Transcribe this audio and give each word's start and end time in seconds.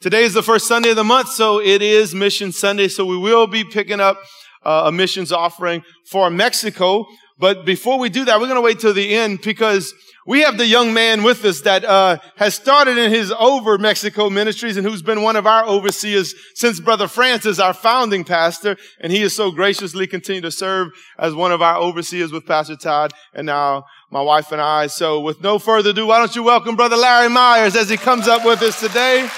Today 0.00 0.22
is 0.22 0.32
the 0.32 0.44
first 0.44 0.68
Sunday 0.68 0.90
of 0.90 0.96
the 0.96 1.02
month, 1.02 1.30
so 1.30 1.60
it 1.60 1.82
is 1.82 2.14
Mission 2.14 2.52
Sunday. 2.52 2.86
So 2.86 3.04
we 3.04 3.16
will 3.16 3.48
be 3.48 3.64
picking 3.64 3.98
up 3.98 4.16
uh, 4.62 4.84
a 4.86 4.92
missions 4.92 5.32
offering 5.32 5.82
for 6.06 6.30
Mexico. 6.30 7.04
But 7.36 7.66
before 7.66 7.98
we 7.98 8.08
do 8.08 8.24
that, 8.26 8.38
we're 8.38 8.46
going 8.46 8.58
to 8.58 8.64
wait 8.64 8.78
till 8.78 8.94
the 8.94 9.16
end 9.16 9.40
because 9.42 9.92
we 10.24 10.42
have 10.42 10.56
the 10.56 10.66
young 10.66 10.94
man 10.94 11.24
with 11.24 11.44
us 11.44 11.62
that 11.62 11.84
uh, 11.84 12.18
has 12.36 12.54
started 12.54 12.96
in 12.96 13.10
his 13.10 13.32
over 13.40 13.76
Mexico 13.76 14.30
ministries 14.30 14.76
and 14.76 14.86
who's 14.86 15.02
been 15.02 15.22
one 15.22 15.34
of 15.34 15.48
our 15.48 15.66
overseers 15.66 16.32
since 16.54 16.78
Brother 16.78 17.08
Francis, 17.08 17.58
our 17.58 17.74
founding 17.74 18.22
pastor, 18.22 18.76
and 19.00 19.10
he 19.10 19.22
has 19.22 19.34
so 19.34 19.50
graciously 19.50 20.06
continued 20.06 20.42
to 20.42 20.52
serve 20.52 20.90
as 21.18 21.34
one 21.34 21.50
of 21.50 21.60
our 21.60 21.76
overseers 21.76 22.30
with 22.30 22.46
Pastor 22.46 22.76
Todd 22.76 23.12
and 23.34 23.46
now 23.46 23.84
my 24.12 24.22
wife 24.22 24.52
and 24.52 24.60
I. 24.60 24.86
So 24.86 25.18
with 25.18 25.42
no 25.42 25.58
further 25.58 25.90
ado, 25.90 26.06
why 26.06 26.18
don't 26.18 26.36
you 26.36 26.44
welcome 26.44 26.76
Brother 26.76 26.96
Larry 26.96 27.28
Myers 27.28 27.74
as 27.74 27.88
he 27.88 27.96
comes 27.96 28.28
up 28.28 28.44
with 28.44 28.62
us 28.62 28.78
today. 28.78 29.28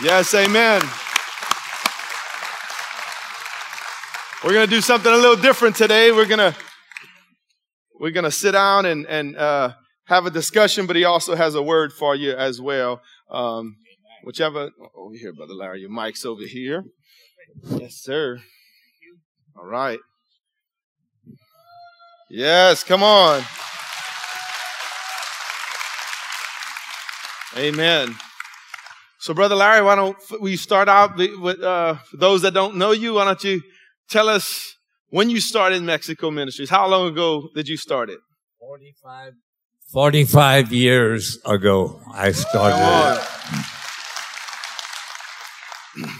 Yes, 0.00 0.32
amen. 0.34 0.80
We're 4.42 4.52
going 4.52 4.66
to 4.66 4.70
do 4.70 4.80
something 4.80 5.12
a 5.12 5.16
little 5.16 5.36
different 5.36 5.76
today. 5.76 6.10
We're 6.10 6.26
going 6.26 6.52
to 6.52 6.56
we're 8.00 8.10
going 8.10 8.24
to 8.24 8.32
sit 8.32 8.52
down 8.52 8.86
and, 8.86 9.06
and 9.06 9.36
uh, 9.36 9.74
have 10.06 10.26
a 10.26 10.30
discussion, 10.30 10.86
but 10.86 10.96
he 10.96 11.04
also 11.04 11.36
has 11.36 11.54
a 11.54 11.62
word 11.62 11.92
for 11.92 12.16
you 12.16 12.32
as 12.32 12.60
well. 12.60 13.00
Um, 13.30 13.76
whichever, 14.24 14.70
oh, 14.80 14.90
over 14.96 15.14
here, 15.14 15.32
Brother 15.32 15.54
Larry, 15.54 15.82
your 15.82 15.90
mic's 15.90 16.24
over 16.24 16.42
here. 16.42 16.82
Yes, 17.62 17.94
sir. 17.94 18.40
All 19.56 19.66
right. 19.66 20.00
Yes, 22.28 22.82
come 22.82 23.04
on. 23.04 23.44
Amen. 27.56 28.16
So, 29.22 29.32
Brother 29.34 29.54
Larry, 29.54 29.82
why 29.82 29.94
don't 29.94 30.16
we 30.40 30.56
start 30.56 30.88
out 30.88 31.16
with 31.16 31.62
uh, 31.62 31.94
for 32.10 32.16
those 32.16 32.42
that 32.42 32.54
don't 32.54 32.74
know 32.74 32.90
you? 32.90 33.14
Why 33.14 33.24
don't 33.24 33.44
you 33.44 33.62
tell 34.10 34.28
us 34.28 34.74
when 35.10 35.30
you 35.30 35.40
started 35.40 35.80
Mexico 35.84 36.32
Ministries, 36.32 36.70
how 36.70 36.88
long 36.88 37.06
ago 37.06 37.48
did 37.54 37.68
you 37.68 37.76
start 37.76 38.10
it? 38.10 38.18
45, 38.58 39.34
45 39.92 40.72
years 40.72 41.38
ago, 41.46 42.00
I 42.12 42.32
started 42.32 43.22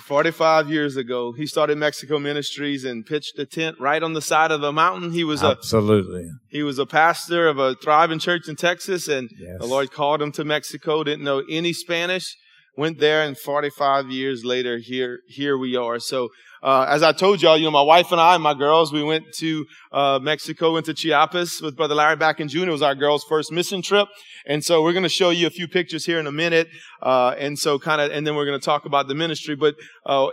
45 0.04 0.70
years 0.70 0.96
ago, 0.96 1.32
he 1.32 1.44
started 1.44 1.78
Mexico 1.78 2.20
Ministries 2.20 2.84
and 2.84 3.04
pitched 3.04 3.36
a 3.36 3.46
tent 3.46 3.80
right 3.80 4.00
on 4.00 4.12
the 4.12 4.22
side 4.22 4.52
of 4.52 4.60
the 4.60 4.70
mountain. 4.70 5.10
He 5.10 5.24
was 5.24 5.42
Absolutely. 5.42 6.26
a 6.26 6.30
he 6.50 6.62
was 6.62 6.78
a 6.78 6.86
pastor 6.86 7.48
of 7.48 7.58
a 7.58 7.74
thriving 7.74 8.20
church 8.20 8.48
in 8.48 8.54
Texas, 8.54 9.08
and 9.08 9.28
Yes. 9.36 9.58
the 9.58 9.66
Lord 9.66 9.90
called 9.90 10.22
him 10.22 10.30
to 10.32 10.44
Mexico. 10.44 11.02
Didn't 11.02 11.24
know 11.24 11.42
any 11.50 11.72
Spanish. 11.72 12.36
Went 12.74 13.00
there, 13.00 13.22
and 13.22 13.36
45 13.36 14.10
years 14.10 14.46
later, 14.46 14.78
here 14.78 15.18
here 15.28 15.58
we 15.58 15.76
are. 15.76 15.98
So, 15.98 16.30
uh, 16.62 16.86
as 16.88 17.02
I 17.02 17.12
told 17.12 17.42
y'all, 17.42 17.58
you 17.58 17.64
know, 17.64 17.70
my 17.70 17.82
wife 17.82 18.12
and 18.12 18.20
I, 18.20 18.32
and 18.32 18.42
my 18.42 18.54
girls, 18.54 18.94
we 18.94 19.02
went 19.02 19.26
to 19.40 19.66
uh, 19.92 20.18
Mexico, 20.22 20.72
went 20.72 20.86
to 20.86 20.94
Chiapas 20.94 21.60
with 21.60 21.76
Brother 21.76 21.94
Larry 21.94 22.16
back 22.16 22.40
in 22.40 22.48
June. 22.48 22.70
It 22.70 22.72
was 22.72 22.80
our 22.80 22.94
girls' 22.94 23.24
first 23.28 23.52
mission 23.52 23.82
trip, 23.82 24.08
and 24.46 24.64
so 24.64 24.82
we're 24.82 24.94
going 24.94 25.02
to 25.02 25.10
show 25.10 25.28
you 25.28 25.46
a 25.46 25.50
few 25.50 25.68
pictures 25.68 26.06
here 26.06 26.18
in 26.18 26.26
a 26.26 26.32
minute, 26.32 26.66
uh, 27.02 27.34
and 27.38 27.58
so 27.58 27.78
kind 27.78 28.00
of, 28.00 28.10
and 28.10 28.26
then 28.26 28.36
we're 28.36 28.46
going 28.46 28.58
to 28.58 28.64
talk 28.64 28.86
about 28.86 29.06
the 29.06 29.14
ministry. 29.14 29.54
But 29.54 29.74
uh, 30.06 30.28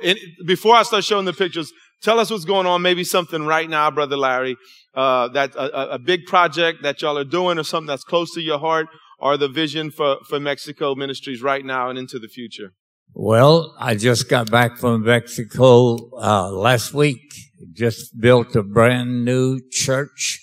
before 0.46 0.76
I 0.76 0.84
start 0.84 1.04
showing 1.04 1.26
the 1.26 1.34
pictures, 1.34 1.74
tell 2.02 2.22
us 2.22 2.32
what's 2.32 2.46
going 2.46 2.68
on. 2.68 2.82
Maybe 2.82 3.04
something 3.04 3.46
right 3.46 3.70
now, 3.70 3.92
Brother 3.92 4.16
Larry, 4.16 4.56
uh, 4.96 5.28
that 5.30 5.54
a- 5.56 5.96
a 5.96 6.00
big 6.00 6.26
project 6.26 6.84
that 6.84 7.02
y'all 7.02 7.18
are 7.18 7.26
doing, 7.26 7.60
or 7.60 7.64
something 7.64 7.88
that's 7.88 8.06
close 8.06 8.34
to 8.36 8.42
your 8.42 8.60
heart, 8.60 8.88
or 9.20 9.38
the 9.38 9.48
vision 9.48 9.92
for 9.92 10.18
for 10.28 10.40
Mexico 10.40 10.96
Ministries 10.96 11.42
right 11.42 11.66
now 11.66 11.90
and 11.90 12.00
into 12.00 12.20
the 12.20 12.28
future. 12.28 12.74
Well, 13.14 13.76
I 13.80 13.96
just 13.96 14.30
got 14.30 14.52
back 14.52 14.78
from 14.78 15.04
Mexico 15.04 15.98
uh, 16.18 16.52
last 16.52 16.94
week. 16.94 17.34
Just 17.74 18.20
built 18.20 18.56
a 18.56 18.64
brand 18.64 19.26
new 19.26 19.60
church. 19.72 20.40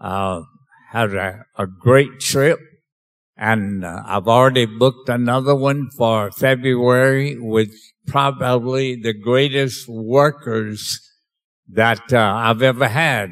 Uh, 0.00 0.42
had 0.92 1.14
a, 1.14 1.44
a 1.56 1.66
great 1.66 2.20
trip, 2.20 2.60
and 3.36 3.84
uh, 3.84 4.02
I've 4.06 4.28
already 4.28 4.66
booked 4.66 5.08
another 5.08 5.54
one 5.54 5.90
for 5.96 6.30
February 6.30 7.36
with 7.38 7.72
probably 8.06 8.94
the 8.94 9.12
greatest 9.12 9.88
workers 9.88 11.00
that 11.68 12.12
uh, 12.12 12.18
I've 12.18 12.62
ever 12.62 12.88
had. 12.88 13.30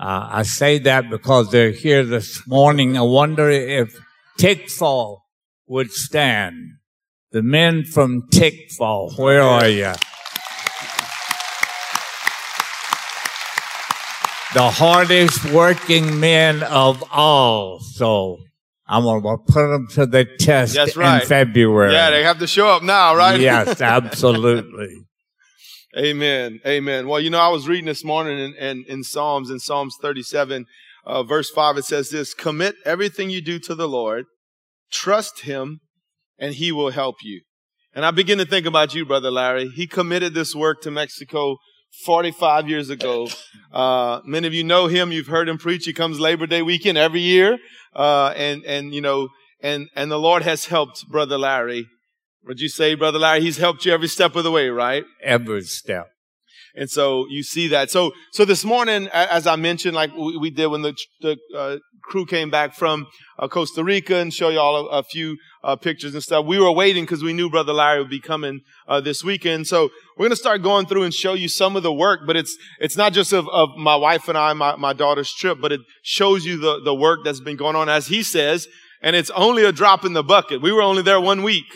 Uh, 0.00 0.26
I 0.32 0.42
say 0.44 0.78
that 0.78 1.10
because 1.10 1.50
they're 1.50 1.72
here 1.72 2.06
this 2.06 2.46
morning. 2.46 2.96
I 2.96 3.02
wonder 3.02 3.50
if 3.50 3.94
Tickfaw 4.38 5.18
would 5.66 5.90
stand. 5.90 6.56
The 7.32 7.42
men 7.42 7.84
from 7.84 8.22
Tickfaw, 8.32 9.18
where 9.18 9.42
are 9.42 9.68
you? 9.68 9.92
The 14.54 14.70
hardest 14.70 15.44
working 15.52 16.18
men 16.18 16.62
of 16.62 17.04
all. 17.12 17.80
So 17.80 18.38
I'm 18.86 19.02
going 19.02 19.22
to 19.22 19.52
put 19.52 19.68
them 19.68 19.86
to 19.90 20.06
the 20.06 20.24
test 20.24 20.96
right. 20.96 21.20
in 21.20 21.28
February. 21.28 21.92
Yeah, 21.92 22.08
they 22.08 22.22
have 22.22 22.38
to 22.38 22.46
show 22.46 22.68
up 22.68 22.82
now, 22.82 23.14
right? 23.14 23.38
Yes, 23.38 23.80
absolutely. 23.82 25.04
Amen. 25.98 26.60
Amen. 26.64 27.08
Well, 27.08 27.18
you 27.18 27.30
know, 27.30 27.40
I 27.40 27.48
was 27.48 27.66
reading 27.66 27.86
this 27.86 28.04
morning 28.04 28.38
in, 28.38 28.54
in, 28.54 28.84
in 28.86 29.02
Psalms, 29.02 29.50
in 29.50 29.58
Psalms 29.58 29.96
37, 30.00 30.66
uh, 31.04 31.24
verse 31.24 31.50
5, 31.50 31.78
it 31.78 31.84
says 31.84 32.10
this 32.10 32.32
Commit 32.32 32.76
everything 32.84 33.28
you 33.28 33.40
do 33.40 33.58
to 33.58 33.74
the 33.74 33.88
Lord, 33.88 34.26
trust 34.92 35.40
Him, 35.40 35.80
and 36.38 36.54
He 36.54 36.70
will 36.70 36.90
help 36.90 37.16
you. 37.22 37.40
And 37.92 38.04
I 38.04 38.12
begin 38.12 38.38
to 38.38 38.44
think 38.44 38.66
about 38.66 38.94
you, 38.94 39.04
Brother 39.04 39.32
Larry. 39.32 39.68
He 39.68 39.88
committed 39.88 40.32
this 40.32 40.54
work 40.54 40.80
to 40.82 40.92
Mexico 40.92 41.56
45 42.04 42.68
years 42.68 42.90
ago. 42.90 43.28
Uh, 43.72 44.20
many 44.24 44.48
of 44.48 44.52
you 44.52 44.64
know 44.64 44.88
him. 44.88 45.12
You've 45.12 45.28
heard 45.28 45.48
him 45.48 45.56
preach. 45.56 45.84
He 45.84 45.92
comes 45.92 46.18
Labor 46.18 46.44
Day 46.48 46.60
weekend 46.60 46.98
every 46.98 47.20
year. 47.20 47.56
Uh, 47.94 48.34
and, 48.36 48.64
and, 48.64 48.92
you 48.92 49.00
know, 49.00 49.28
and, 49.62 49.88
and 49.94 50.10
the 50.10 50.18
Lord 50.18 50.42
has 50.42 50.64
helped 50.64 51.06
Brother 51.08 51.38
Larry. 51.38 51.86
Would 52.46 52.60
you 52.60 52.68
say, 52.68 52.94
Brother 52.94 53.18
Larry, 53.18 53.42
he's 53.42 53.58
helped 53.58 53.84
you 53.84 53.92
every 53.92 54.08
step 54.08 54.34
of 54.34 54.44
the 54.44 54.50
way, 54.50 54.68
right? 54.68 55.04
Every 55.22 55.62
step. 55.62 56.08
And 56.74 56.88
so 56.88 57.26
you 57.28 57.42
see 57.42 57.68
that. 57.68 57.90
So, 57.90 58.12
so 58.32 58.44
this 58.44 58.64
morning, 58.64 59.08
as 59.12 59.46
I 59.46 59.56
mentioned, 59.56 59.94
like 59.94 60.14
we, 60.14 60.50
did 60.50 60.68
when 60.68 60.82
the, 60.82 60.96
the 61.20 61.36
uh, 61.56 61.76
crew 62.04 62.24
came 62.24 62.48
back 62.50 62.74
from 62.74 63.06
uh, 63.38 63.48
Costa 63.48 63.82
Rica 63.82 64.16
and 64.16 64.32
show 64.32 64.50
y'all 64.50 64.88
a, 64.88 64.98
a 64.98 65.02
few 65.02 65.36
uh, 65.64 65.76
pictures 65.76 66.14
and 66.14 66.22
stuff, 66.22 66.46
we 66.46 66.58
were 66.58 66.72
waiting 66.72 67.04
because 67.04 67.22
we 67.22 67.32
knew 67.32 67.50
Brother 67.50 67.72
Larry 67.72 68.00
would 68.00 68.10
be 68.10 68.20
coming 68.20 68.60
uh, 68.86 69.00
this 69.00 69.24
weekend. 69.24 69.66
So 69.66 69.90
we're 70.16 70.24
going 70.24 70.30
to 70.30 70.36
start 70.36 70.62
going 70.62 70.86
through 70.86 71.02
and 71.02 71.12
show 71.12 71.34
you 71.34 71.48
some 71.48 71.76
of 71.76 71.82
the 71.82 71.92
work, 71.92 72.20
but 72.26 72.36
it's, 72.36 72.56
it's 72.78 72.96
not 72.96 73.12
just 73.12 73.32
of, 73.32 73.48
of 73.48 73.70
my 73.76 73.96
wife 73.96 74.28
and 74.28 74.38
I, 74.38 74.52
my, 74.52 74.76
my 74.76 74.92
daughter's 74.92 75.32
trip, 75.32 75.58
but 75.60 75.72
it 75.72 75.80
shows 76.02 76.44
you 76.44 76.56
the, 76.56 76.80
the 76.84 76.94
work 76.94 77.20
that's 77.24 77.40
been 77.40 77.56
going 77.56 77.76
on, 77.76 77.88
as 77.88 78.06
he 78.06 78.22
says, 78.22 78.68
and 79.02 79.16
it's 79.16 79.30
only 79.30 79.64
a 79.64 79.72
drop 79.72 80.04
in 80.04 80.12
the 80.12 80.22
bucket. 80.22 80.62
We 80.62 80.72
were 80.72 80.82
only 80.82 81.02
there 81.02 81.20
one 81.20 81.42
week. 81.42 81.66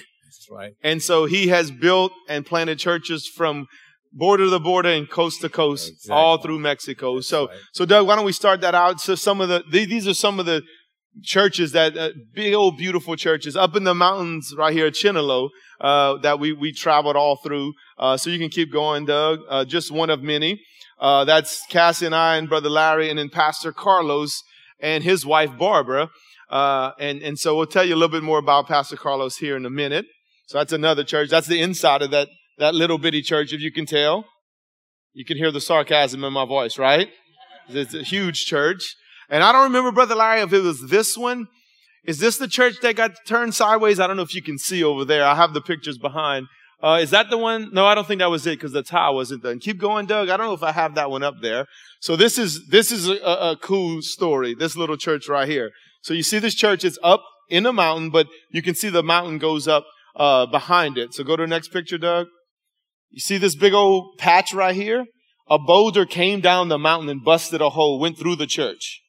That's 0.48 0.56
right. 0.60 0.72
And 0.82 1.02
so 1.02 1.26
he 1.26 1.48
has 1.48 1.70
built 1.70 2.12
and 2.28 2.44
planted 2.44 2.78
churches 2.78 3.26
from 3.26 3.66
border 4.12 4.48
to 4.48 4.58
border 4.60 4.90
and 4.90 5.08
coast 5.10 5.40
to 5.40 5.48
coast, 5.48 5.90
Exactly. 5.90 6.14
all 6.14 6.38
through 6.38 6.58
Mexico. 6.60 7.20
so, 7.20 7.48
right. 7.48 7.58
so 7.72 7.84
Doug, 7.84 8.06
why 8.06 8.14
don't 8.16 8.24
we 8.24 8.32
start 8.32 8.60
that 8.60 8.74
out? 8.74 9.00
So 9.00 9.14
some 9.14 9.40
of 9.40 9.48
the, 9.48 9.64
the- 9.70 9.86
these 9.86 10.06
are 10.06 10.14
some 10.14 10.38
of 10.38 10.46
the 10.46 10.62
churches 11.22 11.72
that, 11.72 11.96
uh, 11.96 12.10
big 12.32 12.54
old 12.54 12.76
beautiful 12.76 13.16
churches 13.16 13.56
up 13.56 13.74
in 13.76 13.84
the 13.84 13.94
mountains 13.94 14.52
right 14.56 14.72
here 14.72 14.86
at 14.86 14.94
Chinelo, 14.94 15.48
uh, 15.80 16.16
that 16.18 16.38
we, 16.38 16.52
we 16.52 16.72
traveled 16.72 17.16
all 17.16 17.36
through. 17.44 17.72
Uh, 17.98 18.16
so 18.16 18.30
you 18.30 18.38
can 18.38 18.50
keep 18.50 18.72
going, 18.72 19.04
Doug. 19.04 19.40
Uh, 19.48 19.64
just 19.64 19.90
one 19.92 20.10
of 20.10 20.22
many. 20.22 20.60
Uh, 21.00 21.24
that's 21.24 21.64
Cassie 21.70 22.06
and 22.06 22.14
I 22.14 22.36
and 22.36 22.48
Brother 22.48 22.70
Larry 22.70 23.10
and 23.10 23.18
then 23.18 23.28
Pastor 23.30 23.72
Carlos 23.72 24.42
and 24.80 25.02
his 25.04 25.24
wife 25.26 25.50
Barbara. 25.58 26.08
Uh, 26.50 26.92
and, 27.00 27.20
and 27.22 27.38
so 27.38 27.56
we'll 27.56 27.66
tell 27.66 27.84
you 27.84 27.94
a 27.94 27.96
little 27.96 28.08
bit 28.12 28.22
more 28.22 28.38
about 28.38 28.68
Pastor 28.68 28.96
Carlos 28.96 29.36
here 29.38 29.56
in 29.56 29.66
a 29.66 29.70
minute. 29.70 30.06
So 30.46 30.58
that's 30.58 30.72
another 30.72 31.04
church. 31.04 31.30
That's 31.30 31.46
the 31.46 31.60
inside 31.60 32.02
of 32.02 32.10
that, 32.10 32.28
that 32.58 32.74
little 32.74 32.98
bitty 32.98 33.22
church, 33.22 33.52
if 33.52 33.60
you 33.60 33.72
can 33.72 33.86
tell. 33.86 34.24
You 35.12 35.24
can 35.24 35.36
hear 35.36 35.50
the 35.50 35.60
sarcasm 35.60 36.24
in 36.24 36.32
my 36.32 36.44
voice, 36.44 36.78
right? 36.78 37.08
It's 37.68 37.94
a 37.94 38.02
huge 38.02 38.46
church. 38.46 38.96
And 39.30 39.42
I 39.42 39.52
don't 39.52 39.64
remember, 39.64 39.92
Brother 39.92 40.14
Larry, 40.14 40.40
if 40.40 40.52
it 40.52 40.60
was 40.60 40.88
this 40.88 41.16
one. 41.16 41.46
Is 42.04 42.18
this 42.18 42.36
the 42.36 42.48
church 42.48 42.74
that 42.82 42.96
got 42.96 43.12
turned 43.26 43.54
sideways? 43.54 43.98
I 43.98 44.06
don't 44.06 44.16
know 44.16 44.22
if 44.22 44.34
you 44.34 44.42
can 44.42 44.58
see 44.58 44.84
over 44.84 45.04
there. 45.06 45.24
I 45.24 45.34
have 45.34 45.54
the 45.54 45.62
pictures 45.62 45.96
behind. 45.96 46.46
Uh, 46.82 46.98
is 47.00 47.10
that 47.10 47.30
the 47.30 47.38
one? 47.38 47.72
No, 47.72 47.86
I 47.86 47.94
don't 47.94 48.06
think 48.06 48.18
that 48.18 48.28
was 48.30 48.46
it 48.46 48.58
because 48.58 48.72
the 48.72 48.82
tile 48.82 49.14
wasn't 49.14 49.42
done. 49.42 49.58
Keep 49.58 49.78
going, 49.78 50.04
Doug. 50.04 50.28
I 50.28 50.36
don't 50.36 50.46
know 50.46 50.52
if 50.52 50.62
I 50.62 50.72
have 50.72 50.96
that 50.96 51.10
one 51.10 51.22
up 51.22 51.36
there. 51.40 51.66
So 52.00 52.14
this 52.14 52.36
is, 52.36 52.68
this 52.68 52.92
is 52.92 53.08
a, 53.08 53.14
a 53.22 53.56
cool 53.58 54.02
story. 54.02 54.54
This 54.54 54.76
little 54.76 54.98
church 54.98 55.26
right 55.26 55.48
here. 55.48 55.70
So 56.02 56.12
you 56.12 56.22
see 56.22 56.38
this 56.38 56.54
church, 56.54 56.84
it's 56.84 56.98
up 57.02 57.24
in 57.48 57.64
a 57.64 57.72
mountain, 57.72 58.10
but 58.10 58.26
you 58.50 58.60
can 58.60 58.74
see 58.74 58.90
the 58.90 59.02
mountain 59.02 59.38
goes 59.38 59.66
up, 59.66 59.86
uh, 60.16 60.46
behind 60.46 60.98
it. 60.98 61.14
So 61.14 61.24
go 61.24 61.36
to 61.36 61.42
the 61.42 61.46
next 61.46 61.68
picture, 61.68 61.98
Doug. 61.98 62.26
You 63.10 63.20
see 63.20 63.38
this 63.38 63.54
big 63.54 63.72
old 63.74 64.18
patch 64.18 64.52
right 64.52 64.74
here? 64.74 65.04
A 65.48 65.58
boulder 65.58 66.06
came 66.06 66.40
down 66.40 66.68
the 66.68 66.78
mountain 66.78 67.08
and 67.08 67.22
busted 67.24 67.60
a 67.60 67.70
hole, 67.70 67.98
went 68.00 68.18
through 68.18 68.36
the 68.36 68.46
church. 68.46 69.00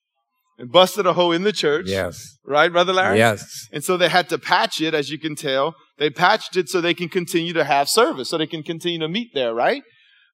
and 0.58 0.72
busted 0.72 1.06
a 1.06 1.14
hole 1.14 1.32
in 1.32 1.44
the 1.44 1.52
church. 1.52 1.86
Yes. 1.88 2.38
Right, 2.46 2.72
Brother 2.72 2.94
Larry? 2.94 3.18
Yes. 3.18 3.68
And 3.74 3.84
so 3.84 3.98
they 3.98 4.08
had 4.10 4.30
to 4.30 4.38
patch 4.38 4.80
it, 4.82 4.94
as 4.94 5.10
you 5.10 5.20
can 5.20 5.36
tell. 5.36 5.76
They 5.98 6.10
patched 6.10 6.56
it 6.56 6.70
so 6.70 6.80
they 6.82 6.94
can 6.94 7.10
continue 7.10 7.54
to 7.54 7.64
have 7.64 7.90
service, 7.90 8.30
so 8.30 8.38
they 8.38 8.48
can 8.48 8.64
continue 8.64 9.00
to 9.00 9.08
meet 9.10 9.32
there, 9.34 9.54
right? 9.54 9.84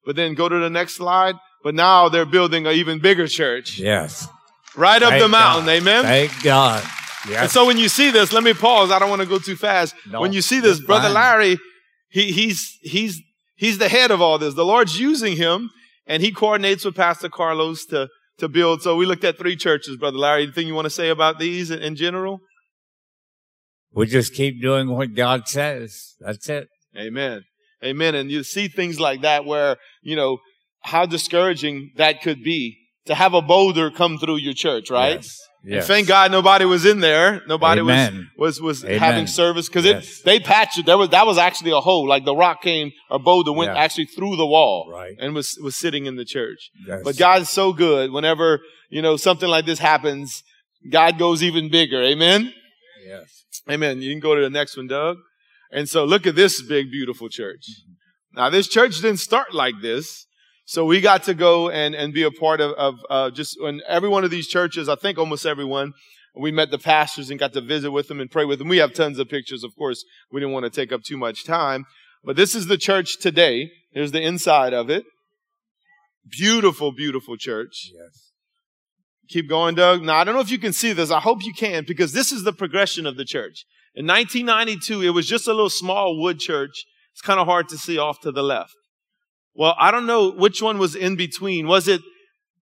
But 0.06 0.16
then 0.16 0.34
go 0.36 0.48
to 0.50 0.60
the 0.60 0.70
next 0.70 0.96
slide. 0.96 1.36
But 1.64 1.76
now 1.76 2.10
they're 2.10 2.26
building 2.26 2.66
an 2.66 2.74
even 2.74 3.00
bigger 3.00 3.28
church. 3.28 3.78
Yes. 3.80 4.28
Right 4.76 5.02
up 5.02 5.10
Thank 5.10 5.22
the 5.24 5.28
mountain. 5.28 5.66
God. 5.66 5.72
Amen. 5.72 6.04
Thank 6.04 6.44
God. 6.44 6.84
Yes. 7.28 7.42
And 7.42 7.52
so 7.52 7.66
when 7.66 7.78
you 7.78 7.90
see 7.90 8.12
this, 8.12 8.34
let 8.34 8.44
me 8.44 8.54
pause. 8.54 8.92
I 8.92 9.00
don't 9.00 9.10
want 9.10 9.22
to 9.22 9.28
go 9.28 9.40
too 9.40 9.56
fast. 9.56 9.96
No, 10.10 10.22
when 10.22 10.34
you 10.34 10.42
see 10.42 10.60
this, 10.60 10.80
Brother 10.80 11.06
fine. 11.06 11.14
Larry, 11.14 11.60
he, 12.10 12.32
he's, 12.32 12.78
he's, 12.82 13.22
he's 13.56 13.78
the 13.78 13.90
head 13.90 14.12
of 14.12 14.22
all 14.22 14.38
this. 14.38 14.56
The 14.56 14.66
Lord's 14.66 15.00
using 15.00 15.38
him 15.38 15.70
and 16.08 16.24
he 16.24 16.32
coordinates 16.32 16.84
with 16.84 16.96
Pastor 16.96 17.30
Carlos 17.30 17.86
to, 17.88 18.10
to 18.40 18.50
build. 18.50 18.82
So 18.82 18.96
we 18.96 19.06
looked 19.06 19.24
at 19.24 19.38
three 19.38 19.56
churches, 19.56 19.98
Brother 19.98 20.18
Larry. 20.18 20.44
Anything 20.44 20.68
you 20.68 20.74
want 20.74 20.86
to 20.86 20.90
say 20.90 21.10
about 21.10 21.38
these 21.38 21.70
in, 21.70 21.80
in 21.80 21.96
general? 21.96 22.42
we 23.94 24.08
just 24.08 24.34
keep 24.34 24.62
doing 24.62 24.90
what 24.90 25.14
God 25.14 25.48
says. 25.48 26.16
That's 26.20 26.48
it. 26.50 26.70
Amen. 26.98 27.44
Amen. 27.84 28.16
And 28.16 28.32
you 28.32 28.44
see 28.44 28.68
things 28.68 29.00
like 29.00 29.22
that 29.22 29.46
where, 29.46 29.78
you 30.02 30.16
know, 30.16 30.40
how 30.82 31.06
discouraging 31.06 31.92
that 31.98 32.22
could 32.22 32.44
be 32.44 32.78
to 33.06 33.16
have 33.16 33.34
a 33.34 33.42
boulder 33.42 33.92
come 33.92 34.18
through 34.18 34.38
your 34.38 34.54
church, 34.54 34.90
right? 34.90 35.16
Yes. 35.16 35.38
And 35.64 35.84
thank 35.84 36.08
God 36.08 36.32
nobody 36.32 36.66
was 36.66 36.86
in 36.86 37.02
there. 37.02 37.42
Nobody 37.48 37.82
Amen. 37.82 38.32
was 38.38 38.60
was 38.60 38.82
was 38.82 38.86
Amen. 38.86 39.00
having 39.00 39.28
service 39.28 39.68
because 39.68 39.86
Yes. 39.86 40.20
it 40.20 40.26
they 40.26 40.40
patched 40.40 40.80
it. 40.80 40.86
There 40.88 40.98
was 40.98 41.10
that 41.10 41.28
was 41.28 41.38
actually 41.38 41.72
a 41.72 41.80
hole. 41.82 42.08
Like 42.08 42.26
the 42.26 42.36
rock 42.36 42.62
came 42.64 42.92
or 43.12 43.20
boulder 43.20 43.52
went 43.52 43.72
Yes. 43.72 43.78
actually 43.78 44.06
through 44.06 44.38
the 44.38 44.46
wall 44.48 44.90
Right. 44.92 45.16
and 45.20 45.36
was 45.36 45.58
was 45.62 45.76
sitting 45.76 46.08
in 46.08 46.16
the 46.16 46.26
church. 46.26 46.72
Yes. 46.88 47.02
But 47.04 47.18
God's 47.18 47.50
so 47.50 47.74
good. 47.74 48.12
Whenever 48.12 48.62
you 48.90 49.02
know 49.04 49.18
something 49.18 49.50
like 49.50 49.66
this 49.66 49.80
happens, 49.80 50.44
God 50.90 51.20
goes 51.20 51.44
even 51.44 51.70
bigger. 51.70 52.02
Amen. 52.02 52.54
Yes. 53.06 53.44
Amen. 53.70 54.02
You 54.02 54.12
can 54.12 54.20
go 54.20 54.34
to 54.36 54.42
the 54.42 54.50
next 54.50 54.76
one, 54.78 54.88
Doug. 54.88 55.18
And 55.72 55.88
so 55.88 56.06
look 56.06 56.26
at 56.26 56.36
this 56.36 56.62
big, 56.62 56.90
beautiful 56.92 57.30
church. 57.30 57.66
Mm-hmm. 57.70 58.40
Now 58.42 58.50
this 58.50 58.68
church 58.68 58.96
didn't 59.02 59.20
start 59.20 59.54
like 59.54 59.76
this. 59.82 60.26
So 60.66 60.86
we 60.86 61.02
got 61.02 61.24
to 61.24 61.34
go 61.34 61.70
and, 61.70 61.96
and 61.96 62.14
be 62.14 62.24
a 62.24 62.32
part 62.32 62.62
of, 62.62 62.72
of 62.74 62.96
uh, 63.10 63.30
just 63.32 63.58
in 63.60 63.82
every 63.88 64.10
one 64.10 64.24
of 64.24 64.32
these 64.32 64.48
churches, 64.48 64.88
I 64.88 64.96
think 64.96 65.18
almost 65.18 65.46
everyone, 65.46 65.94
we 66.36 66.52
met 66.52 66.72
the 66.72 66.80
pastors 66.80 67.30
and 67.30 67.40
got 67.40 67.54
to 67.54 67.62
visit 67.62 67.92
with 67.92 68.08
them 68.08 68.22
and 68.22 68.32
pray 68.32 68.46
with 68.46 68.60
them. 68.60 68.70
We 68.70 68.78
have 68.78 68.94
tons 68.94 69.20
of 69.20 69.28
pictures. 69.28 69.64
Of 69.64 69.76
course, 69.76 70.06
we 70.32 70.40
didn't 70.40 70.54
want 70.54 70.64
to 70.64 70.70
take 70.70 70.92
up 70.92 71.04
too 71.04 71.18
much 71.18 71.44
time, 71.46 71.86
but 72.24 72.36
this 72.36 72.56
is 72.56 72.68
the 72.68 72.78
church 72.78 73.20
today. 73.20 73.72
Here's 73.92 74.12
the 74.12 74.22
inside 74.22 74.74
of 74.74 74.90
it. 74.90 75.04
Beautiful, 76.30 76.92
beautiful 76.92 77.36
church. 77.36 77.92
Yes. 77.94 78.32
Keep 79.28 79.50
going, 79.50 79.76
Doug. 79.76 80.04
Now, 80.04 80.18
I 80.18 80.24
don't 80.24 80.36
know 80.36 80.42
if 80.42 80.52
you 80.52 80.60
can 80.60 80.74
see 80.74 80.94
this. 80.94 81.12
I 81.12 81.20
hope 81.20 81.44
you 81.44 81.54
can 81.54 81.84
because 81.88 82.14
this 82.14 82.32
is 82.32 82.44
the 82.44 82.54
progression 82.54 83.06
of 83.06 83.18
the 83.18 83.26
church. 83.26 83.66
In 83.96 84.06
1992, 84.06 85.02
it 85.02 85.10
was 85.10 85.28
just 85.28 85.48
a 85.48 85.52
little 85.52 85.70
small 85.70 86.22
wood 86.22 86.40
church. 86.40 86.86
It's 87.14 87.22
kind 87.22 87.40
of 87.40 87.48
hard 87.48 87.68
to 87.70 87.78
see 87.78 87.98
off 87.98 88.22
to 88.22 88.32
the 88.32 88.44
left. 88.44 88.74
Well, 89.54 89.76
I 89.80 89.92
don't 89.92 90.06
know 90.06 90.32
which 90.32 90.62
one 90.62 90.78
was 90.78 90.96
in 90.96 91.16
between. 91.16 91.68
Was 91.68 91.88
it, 91.88 92.02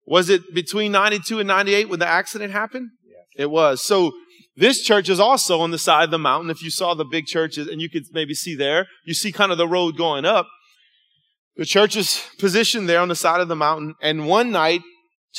was 0.07 0.31
it 0.31 0.55
between 0.55 0.93
92 0.93 1.41
and 1.41 1.49
98 1.49 1.89
when 1.89 1.99
the 1.99 2.07
accident 2.07 2.53
happened? 2.53 2.91
Yes. 3.05 3.25
It 3.37 3.51
was. 3.51 3.83
So 3.83 4.13
this 4.57 4.83
church 4.83 5.09
is 5.09 5.21
also 5.21 5.61
on 5.61 5.71
the 5.71 5.79
side 5.79 6.05
of 6.05 6.11
the 6.11 6.19
mountain. 6.19 6.51
If 6.51 6.63
you 6.63 6.71
saw 6.71 6.95
the 6.95 7.05
big 7.05 7.27
churches 7.27 7.69
and 7.69 7.81
you 7.81 7.89
could 7.89 8.05
maybe 8.13 8.35
see 8.35 8.55
there, 8.57 8.87
you 9.05 9.15
see 9.15 9.31
kind 9.31 9.53
of 9.53 9.59
the 9.59 9.69
road 9.69 9.97
going 9.97 10.25
up. 10.25 10.49
The 11.57 11.65
church 11.65 11.97
is 11.97 12.25
positioned 12.39 12.89
there 12.89 13.01
on 13.01 13.09
the 13.09 13.17
side 13.17 13.41
of 13.41 13.49
the 13.49 13.57
mountain. 13.57 13.95
And 14.01 14.27
one 14.27 14.51
night, 14.51 14.81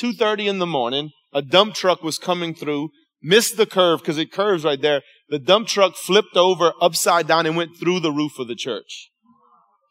2.30 0.00 0.46
in 0.48 0.58
the 0.58 0.66
morning, 0.66 1.10
a 1.32 1.42
dump 1.42 1.74
truck 1.74 2.02
was 2.02 2.18
coming 2.18 2.54
through, 2.54 2.90
missed 3.22 3.56
the 3.56 3.66
curve 3.66 4.00
because 4.00 4.18
it 4.18 4.32
curves 4.32 4.64
right 4.64 4.80
there. 4.80 5.02
The 5.28 5.38
dump 5.38 5.68
truck 5.68 5.96
flipped 5.96 6.36
over 6.36 6.72
upside 6.80 7.26
down 7.26 7.46
and 7.46 7.56
went 7.56 7.76
through 7.78 8.00
the 8.00 8.12
roof 8.12 8.38
of 8.38 8.48
the 8.48 8.54
church. 8.54 9.10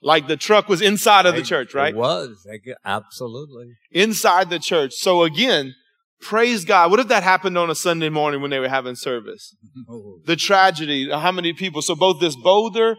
Like 0.01 0.27
the 0.27 0.37
truck 0.37 0.69
was 0.69 0.81
inside 0.81 1.25
of 1.25 1.35
the 1.35 1.41
church, 1.41 1.73
right? 1.73 1.93
It 1.93 1.97
was. 1.97 2.47
Absolutely. 2.85 3.73
Inside 3.91 4.49
the 4.49 4.59
church. 4.59 4.93
So 4.93 5.23
again, 5.23 5.75
praise 6.21 6.63
God. 6.63 6.89
What 6.89 6.99
if 7.01 7.09
that 7.09 7.23
happened 7.23 7.57
on 7.57 7.69
a 7.69 7.75
Sunday 7.75 8.09
morning 8.09 8.41
when 8.41 8.49
they 8.49 8.59
were 8.59 8.69
having 8.69 8.95
service? 8.95 9.55
the 10.25 10.37
tragedy, 10.37 11.09
how 11.11 11.31
many 11.31 11.53
people. 11.53 11.81
So 11.81 11.95
both 11.95 12.21
this 12.21 12.35
boulder 12.37 12.95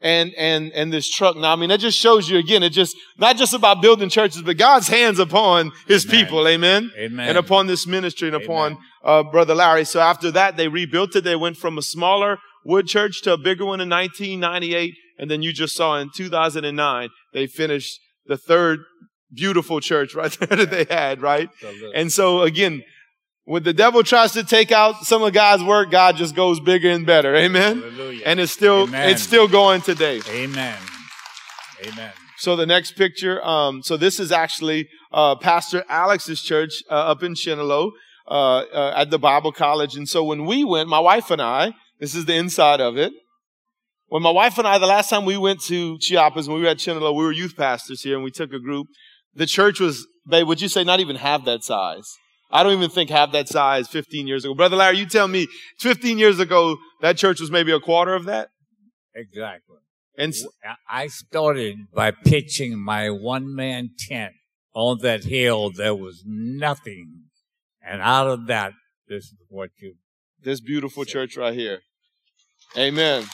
and, 0.00 0.32
and, 0.38 0.72
and 0.72 0.92
this 0.92 1.10
truck. 1.10 1.36
Now, 1.36 1.52
I 1.52 1.56
mean, 1.56 1.68
that 1.70 1.80
just 1.80 1.98
shows 1.98 2.30
you 2.30 2.38
again, 2.38 2.62
it 2.62 2.70
just, 2.70 2.96
not 3.18 3.36
just 3.36 3.52
about 3.52 3.82
building 3.82 4.08
churches, 4.08 4.42
but 4.42 4.56
God's 4.56 4.88
hands 4.88 5.18
upon 5.18 5.72
his 5.86 6.06
Amen. 6.06 6.24
people. 6.24 6.48
Amen. 6.48 6.90
Amen. 6.96 7.28
And 7.28 7.38
upon 7.38 7.66
this 7.66 7.86
ministry 7.86 8.28
and 8.28 8.36
upon, 8.36 8.78
uh, 9.04 9.22
Brother 9.22 9.54
Larry. 9.54 9.84
So 9.84 10.00
after 10.00 10.30
that, 10.30 10.56
they 10.56 10.68
rebuilt 10.68 11.16
it. 11.16 11.24
They 11.24 11.36
went 11.36 11.56
from 11.56 11.78
a 11.78 11.82
smaller 11.82 12.38
wood 12.64 12.86
church 12.86 13.22
to 13.22 13.32
a 13.32 13.38
bigger 13.38 13.64
one 13.64 13.80
in 13.80 13.88
1998. 13.88 14.94
And 15.18 15.30
then 15.30 15.42
you 15.42 15.52
just 15.52 15.74
saw 15.74 15.98
in 15.98 16.10
2009, 16.14 17.08
they 17.32 17.46
finished 17.46 18.00
the 18.26 18.36
third 18.36 18.80
beautiful 19.32 19.80
church 19.80 20.14
right 20.14 20.32
there 20.40 20.64
that 20.64 20.70
they 20.70 20.84
had, 20.84 21.20
right? 21.20 21.50
And 21.94 22.12
so 22.12 22.42
again, 22.42 22.82
when 23.44 23.62
the 23.62 23.72
devil 23.72 24.02
tries 24.02 24.32
to 24.32 24.44
take 24.44 24.70
out 24.72 25.04
some 25.04 25.22
of 25.22 25.32
God's 25.32 25.64
work, 25.64 25.90
God 25.90 26.16
just 26.16 26.34
goes 26.34 26.60
bigger 26.60 26.90
and 26.90 27.06
better. 27.06 27.34
Amen. 27.34 27.80
Hallelujah. 27.80 28.22
And 28.26 28.40
it's 28.40 28.52
still 28.52 28.82
Amen. 28.82 29.08
it's 29.08 29.22
still 29.22 29.48
going 29.48 29.80
today. 29.80 30.20
Amen. 30.28 30.76
Amen. 31.84 32.12
So 32.36 32.56
the 32.56 32.66
next 32.66 32.92
picture, 32.92 33.44
um, 33.44 33.82
so 33.82 33.96
this 33.96 34.20
is 34.20 34.30
actually 34.30 34.88
uh, 35.12 35.34
Pastor 35.36 35.84
Alex's 35.88 36.42
church 36.42 36.82
uh, 36.90 36.94
up 36.94 37.22
in 37.22 37.32
Chinelo 37.34 37.92
uh, 38.28 38.58
uh, 38.58 38.92
at 38.94 39.10
the 39.10 39.18
Bible 39.18 39.50
College. 39.50 39.96
And 39.96 40.08
so 40.08 40.22
when 40.22 40.44
we 40.44 40.62
went, 40.62 40.88
my 40.88 41.00
wife 41.00 41.30
and 41.30 41.40
I, 41.42 41.72
this 41.98 42.14
is 42.14 42.26
the 42.26 42.34
inside 42.34 42.80
of 42.80 42.96
it. 42.96 43.12
When 44.08 44.22
my 44.22 44.30
wife 44.30 44.56
and 44.58 44.66
I, 44.66 44.78
the 44.78 44.86
last 44.86 45.10
time 45.10 45.24
we 45.24 45.36
went 45.36 45.60
to 45.64 45.98
Chiapas, 45.98 46.48
when 46.48 46.56
we 46.56 46.62
were 46.62 46.70
at 46.70 46.78
Chinelo, 46.78 47.14
we 47.14 47.24
were 47.24 47.32
youth 47.32 47.56
pastors 47.56 48.02
here, 48.02 48.14
and 48.14 48.24
we 48.24 48.30
took 48.30 48.52
a 48.52 48.58
group. 48.58 48.86
The 49.34 49.46
church 49.46 49.80
was, 49.80 50.06
babe, 50.26 50.46
would 50.46 50.62
you 50.62 50.68
say 50.68 50.82
not 50.82 51.00
even 51.00 51.16
half 51.16 51.44
that 51.44 51.62
size? 51.62 52.10
I 52.50 52.62
don't 52.62 52.72
even 52.72 52.88
think 52.88 53.10
half 53.10 53.32
that 53.32 53.48
size 53.48 53.86
15 53.88 54.26
years 54.26 54.44
ago. 54.46 54.54
Brother 54.54 54.76
Larry, 54.76 54.96
you 54.96 55.06
tell 55.06 55.28
me, 55.28 55.46
15 55.80 56.18
years 56.18 56.40
ago, 56.40 56.78
that 57.02 57.18
church 57.18 57.40
was 57.40 57.50
maybe 57.50 57.70
a 57.72 57.80
quarter 57.80 58.14
of 58.14 58.24
that? 58.24 58.48
Exactly. 59.14 59.76
And 60.16 60.32
s- 60.32 60.46
I 60.88 61.08
started 61.08 61.76
by 61.92 62.10
pitching 62.10 62.78
my 62.78 63.10
one 63.10 63.54
man 63.54 63.90
tent 63.98 64.32
on 64.74 64.98
that 65.02 65.24
hill. 65.24 65.70
There 65.70 65.94
was 65.94 66.22
nothing. 66.26 67.24
And 67.82 68.00
out 68.00 68.26
of 68.26 68.46
that, 68.46 68.72
this 69.06 69.24
is 69.24 69.34
what 69.48 69.70
you, 69.76 69.96
this 70.42 70.60
beautiful 70.60 71.04
church 71.04 71.36
right 71.36 71.54
here. 71.54 71.80
Amen. 72.76 73.26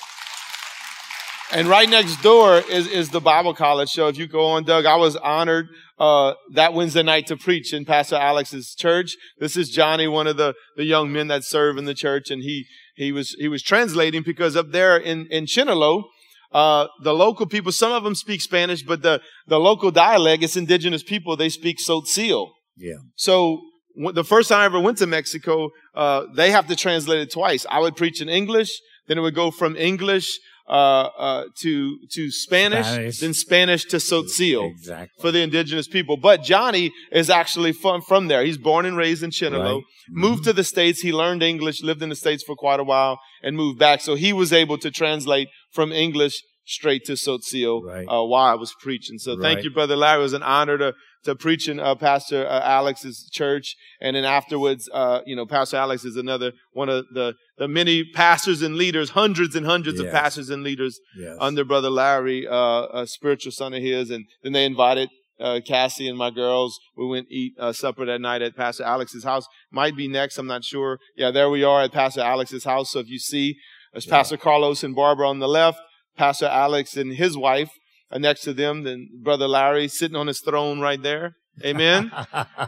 And 1.53 1.69
right 1.69 1.89
next 1.89 2.23
door 2.23 2.59
is, 2.59 2.87
is 2.87 3.11
the 3.11 3.21
Bible 3.21 3.55
college. 3.55 3.91
So 3.91 4.09
if 4.09 4.17
you 4.19 4.27
go 4.27 4.47
on, 4.47 4.65
Doug, 4.65 4.87
I 4.87 4.97
was 4.97 5.17
honored, 5.17 5.69
uh, 5.99 6.35
that 6.55 6.75
Wednesday 6.75 7.03
night 7.03 7.27
to 7.29 7.37
preach 7.37 7.73
in 7.73 7.85
Pastor 7.85 8.17
Alex's 8.17 8.75
church. 8.75 9.17
This 9.39 9.57
is 9.57 9.71
Johnny, 9.71 10.09
one 10.09 10.27
of 10.27 10.37
the, 10.37 10.55
the 10.77 10.85
young 10.85 11.13
men 11.13 11.29
that 11.29 11.45
serve 11.45 11.79
in 11.79 11.85
the 11.85 11.95
church. 11.95 12.31
And 12.31 12.43
he, 12.43 12.67
he 12.97 13.13
was, 13.13 13.37
he 13.39 13.49
was 13.49 13.63
translating 13.63 14.23
because 14.23 14.57
up 14.57 14.73
there 14.73 14.97
in, 14.97 15.27
in 15.31 15.45
Chinelo, 15.45 16.05
uh, 16.53 16.87
the 17.03 17.13
local 17.13 17.47
people, 17.47 17.73
some 17.73 17.93
of 17.93 18.05
them 18.05 18.15
speak 18.15 18.41
Spanish, 18.41 18.83
but 18.83 19.03
the, 19.03 19.21
the 19.47 19.59
local 19.59 19.91
dialect, 19.91 20.43
it's 20.43 20.57
indigenous 20.57 21.03
people, 21.03 21.37
they 21.37 21.49
speak 21.49 21.79
Tzotzil. 21.79 22.51
yeah. 22.77 22.95
So 23.17 23.61
the 23.97 24.25
first 24.25 24.49
time 24.49 24.61
I 24.61 24.65
ever 24.65 24.81
went 24.81 24.99
to 24.99 25.07
Mexico, 25.07 25.71
uh, 25.95 26.25
they 26.35 26.51
have 26.51 26.67
to 26.69 26.77
translate 26.77 27.21
it 27.21 27.31
twice. 27.31 27.67
I 27.71 27.81
would 27.81 27.97
preach 27.97 28.21
in 28.21 28.29
English, 28.29 28.71
then 29.07 29.19
it 29.19 29.21
would 29.21 29.35
go 29.35 29.51
from 29.51 29.77
English 29.77 30.39
uh, 30.69 30.73
uh, 30.73 31.45
to 31.61 31.99
to 32.13 32.31
Spanish, 32.31 32.87
Spanish. 32.87 33.21
then 33.21 33.35
Spanish 33.35 33.85
to 33.87 33.97
Tzotzil 33.99 34.71
Exactly. 34.71 35.21
for 35.21 35.31
the 35.31 35.41
indigenous 35.41 35.87
people. 35.87 36.17
But 36.17 36.43
Johnny 36.43 36.91
is 37.13 37.29
actually 37.31 37.73
from 37.73 38.01
from 38.03 38.29
there. 38.29 38.45
He's 38.45 38.59
born 38.59 38.87
and 38.87 38.97
raised 38.97 39.23
in 39.23 39.31
Chinelo. 39.31 39.75
Right. 39.77 39.83
Moved 40.11 40.45
to 40.45 40.53
the 40.53 40.65
states. 40.65 41.01
He 41.01 41.13
learned 41.13 41.43
English, 41.43 41.83
lived 41.83 42.03
in 42.03 42.09
the 42.09 42.17
states 42.17 42.43
for 42.43 42.57
quite 42.57 42.81
a 42.81 42.85
while, 42.85 43.19
and 43.43 43.57
moved 43.57 43.79
back. 43.79 44.01
So 44.01 44.15
he 44.15 44.33
was 44.33 44.53
able 44.53 44.79
to 44.79 44.91
translate 44.91 45.49
from 45.73 45.93
English 45.93 46.43
straight 46.67 47.05
to 47.05 47.13
Tzotzil 47.13 47.83
Right. 47.85 48.07
uh, 48.09 48.23
while 48.25 48.53
I 48.53 48.55
was 48.55 48.75
preaching. 48.81 49.19
So 49.19 49.39
thank 49.39 49.65
you, 49.65 49.71
Brother 49.71 49.97
Larry. 49.97 50.21
It 50.21 50.23
was 50.23 50.33
an 50.33 50.43
honor 50.43 50.79
to 50.79 50.95
to 51.25 51.35
preach 51.35 51.69
in 51.69 51.81
uh, 51.81 51.95
Pastor 51.95 52.47
uh, 52.47 52.61
Alex's 52.63 53.29
church, 53.33 53.77
and 54.01 54.15
then 54.15 54.25
afterwards, 54.25 54.89
uh, 54.93 55.21
you 55.27 55.35
know, 55.37 55.47
Pastor 55.47 55.77
Alex 55.79 56.05
is 56.05 56.17
another 56.17 56.53
one 56.73 56.89
of 56.91 57.05
the 57.13 57.35
the 57.57 57.69
many 57.69 58.05
pastors 58.05 58.63
and 58.63 58.77
leaders, 58.77 59.11
hundreds 59.11 59.55
and 59.55 59.65
hundreds 59.67 60.01
of 60.01 60.11
pastors 60.11 60.51
and 60.51 60.63
leaders 60.65 60.99
Yes. 61.17 61.37
under 61.41 61.65
Brother 61.65 61.91
Larry, 61.91 62.47
uh, 62.47 62.87
a 62.93 63.07
spiritual 63.07 63.53
son 63.53 63.75
of 63.75 63.83
his, 63.83 64.11
and 64.11 64.25
then 64.43 64.53
they 64.53 64.65
invited 64.65 65.09
uh, 65.41 65.61
Cassie 65.67 66.09
and 66.09 66.17
my 66.19 66.31
girls. 66.31 66.79
We 66.97 67.07
went 67.07 67.27
eat 67.31 67.55
uh, 67.59 67.73
supper 67.73 68.05
that 68.07 68.21
night 68.21 68.43
at 68.43 68.57
Pastor 68.57 68.85
Alex's 68.85 69.25
house. 69.25 69.47
Might 69.71 69.97
be 69.97 70.09
next, 70.09 70.39
I'm 70.39 70.47
not 70.47 70.65
sure. 70.65 70.99
Yeah, 71.17 71.31
there 71.31 71.51
we 71.51 71.65
are 71.65 71.83
at 71.83 71.93
Pastor 71.93 72.21
Alex's 72.21 72.65
house. 72.65 72.91
So 72.93 73.01
if 73.01 73.09
you 73.09 73.19
see, 73.19 73.57
there's 73.93 74.07
Pastor 74.07 74.37
Carlos 74.37 74.83
and 74.85 74.95
Barbara 74.95 75.29
on 75.29 75.39
the 75.41 75.49
left, 75.49 75.79
Pastor 76.17 76.47
Alex 76.47 76.97
and 76.97 77.15
his 77.15 77.37
wife 77.37 77.71
are 78.11 78.19
next 78.21 78.43
to 78.43 78.53
them. 78.55 78.85
Then 78.85 79.09
Brother 79.23 79.49
Larry 79.49 79.89
sitting 79.89 80.17
on 80.17 80.29
his 80.29 80.41
throne 80.41 80.81
right 80.81 81.03
there. 81.03 81.35
Amen. 81.65 82.11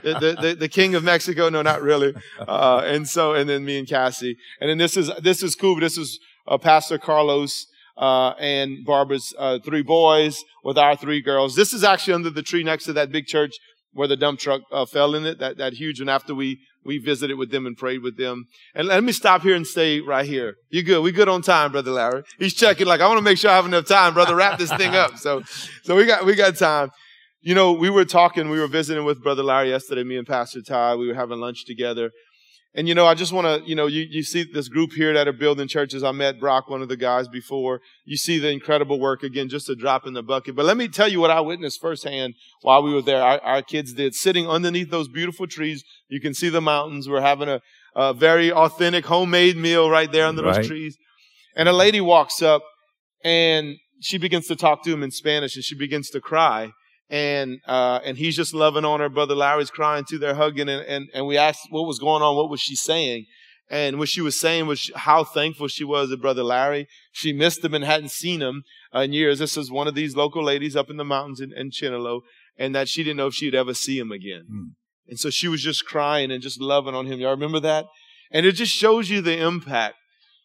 the, 0.02 0.37
the, 0.40 0.57
the, 0.59 0.69
king 0.69 0.95
of 0.95 1.02
Mexico. 1.02 1.49
No, 1.49 1.62
not 1.62 1.83
really. 1.83 2.14
Uh, 2.38 2.83
and 2.85 3.09
so, 3.09 3.35
and 3.35 3.49
then 3.49 3.64
me 3.64 3.78
and 3.78 3.88
Cassie. 3.88 4.37
And 4.61 4.71
then 4.71 4.78
this 4.78 4.97
is, 4.97 5.11
this 5.23 5.43
is 5.43 5.55
cool. 5.55 5.81
This 5.81 5.99
is 5.99 6.21
uh, 6.47 6.59
Pastor 6.59 6.99
Carlos, 6.99 7.66
uh, 7.97 8.31
and 8.38 8.85
Barbara's, 8.85 9.35
uh, 9.38 9.59
three 9.64 9.83
boys 9.83 10.45
with 10.62 10.78
our 10.78 10.97
three 10.97 11.21
girls. 11.21 11.57
This 11.57 11.73
is 11.73 11.83
actually 11.83 12.14
under 12.14 12.31
the 12.31 12.43
tree 12.43 12.62
next 12.62 12.85
to 12.85 12.93
that 12.93 13.11
big 13.11 13.26
church 13.26 13.57
where 13.93 14.09
the 14.09 14.16
dump 14.16 14.38
truck 14.38 14.61
uh, 14.71 14.85
fell 14.85 15.14
in 15.14 15.25
it, 15.25 15.38
that, 15.38 15.57
that 15.57 15.73
huge 15.73 16.00
one 16.00 16.09
after 16.09 16.35
we, 16.35 16.61
we 16.85 16.99
visited 16.99 17.37
with 17.38 17.50
them 17.50 17.64
and 17.64 17.78
prayed 17.78 18.02
with 18.02 18.19
them. 18.19 18.47
And 18.75 18.88
let 18.88 19.02
me 19.02 19.12
stop 19.12 19.43
here 19.43 19.57
and 19.57 19.66
stay 19.66 20.00
right 20.00 20.26
here. 20.26 20.57
You 20.69 20.83
good? 20.83 21.02
We 21.02 21.12
good 21.12 21.28
on 21.28 21.40
time, 21.40 21.73
Brother 21.73 21.90
Larry? 21.90 22.23
He's 22.38 22.52
checking 22.52 22.87
like, 22.87 23.00
I 23.00 23.09
want 23.09 23.19
to 23.19 23.23
make 23.23 23.38
sure 23.38 23.50
I 23.50 23.57
have 23.57 23.64
enough 23.64 23.87
time, 23.87 24.12
brother, 24.12 24.37
wrap 24.37 24.59
this 24.59 24.73
thing 24.75 24.95
up. 24.95 25.16
So, 25.16 25.43
so 25.83 25.97
we 25.97 26.05
got, 26.05 26.26
we 26.26 26.35
got 26.35 26.57
time. 26.57 26.90
You 27.47 27.55
know, 27.55 27.71
we 27.71 27.91
were 27.91 28.05
talking, 28.05 28.50
we 28.50 28.59
were 28.59 28.67
visiting 28.67 29.05
with 29.05 29.23
Brother 29.23 29.45
Larry 29.45 29.69
yesterday, 29.69 30.03
me 30.03 30.17
and 30.17 30.26
Pastor 30.26 30.61
Ty. 30.62 30.97
We 30.97 31.07
were 31.07 31.15
having 31.15 31.38
lunch 31.38 31.65
together. 31.65 32.11
And 32.75 32.88
you 32.88 32.95
know, 32.97 33.07
I 33.07 33.15
just 33.15 33.33
want 33.33 33.47
to, 33.47 33.71
you 33.71 33.76
know, 33.76 33.87
you, 33.87 34.03
you 34.03 34.25
see 34.25 34.43
this 34.53 34.67
group 34.67 34.91
here 34.93 35.15
that 35.15 35.29
are 35.29 35.33
building 35.33 35.69
churches. 35.69 36.03
I 36.03 36.11
met 36.11 36.41
Brock, 36.41 36.69
one 36.69 36.83
of 36.83 36.88
the 36.88 36.97
guys 36.97 37.29
before. 37.29 37.83
You 38.05 38.17
see 38.17 38.41
the 38.41 38.50
incredible 38.50 38.99
work 38.99 39.23
again, 39.23 39.49
just 39.49 39.69
a 39.69 39.76
drop 39.76 40.09
in 40.09 40.15
the 40.15 40.25
bucket. 40.25 40.57
But 40.57 40.65
let 40.65 40.76
me 40.76 40.88
tell 40.88 41.07
you 41.07 41.21
what 41.21 41.31
I 41.31 41.41
witnessed 41.41 41.81
firsthand 41.81 42.35
while 42.62 42.83
we 42.83 42.93
were 42.93 43.00
there. 43.00 43.23
Our, 43.23 43.38
our 43.38 43.62
kids 43.62 43.93
did 43.93 44.17
sitting 44.17 44.49
underneath 44.49 44.91
those 44.91 45.07
beautiful 45.07 45.47
trees. 45.47 45.85
You 46.09 46.21
can 46.21 46.35
see 46.35 46.49
the 46.49 46.61
mountains. 46.61 47.09
We're 47.09 47.21
having 47.21 47.49
a, 47.49 47.61
a 47.95 48.12
very 48.12 48.50
authentic 48.50 49.07
homemade 49.07 49.57
meal 49.57 49.88
right 49.88 50.11
there 50.11 50.26
under 50.26 50.43
right. 50.43 50.57
those 50.57 50.67
trees. 50.67 50.99
And 51.55 51.69
a 51.69 51.73
lady 51.73 52.00
walks 52.00 52.43
up 52.43 52.62
and 53.23 53.76
she 54.00 54.19
begins 54.19 54.49
to 54.49 54.57
talk 54.57 54.83
to 54.83 54.93
him 54.93 55.05
in 55.05 55.12
Spanish 55.12 55.55
and 55.55 55.65
she 55.65 55.76
begins 55.76 56.11
to 56.11 56.21
cry 56.21 56.73
and 57.09 57.61
uh, 57.67 58.01
and 58.05 58.17
he's 58.17 58.37
just 58.37 58.55
loving 58.55 58.85
on 58.85 59.01
her. 59.01 59.09
Brother 59.09 59.35
Larry's 59.35 59.71
crying 59.71 60.05
too. 60.09 60.19
They're 60.19 60.35
hugging, 60.35 60.69
and, 60.69 60.85
and 60.87 61.09
and 61.15 61.27
we 61.27 61.37
asked 61.37 61.69
what 61.71 61.87
was 61.87 61.99
going 61.99 62.23
on. 62.23 62.37
What 62.37 62.51
was 62.51 62.61
she 62.61 62.77
saying? 62.77 63.27
And 63.69 63.99
what 63.99 64.09
she 64.09 64.21
was 64.21 64.39
saying 64.39 64.67
was 64.67 64.93
how 64.95 65.25
thankful 65.25 65.67
she 65.67 65.83
was 65.83 66.11
to 66.11 66.17
Brother 66.17 66.45
Larry. 66.45 66.87
She 67.11 67.33
missed 67.33 67.65
him 67.65 67.75
and 67.75 67.85
hadn't 67.85 68.13
seen 68.13 68.41
him 68.41 68.63
in 68.95 69.13
years. 69.13 69.41
This 69.41 69.57
is 69.57 69.73
one 69.73 69.89
of 69.89 69.97
these 69.97 70.15
local 70.15 70.45
ladies 70.45 70.77
up 70.77 70.89
in 70.89 70.99
the 70.99 71.05
mountains 71.05 71.41
in, 71.41 71.53
in 71.53 71.71
Chinelo, 71.71 72.21
and 72.57 72.75
that 72.77 72.89
she 72.89 73.03
didn't 73.03 73.17
know 73.17 73.27
if 73.27 73.35
she'd 73.35 73.57
ever 73.57 73.75
see 73.75 73.99
him 73.99 74.13
again. 74.13 74.45
Mm. 74.51 74.71
And 75.09 75.19
so 75.19 75.31
she 75.31 75.49
was 75.49 75.63
just 75.63 75.85
crying 75.85 76.31
and 76.31 76.43
just 76.43 76.61
loving 76.61 76.95
on 76.95 77.07
him. 77.07 77.19
Y'all 77.19 77.31
remember 77.31 77.61
that? 77.61 77.87
And 78.31 78.47
it 78.47 78.53
just 78.53 78.73
shows 78.73 79.11
you 79.11 79.21
the 79.21 79.39
impact 79.39 79.97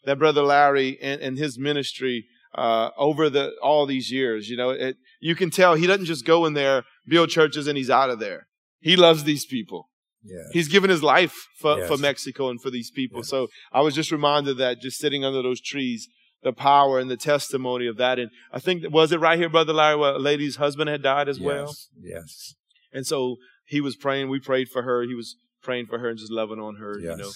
that 0.05 0.19
Brother 0.19 0.41
Larry 0.41 0.99
and, 1.01 1.21
and 1.21 1.37
his 1.37 1.59
ministry 1.59 2.25
uh, 2.55 2.89
over 2.97 3.29
the 3.29 3.53
all 3.61 3.85
these 3.85 4.11
years. 4.11 4.49
You 4.49 4.57
know, 4.57 4.71
it, 4.71 4.97
you 5.19 5.35
can 5.35 5.49
tell 5.49 5.75
he 5.75 5.87
doesn't 5.87 6.05
just 6.05 6.25
go 6.25 6.45
in 6.45 6.53
there, 6.53 6.83
build 7.07 7.29
churches, 7.29 7.67
and 7.67 7.77
he's 7.77 7.89
out 7.89 8.09
of 8.09 8.19
there. 8.19 8.47
He 8.79 8.95
loves 8.95 9.23
these 9.23 9.45
people. 9.45 9.89
Yeah. 10.23 10.43
He's 10.51 10.67
given 10.67 10.89
his 10.89 11.01
life 11.01 11.47
for, 11.57 11.77
yes. 11.79 11.87
for 11.87 11.97
Mexico 11.97 12.49
and 12.49 12.61
for 12.61 12.69
these 12.69 12.91
people. 12.91 13.19
Yes. 13.19 13.29
So 13.29 13.47
I 13.71 13.81
was 13.81 13.95
just 13.95 14.11
reminded 14.11 14.57
that 14.57 14.79
just 14.79 14.99
sitting 14.99 15.25
under 15.25 15.41
those 15.41 15.61
trees, 15.61 16.07
the 16.43 16.53
power 16.53 16.99
and 16.99 17.09
the 17.09 17.17
testimony 17.17 17.87
of 17.87 17.97
that. 17.97 18.19
And 18.19 18.29
I 18.51 18.59
think, 18.59 18.83
was 18.91 19.11
it 19.11 19.19
right 19.19 19.39
here, 19.39 19.49
Brother 19.49 19.73
Larry, 19.73 19.97
where 19.97 20.13
a 20.13 20.19
lady's 20.19 20.57
husband 20.57 20.89
had 20.89 21.01
died 21.01 21.27
as 21.27 21.39
yes. 21.39 21.45
well? 21.45 21.73
Yes. 21.99 22.55
And 22.93 23.07
so 23.07 23.37
he 23.65 23.81
was 23.81 23.95
praying. 23.95 24.29
We 24.29 24.39
prayed 24.39 24.69
for 24.69 24.83
her. 24.83 25.03
He 25.03 25.15
was 25.15 25.35
praying 25.63 25.87
for 25.87 25.99
her 25.99 26.09
and 26.09 26.19
just 26.19 26.31
loving 26.31 26.59
on 26.59 26.75
her, 26.75 26.99
you 26.99 27.15
know, 27.15 27.31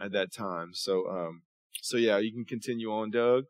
at 0.00 0.12
that 0.12 0.32
time. 0.32 0.70
So, 0.72 1.10
um, 1.10 1.42
so 1.82 1.96
yeah, 1.96 2.18
you 2.18 2.32
can 2.32 2.44
continue 2.44 2.90
on, 2.90 3.10
Doug. 3.10 3.44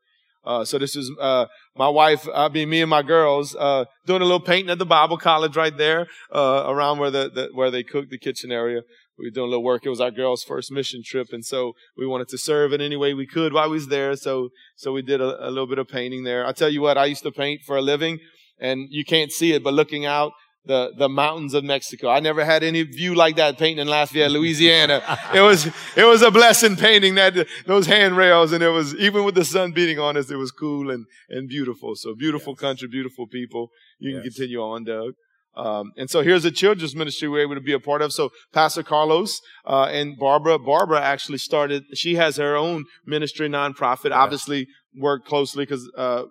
Uh, 0.45 0.65
so 0.65 0.79
this 0.79 0.97
is 0.97 1.11
uh, 1.21 1.47
my 1.77 1.89
wife, 1.89 2.27
I 2.35 2.49
mean 2.49 2.71
me 2.71 2.81
and 2.81 2.91
my 2.91 3.03
girls, 3.03 3.55
uh, 3.55 3.85
doing 4.07 4.23
a 4.23 4.25
little 4.25 4.41
painting 4.41 4.71
at 4.71 4.79
the 4.79 4.87
Bible 4.87 5.19
College 5.19 5.57
right 5.57 5.77
there, 5.77 6.07
uh, 6.35 6.65
around 6.67 6.99
where 6.99 7.11
the, 7.11 7.31
the, 7.31 7.49
where 7.53 7.71
they 7.71 7.83
cook 7.83 8.09
the 8.09 8.19
kitchen 8.19 8.51
area. 8.51 8.83
We 9.19 9.27
were 9.27 9.31
doing 9.33 9.49
a 9.49 9.51
little 9.51 9.65
work. 9.65 9.85
It 9.85 9.91
was 9.91 10.01
our 10.01 10.11
girls' 10.11 10.43
first 10.43 10.73
mission 10.73 11.03
trip, 11.05 11.27
and 11.31 11.45
so 11.45 11.75
we 11.95 12.07
wanted 12.07 12.29
to 12.29 12.39
serve 12.39 12.73
in 12.73 12.81
any 12.81 12.97
way 12.97 13.13
we 13.13 13.27
could 13.27 13.53
while 13.53 13.69
we 13.69 13.77
was 13.77 13.89
there. 13.89 14.17
So 14.17 14.49
so 14.77 14.93
we 14.93 15.03
did 15.03 15.21
a, 15.21 15.47
a 15.47 15.51
little 15.51 15.67
bit 15.67 15.79
of 15.79 15.89
painting 15.89 16.25
there. 16.25 16.47
I 16.47 16.53
tell 16.53 16.71
you 16.71 16.81
what, 16.81 16.97
I 16.97 17.05
used 17.05 17.25
to 17.25 17.31
paint 17.31 17.61
for 17.67 17.77
a 17.77 17.83
living, 17.83 18.19
and 18.59 18.87
you 18.89 19.05
can't 19.05 19.31
see 19.31 19.53
it, 19.53 19.63
but 19.63 19.75
looking 19.75 20.07
out 20.07 20.33
the, 20.65 20.93
the 20.97 21.09
mountains 21.09 21.55
of 21.55 21.65
Mexico. 21.65 22.09
I 22.09 22.21
never 22.21 22.45
had 22.45 22.63
any 22.63 22.83
view 22.83 23.15
like 23.15 23.37
that 23.37 23.59
painting 23.59 23.79
in 23.79 23.89
Lafayette, 23.89 24.31
Louisiana. 24.31 25.03
it 25.35 25.41
was, 25.41 25.67
it 25.97 26.05
was 26.05 26.23
a 26.23 26.31
blessing 26.31 26.77
painting 26.77 27.15
that, 27.15 27.47
those 27.67 27.87
handrails 27.87 28.53
and 28.53 28.63
it 28.63 28.69
was, 28.69 28.95
even 28.97 29.25
with 29.25 29.35
the 29.35 29.45
sun 29.45 29.73
beating 29.73 29.99
on 29.99 30.17
us, 30.17 30.31
it 30.31 30.37
was 30.37 30.51
cool 30.51 30.91
and, 30.91 31.07
and 31.29 31.49
beautiful. 31.49 31.95
So 31.97 32.15
beautiful 32.15 32.53
yes. 32.53 32.61
country, 32.61 32.89
beautiful 32.89 33.27
people. 33.27 33.71
You 33.99 34.11
yes. 34.11 34.23
can 34.23 34.31
continue 34.31 34.61
on, 34.61 34.85
Doug. 34.85 35.15
Um, 35.57 35.93
and 35.97 36.09
so 36.09 36.23
here's 36.23 36.45
a 36.45 36.51
children's 36.51 36.95
ministry 36.95 37.29
we're 37.29 37.43
able 37.43 37.57
to 37.57 37.61
be 37.61 37.73
a 37.73 37.81
part 37.81 38.03
of. 38.03 38.13
So 38.13 38.31
Pastor 38.53 38.83
Carlos 38.83 39.41
uh, 39.67 39.89
and 39.91 40.17
Barbara, 40.17 40.59
Barbara 40.59 41.01
actually 41.01 41.39
started. 41.39 41.85
She 41.95 42.15
has 42.17 42.37
her 42.37 42.55
own 42.57 42.85
ministry 43.05 43.49
nonprofit. 43.49 44.11
Yes. 44.11 44.15
Obviously, 44.15 44.69
worked 44.97 45.27
closely 45.27 45.65
because 45.65 45.91
uh, 45.97 46.25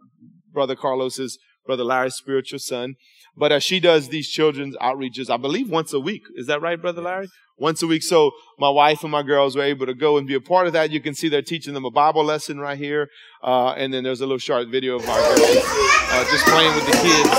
Brother 0.51 0.75
Carlos 0.75 1.19
is 1.19 1.37
Brother 1.65 1.83
Larry's 1.83 2.15
spiritual 2.15 2.59
son. 2.59 2.95
But 3.39 3.53
uh, 3.53 3.59
she 3.59 3.79
does 3.79 4.09
these 4.09 4.27
children's 4.27 4.75
outreaches, 4.77 5.29
I 5.29 5.37
believe, 5.37 5.69
once 5.69 5.93
a 5.93 5.99
week. 5.99 6.23
Is 6.35 6.47
that 6.47 6.61
right, 6.61 6.79
Brother 6.79 7.01
Larry? 7.01 7.29
Once 7.57 7.81
a 7.81 7.87
week. 7.87 8.03
So 8.03 8.31
my 8.57 8.69
wife 8.69 9.01
and 9.03 9.11
my 9.11 9.23
girls 9.23 9.55
were 9.55 9.63
able 9.63 9.85
to 9.85 9.93
go 9.93 10.17
and 10.17 10.27
be 10.27 10.33
a 10.33 10.41
part 10.41 10.67
of 10.67 10.73
that. 10.73 10.91
You 10.91 10.99
can 10.99 11.15
see 11.15 11.29
they're 11.29 11.41
teaching 11.41 11.73
them 11.73 11.85
a 11.85 11.91
Bible 11.91 12.23
lesson 12.23 12.59
right 12.59 12.77
here. 12.77 13.09
Uh, 13.41 13.69
and 13.77 13.93
then 13.93 14.03
there's 14.03 14.19
a 14.19 14.25
little 14.25 14.37
short 14.39 14.67
video 14.67 14.97
of 14.97 15.07
our 15.07 15.19
girls 15.19 15.41
uh, 15.41 16.25
just 16.29 16.45
playing 16.47 16.75
with 16.75 16.85
the 16.85 16.97
kids 16.97 17.29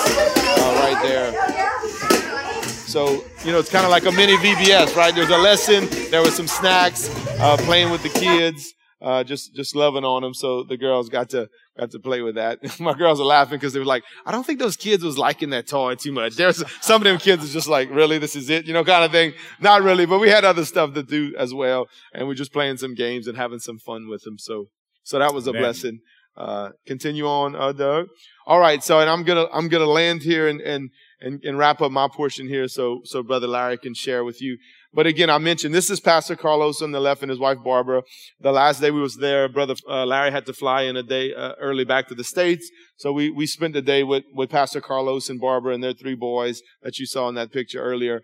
uh, 0.59 0.81
right 0.83 1.03
there. 1.03 2.63
So, 2.65 3.23
you 3.45 3.53
know, 3.53 3.59
it's 3.59 3.71
kind 3.71 3.85
of 3.85 3.91
like 3.91 4.07
a 4.07 4.13
mini 4.13 4.37
VBS, 4.37 4.97
right? 4.97 5.15
There's 5.15 5.29
a 5.29 5.39
lesson. 5.39 5.87
There 6.11 6.23
was 6.23 6.35
some 6.35 6.49
snacks, 6.49 7.09
uh, 7.39 7.57
playing 7.59 7.91
with 7.91 8.03
the 8.03 8.09
kids 8.09 8.75
uh, 9.03 9.25
just 9.25 9.55
just 9.55 9.75
loving 9.75 10.05
on 10.05 10.23
them. 10.23 10.35
So 10.35 10.63
the 10.63 10.77
girls 10.77 11.09
got 11.09 11.31
to 11.31 11.49
got 11.81 11.91
to 11.93 11.99
play 11.99 12.21
with 12.23 12.35
that. 12.35 12.59
My 12.81 12.95
girls 12.95 13.21
are 13.21 13.25
laughing 13.25 13.59
because 13.59 13.73
they 13.73 13.79
were 13.79 13.85
like, 13.87 14.05
I 14.27 14.33
don't 14.33 14.45
think 14.45 14.59
those 14.59 14.77
kids 14.77 15.03
was 15.03 15.17
liking 15.19 15.51
that 15.51 15.67
toy 15.67 15.95
too 15.95 16.13
much. 16.13 16.37
There's 16.37 16.63
some 16.81 17.01
of 17.01 17.05
them 17.05 17.19
kids 17.19 17.43
is 17.43 17.53
just 17.53 17.69
like, 17.69 17.91
really, 17.91 18.19
this 18.19 18.37
is 18.37 18.51
it, 18.51 18.67
you 18.67 18.73
know, 18.73 18.85
kind 18.85 19.05
of 19.05 19.11
thing. 19.11 19.33
Not 19.61 19.83
really, 19.83 20.07
but 20.07 20.19
we 20.19 20.29
had 20.29 20.45
other 20.45 20.65
stuff 20.65 20.95
to 20.95 21.03
do 21.03 21.35
as 21.39 21.55
well, 21.55 21.87
and 22.13 22.29
we're 22.29 22.35
just 22.35 22.53
playing 22.53 22.77
some 22.77 22.95
games 22.95 23.27
and 23.27 23.37
having 23.37 23.59
some 23.59 23.79
fun 23.79 24.09
with 24.09 24.23
them. 24.23 24.39
So 24.39 24.67
so 25.03 25.19
that 25.19 25.35
was 25.35 25.47
a 25.47 25.53
Man. 25.53 25.63
blessing. 25.63 26.01
Uh, 26.37 26.71
continue 26.87 27.27
on, 27.27 27.57
uh, 27.57 27.73
Doug. 27.73 28.07
All 28.47 28.61
right, 28.61 28.83
so 28.83 29.01
and 29.01 29.11
I'm 29.11 29.25
gonna 29.25 29.47
I'm 29.53 29.69
gonna 29.69 29.87
land 29.87 30.23
here 30.23 30.49
and 30.49 30.61
and 30.61 30.91
and, 31.21 31.43
and 31.45 31.59
wrap 31.59 31.81
up 31.81 31.93
my 31.93 32.09
portion 32.09 32.49
here, 32.49 32.69
so 32.69 33.01
so 33.05 33.23
Brother 33.23 33.47
Larry 33.47 33.79
can 33.79 33.95
share 33.95 34.25
with 34.25 34.41
you. 34.41 34.57
But 34.93 35.07
again, 35.07 35.31
I 35.31 35.39
mentioned 35.39 35.73
this 35.73 35.91
is 35.91 36.01
Pastor 36.01 36.35
Carlos 36.35 36.83
on 36.83 36.91
the 36.91 37.01
left 37.01 37.23
and 37.23 37.31
his 37.31 37.39
wife 37.39 37.59
Barbara. 37.63 38.03
The 38.41 38.51
last 38.51 38.81
day 38.81 38.91
we 38.91 39.01
was 39.01 39.17
there, 39.17 39.49
Brother 39.49 39.75
uh, 39.89 40.05
Larry 40.05 40.33
had 40.33 40.47
to 40.47 40.53
fly 40.53 40.83
in 40.83 40.97
a 40.97 41.03
day 41.03 41.33
uh, 41.33 41.53
early 41.61 41.85
back 41.85 42.09
to 42.09 42.15
the 42.15 42.25
States. 42.25 42.69
So 42.97 43.13
we, 43.13 43.31
we 43.31 43.47
spent 43.47 43.75
the 43.75 43.83
day 43.83 44.03
with, 44.03 44.25
with 44.35 44.51
Pastor 44.51 44.81
Carlos 44.81 45.31
and 45.31 45.41
Barbara 45.41 45.75
and 45.75 45.83
their 45.83 45.93
three 45.93 46.17
boys 46.17 46.61
that 46.83 46.99
you 46.99 47.07
saw 47.07 47.29
in 47.29 47.37
that 47.37 47.53
picture 47.53 47.81
earlier. 47.81 48.23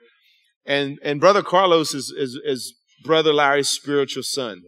And, 0.64 0.98
and 1.04 1.20
Brother 1.20 1.42
Carlos 1.42 1.94
is, 1.94 2.10
is, 2.10 2.36
is 2.44 2.74
Brother 3.04 3.32
Larry's 3.32 3.68
spiritual 3.68 4.24
son. 4.24 4.62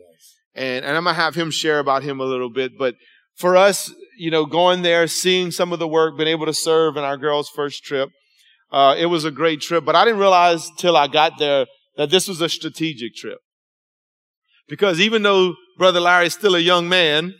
And, 0.54 0.84
and 0.84 0.96
I'm 0.96 1.04
going 1.04 1.16
to 1.16 1.20
have 1.20 1.34
him 1.34 1.50
share 1.50 1.80
about 1.80 2.04
him 2.04 2.20
a 2.20 2.24
little 2.24 2.50
bit. 2.50 2.78
But 2.78 2.94
for 3.34 3.56
us, 3.56 3.92
you 4.18 4.30
know, 4.30 4.44
going 4.46 4.82
there, 4.82 5.06
seeing 5.06 5.50
some 5.50 5.72
of 5.72 5.78
the 5.78 5.88
work, 5.88 6.16
being 6.16 6.28
able 6.28 6.46
to 6.46 6.54
serve 6.54 6.96
in 6.96 7.04
our 7.04 7.16
girls' 7.16 7.48
first 7.48 7.84
trip, 7.84 8.10
uh, 8.70 8.94
it 8.98 9.06
was 9.06 9.24
a 9.24 9.30
great 9.30 9.60
trip. 9.60 9.84
But 9.84 9.96
I 9.96 10.04
didn't 10.04 10.20
realize 10.20 10.68
till 10.76 10.96
I 10.96 11.06
got 11.06 11.38
there 11.38 11.66
that 11.96 12.10
this 12.10 12.28
was 12.28 12.40
a 12.40 12.48
strategic 12.48 13.14
trip. 13.14 13.38
Because 14.68 15.00
even 15.00 15.22
though 15.22 15.54
Brother 15.78 16.00
Larry 16.00 16.26
is 16.26 16.34
still 16.34 16.54
a 16.54 16.60
young 16.60 16.88
man, 16.88 17.34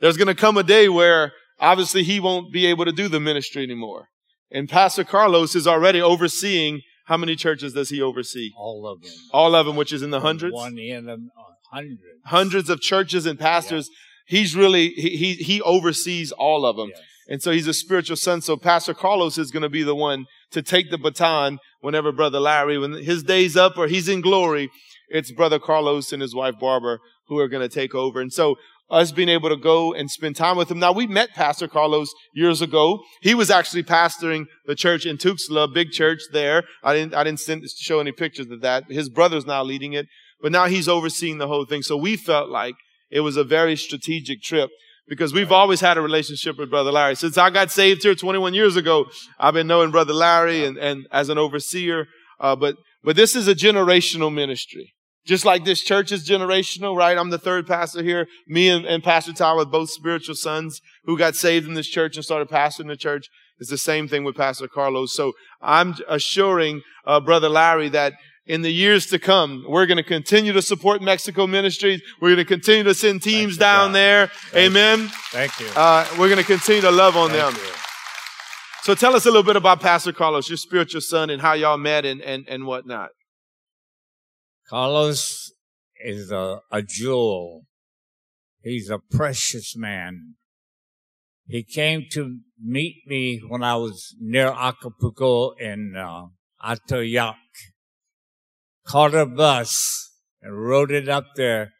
there's 0.00 0.16
going 0.16 0.28
to 0.28 0.34
come 0.34 0.56
a 0.56 0.62
day 0.62 0.88
where 0.88 1.32
obviously 1.60 2.02
he 2.02 2.18
won't 2.18 2.52
be 2.52 2.66
able 2.66 2.84
to 2.86 2.92
do 2.92 3.08
the 3.08 3.20
ministry 3.20 3.62
anymore. 3.62 4.08
And 4.50 4.68
Pastor 4.68 5.04
Carlos 5.04 5.54
is 5.54 5.66
already 5.66 6.00
overseeing 6.00 6.80
how 7.06 7.16
many 7.16 7.36
churches 7.36 7.74
does 7.74 7.90
he 7.90 8.00
oversee? 8.00 8.50
All 8.56 8.86
of 8.86 9.02
them. 9.02 9.10
All 9.32 9.54
of 9.54 9.66
them, 9.66 9.76
which 9.76 9.92
is 9.92 10.02
in 10.02 10.10
the 10.10 10.20
hundreds. 10.20 10.54
One 10.54 10.78
in 10.78 11.06
them, 11.06 11.30
hundreds. 11.70 12.00
Hundreds 12.26 12.70
of 12.70 12.80
churches 12.80 13.26
and 13.26 13.38
pastors. 13.38 13.88
Yeah. 13.90 13.96
He's 14.26 14.56
really 14.56 14.88
he, 14.90 15.16
he 15.16 15.32
he 15.34 15.62
oversees 15.62 16.32
all 16.32 16.64
of 16.64 16.76
them, 16.76 16.90
yes. 16.90 17.00
and 17.28 17.42
so 17.42 17.50
he's 17.50 17.66
a 17.66 17.74
spiritual 17.74 18.16
son. 18.16 18.40
So 18.40 18.56
Pastor 18.56 18.94
Carlos 18.94 19.38
is 19.38 19.50
going 19.50 19.62
to 19.62 19.68
be 19.68 19.82
the 19.82 19.94
one 19.94 20.26
to 20.52 20.62
take 20.62 20.90
the 20.90 20.98
baton 20.98 21.58
whenever 21.80 22.12
Brother 22.12 22.40
Larry, 22.40 22.78
when 22.78 22.92
his 22.92 23.22
day's 23.22 23.56
up 23.56 23.76
or 23.76 23.88
he's 23.88 24.08
in 24.08 24.20
glory, 24.20 24.70
it's 25.08 25.32
Brother 25.32 25.58
Carlos 25.58 26.12
and 26.12 26.22
his 26.22 26.34
wife 26.34 26.54
Barbara 26.60 26.98
who 27.28 27.38
are 27.38 27.48
going 27.48 27.66
to 27.66 27.74
take 27.74 27.94
over. 27.94 28.20
And 28.20 28.32
so 28.32 28.56
us 28.92 29.10
being 29.10 29.30
able 29.30 29.48
to 29.48 29.56
go 29.56 29.94
and 29.94 30.10
spend 30.10 30.36
time 30.36 30.56
with 30.56 30.70
him. 30.70 30.78
Now 30.78 30.92
we 30.92 31.06
met 31.06 31.30
Pastor 31.30 31.66
Carlos 31.66 32.12
years 32.34 32.60
ago. 32.60 33.02
He 33.22 33.34
was 33.34 33.50
actually 33.50 33.82
pastoring 33.82 34.44
the 34.66 34.74
church 34.74 35.06
in 35.06 35.16
Tuxtla, 35.16 35.72
big 35.72 35.92
church 35.92 36.20
there. 36.32 36.64
I 36.84 36.92
didn't, 36.94 37.14
I 37.14 37.24
didn't 37.24 37.40
send, 37.40 37.64
show 37.70 38.00
any 38.00 38.12
pictures 38.12 38.50
of 38.50 38.60
that. 38.60 38.84
His 38.90 39.08
brother's 39.08 39.46
now 39.46 39.62
leading 39.62 39.94
it, 39.94 40.06
but 40.42 40.52
now 40.52 40.66
he's 40.66 40.88
overseeing 40.88 41.38
the 41.38 41.48
whole 41.48 41.64
thing. 41.64 41.82
So 41.82 41.96
we 41.96 42.16
felt 42.16 42.50
like 42.50 42.74
it 43.12 43.20
was 43.20 43.36
a 43.36 43.44
very 43.44 43.76
strategic 43.76 44.42
trip 44.42 44.70
because 45.06 45.34
we've 45.34 45.52
always 45.52 45.80
had 45.80 45.98
a 45.98 46.00
relationship 46.00 46.58
with 46.58 46.70
Brother 46.70 46.90
Larry. 46.90 47.14
Since 47.14 47.36
I 47.36 47.50
got 47.50 47.70
saved 47.70 48.02
here 48.02 48.14
21 48.14 48.54
years 48.54 48.76
ago, 48.76 49.06
I've 49.38 49.54
been 49.54 49.66
knowing 49.66 49.90
Brother 49.90 50.14
Larry 50.14 50.64
and, 50.64 50.78
and 50.78 51.06
as 51.12 51.28
an 51.28 51.38
overseer. 51.38 52.06
Uh, 52.40 52.56
but, 52.56 52.76
but 53.04 53.14
this 53.14 53.36
is 53.36 53.46
a 53.46 53.54
generational 53.54 54.32
ministry. 54.32 54.94
Just 55.24 55.44
like 55.44 55.64
this 55.64 55.82
church 55.82 56.10
is 56.10 56.28
generational, 56.28 56.96
right? 56.96 57.16
I'm 57.16 57.30
the 57.30 57.38
third 57.38 57.66
pastor 57.66 58.02
here. 58.02 58.26
Me 58.48 58.68
and, 58.68 58.84
and 58.84 59.04
Pastor 59.04 59.32
Tyler, 59.32 59.64
both 59.64 59.90
spiritual 59.90 60.34
sons 60.34 60.80
who 61.04 61.16
got 61.16 61.36
saved 61.36 61.68
in 61.68 61.74
this 61.74 61.86
church 61.86 62.16
and 62.16 62.24
started 62.24 62.48
pastoring 62.48 62.88
the 62.88 62.96
church. 62.96 63.28
It's 63.58 63.70
the 63.70 63.78
same 63.78 64.08
thing 64.08 64.24
with 64.24 64.36
Pastor 64.36 64.66
Carlos. 64.66 65.14
So 65.14 65.32
I'm 65.60 65.94
assuring 66.08 66.80
uh, 67.06 67.20
Brother 67.20 67.48
Larry 67.48 67.88
that 67.90 68.14
in 68.46 68.62
the 68.62 68.70
years 68.70 69.06
to 69.06 69.18
come, 69.18 69.64
we're 69.68 69.86
going 69.86 69.98
to 69.98 70.02
continue 70.02 70.52
to 70.52 70.62
support 70.62 71.00
Mexico 71.00 71.46
Ministries. 71.46 72.02
We're 72.20 72.34
going 72.34 72.38
to 72.38 72.44
continue 72.44 72.82
to 72.84 72.94
send 72.94 73.22
teams 73.22 73.56
down 73.56 73.88
God. 73.88 73.94
there. 73.94 74.26
Thank 74.50 74.70
Amen. 74.70 75.00
You. 75.00 75.08
Thank 75.30 75.60
you. 75.60 75.66
Uh, 75.76 76.06
we're 76.18 76.28
going 76.28 76.40
to 76.40 76.44
continue 76.44 76.82
to 76.82 76.90
love 76.90 77.16
on 77.16 77.30
Thank 77.30 77.54
them. 77.54 77.64
You. 77.64 77.72
So 78.82 78.96
tell 78.96 79.14
us 79.14 79.26
a 79.26 79.28
little 79.28 79.44
bit 79.44 79.54
about 79.54 79.80
Pastor 79.80 80.12
Carlos, 80.12 80.48
your 80.48 80.56
spiritual 80.56 81.02
son, 81.02 81.30
and 81.30 81.40
how 81.40 81.52
y'all 81.52 81.78
met 81.78 82.04
and, 82.04 82.20
and, 82.20 82.44
and 82.48 82.66
whatnot. 82.66 83.10
Carlos 84.68 85.52
is 86.04 86.32
a, 86.32 86.60
a 86.70 86.82
jewel. 86.82 87.62
He's 88.60 88.90
a 88.90 88.98
precious 88.98 89.76
man. 89.76 90.34
He 91.46 91.62
came 91.62 92.06
to 92.12 92.38
meet 92.60 93.02
me 93.06 93.40
when 93.46 93.62
I 93.62 93.76
was 93.76 94.16
near 94.18 94.48
Acapulco 94.48 95.52
in 95.60 95.94
uh, 95.96 96.26
Atoyac. 96.64 97.34
Caught 98.86 99.14
a 99.14 99.26
bus 99.26 100.10
and 100.40 100.66
rode 100.66 100.90
it 100.90 101.08
up 101.08 101.26
there. 101.36 101.72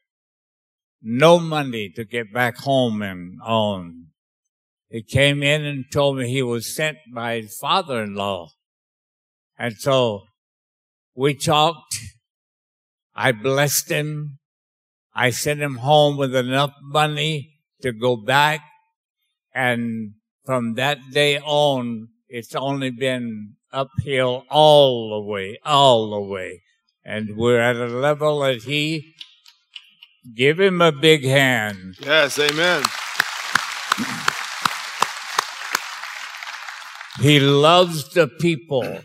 No 1.03 1.39
money 1.39 1.91
to 1.97 2.05
get 2.05 2.33
back 2.33 2.59
home 2.59 3.03
and 3.03 3.41
on. 3.45 4.07
He 4.89 5.03
came 5.03 5.43
in 5.43 5.65
and 5.65 5.85
told 5.91 6.19
me 6.19 6.29
he 6.29 6.43
was 6.43 6.75
sent 6.75 6.99
by 7.13 7.41
his 7.41 7.57
father-in-law. 7.57 8.51
And 9.59 9.75
so 9.79 10.25
we 11.15 11.35
talked. 11.35 11.97
I 13.15 13.33
blessed 13.33 13.91
him. 13.91 14.39
I 15.15 15.31
sent 15.31 15.61
him 15.61 15.77
home 15.77 16.17
with 16.17 16.35
enough 16.35 16.73
money 16.83 17.59
to 17.83 17.93
go 17.93 18.17
back 18.17 18.61
and 19.55 20.15
from 20.45 20.75
that 20.75 20.99
day 21.13 21.39
on, 21.39 22.09
it's 22.29 22.55
only 22.55 22.91
been 22.91 23.55
uphill 23.73 24.45
all 24.51 25.11
the 25.11 25.31
way, 25.31 25.59
all 25.65 26.11
the 26.11 26.21
way. 26.21 26.63
And 27.05 27.37
we're 27.37 27.61
at 27.61 27.77
a 27.77 27.87
level 27.87 28.41
that 28.41 28.63
he, 28.63 29.15
give 30.37 30.61
him 30.61 30.81
a 30.81 30.93
big 30.93 31.25
hand. 31.25 31.97
Yes, 32.01 32.39
amen. 32.39 32.83
He 37.21 37.41
loves 37.41 38.09
the 38.15 38.29
people. 38.29 39.01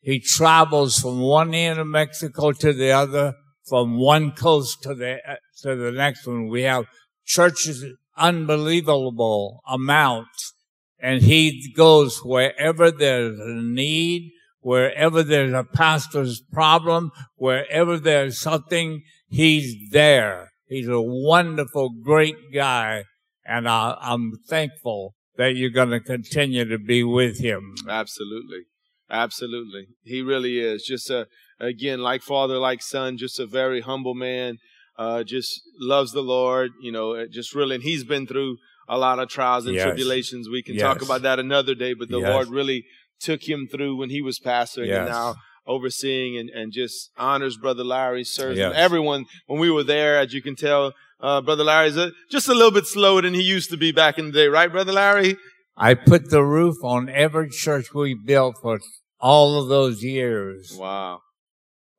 He 0.00 0.20
travels 0.20 0.98
from 0.98 1.20
one 1.20 1.54
end 1.54 1.78
of 1.78 1.86
Mexico 1.86 2.52
to 2.52 2.72
the 2.72 2.90
other, 2.92 3.34
from 3.68 3.98
one 3.98 4.32
coast 4.32 4.82
to 4.82 4.94
the, 4.94 5.18
to 5.62 5.74
the 5.74 5.92
next 5.92 6.26
one. 6.26 6.48
We 6.48 6.62
have 6.62 6.86
churches 7.24 7.84
unbelievable 8.16 9.62
amounts. 9.68 10.54
And 10.98 11.22
he 11.22 11.72
goes 11.76 12.20
wherever 12.24 12.90
there's 12.90 13.38
a 13.38 13.62
need, 13.62 14.32
wherever 14.66 15.22
there's 15.22 15.52
a 15.52 15.62
pastor's 15.62 16.42
problem, 16.52 17.12
wherever 17.36 18.00
there's 18.00 18.36
something, 18.36 19.00
he's 19.28 19.76
there. 19.92 20.50
He's 20.66 20.88
a 20.88 21.00
wonderful, 21.00 21.90
great 22.02 22.34
guy. 22.52 23.04
And 23.44 23.68
I, 23.68 23.96
I'm 24.00 24.32
thankful 24.48 25.14
that 25.36 25.54
you're 25.54 25.70
going 25.70 25.90
to 25.90 26.00
continue 26.00 26.64
to 26.64 26.78
be 26.78 27.04
with 27.04 27.38
him. 27.38 27.76
Absolutely. 27.88 28.62
Absolutely. 29.08 29.86
He 30.02 30.20
really 30.20 30.58
is. 30.58 30.82
Just 30.82 31.10
a, 31.10 31.28
again, 31.60 32.00
like 32.00 32.22
father, 32.22 32.58
like 32.58 32.82
son, 32.82 33.18
just 33.18 33.38
a 33.38 33.46
very 33.46 33.82
humble 33.82 34.16
man 34.16 34.58
uh, 34.98 35.22
just 35.22 35.60
loves 35.78 36.10
the 36.10 36.22
Lord, 36.22 36.72
you 36.82 36.90
know, 36.90 37.14
uh, 37.14 37.26
just 37.30 37.54
really, 37.54 37.76
and 37.76 37.84
he's 37.84 38.02
been 38.02 38.26
through 38.26 38.56
a 38.88 38.98
lot 38.98 39.20
of 39.20 39.28
trials 39.28 39.66
and 39.66 39.76
yes. 39.76 39.84
tribulations. 39.84 40.48
We 40.48 40.64
can 40.64 40.74
yes. 40.74 40.82
talk 40.82 41.02
about 41.02 41.22
that 41.22 41.38
another 41.38 41.76
day, 41.76 41.94
but 41.94 42.08
the 42.08 42.18
yes. 42.18 42.30
Lord 42.30 42.48
really 42.48 42.84
took 43.20 43.48
him 43.48 43.68
through 43.70 43.96
when 43.96 44.10
he 44.10 44.22
was 44.22 44.38
pastoring 44.38 44.96
and 44.96 45.08
now 45.08 45.36
overseeing 45.66 46.38
and, 46.38 46.48
and 46.50 46.72
just 46.72 47.10
honors 47.16 47.56
Brother 47.56 47.84
Larry, 47.84 48.24
serves 48.24 48.58
everyone. 48.58 49.26
When 49.46 49.58
we 49.58 49.70
were 49.70 49.84
there, 49.84 50.18
as 50.18 50.32
you 50.32 50.42
can 50.42 50.56
tell, 50.56 50.92
uh, 51.20 51.40
Brother 51.40 51.64
Larry's 51.64 51.96
a, 51.96 52.12
just 52.30 52.48
a 52.48 52.54
little 52.54 52.70
bit 52.70 52.86
slower 52.86 53.22
than 53.22 53.34
he 53.34 53.42
used 53.42 53.70
to 53.70 53.76
be 53.76 53.90
back 53.92 54.18
in 54.18 54.26
the 54.26 54.32
day, 54.32 54.46
right, 54.46 54.70
Brother 54.70 54.92
Larry? 54.92 55.36
I 55.76 55.94
put 55.94 56.30
the 56.30 56.42
roof 56.42 56.76
on 56.82 57.08
every 57.08 57.50
church 57.50 57.92
we 57.92 58.14
built 58.14 58.58
for 58.62 58.80
all 59.20 59.60
of 59.60 59.68
those 59.68 60.02
years. 60.02 60.74
Wow. 60.78 61.20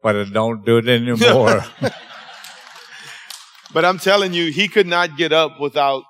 But 0.01 0.15
I 0.15 0.23
don't 0.25 0.65
do 0.65 0.77
it 0.77 0.87
anymore. 0.87 1.63
But 3.73 3.85
I'm 3.85 3.99
telling 3.99 4.33
you, 4.33 4.51
he 4.51 4.67
could 4.67 4.87
not 4.87 5.17
get 5.17 5.33
up 5.33 5.59
without 5.59 6.03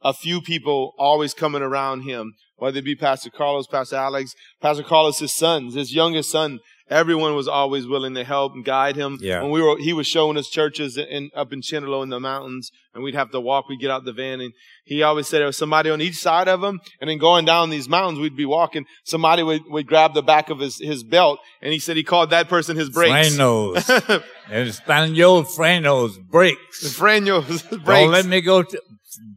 a 0.00 0.12
few 0.12 0.40
people 0.40 0.94
always 0.98 1.34
coming 1.34 1.62
around 1.62 2.02
him, 2.02 2.34
whether 2.62 2.78
it 2.78 2.84
be 2.84 2.94
Pastor 2.94 3.28
Carlos, 3.28 3.66
Pastor 3.66 3.96
Alex, 3.96 4.36
Pastor 4.60 4.84
Carlos' 4.84 5.34
sons, 5.34 5.74
his 5.74 5.92
youngest 5.92 6.30
son. 6.30 6.60
Everyone 6.88 7.34
was 7.34 7.48
always 7.48 7.88
willing 7.88 8.14
to 8.14 8.22
help 8.22 8.54
and 8.54 8.64
guide 8.64 8.94
him. 8.94 9.18
Yeah. 9.20 9.42
When 9.42 9.50
we 9.50 9.60
were, 9.60 9.78
he 9.78 9.92
was 9.92 10.06
showing 10.06 10.36
us 10.36 10.48
churches 10.48 10.96
in, 10.96 11.30
up 11.34 11.52
in 11.52 11.60
Chinelo 11.60 12.04
in 12.04 12.10
the 12.10 12.20
mountains, 12.20 12.70
and 12.94 13.02
we'd 13.02 13.16
have 13.16 13.32
to 13.32 13.40
walk. 13.40 13.68
We'd 13.68 13.80
get 13.80 13.90
out 13.90 14.04
the 14.04 14.12
van, 14.12 14.40
and 14.40 14.52
he 14.84 15.02
always 15.02 15.26
said 15.26 15.40
there 15.40 15.46
was 15.46 15.56
somebody 15.56 15.90
on 15.90 16.00
each 16.00 16.18
side 16.18 16.46
of 16.46 16.62
him. 16.62 16.78
And 17.00 17.10
then 17.10 17.18
going 17.18 17.44
down 17.44 17.70
these 17.70 17.88
mountains, 17.88 18.20
we'd 18.20 18.36
be 18.36 18.44
walking. 18.44 18.84
Somebody 19.02 19.42
would, 19.42 19.62
would 19.66 19.88
grab 19.88 20.14
the 20.14 20.22
back 20.22 20.48
of 20.48 20.60
his, 20.60 20.78
his 20.78 21.02
belt, 21.02 21.40
and 21.62 21.72
he 21.72 21.80
said 21.80 21.96
he 21.96 22.04
called 22.04 22.30
that 22.30 22.48
person 22.48 22.76
his 22.76 22.90
brakes. 22.90 23.34
Frenos. 23.36 23.82
Spanish, 24.72 25.18
frenos, 25.18 26.20
brakes. 26.30 26.96
Frenos, 26.96 27.68
brakes. 27.68 27.84
Don't 27.84 28.12
let 28.12 28.26
me 28.26 28.40
go 28.40 28.62
to 28.62 28.82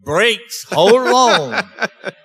brakes. 0.03 0.65
Hold 0.69 1.07
on. 1.07 1.63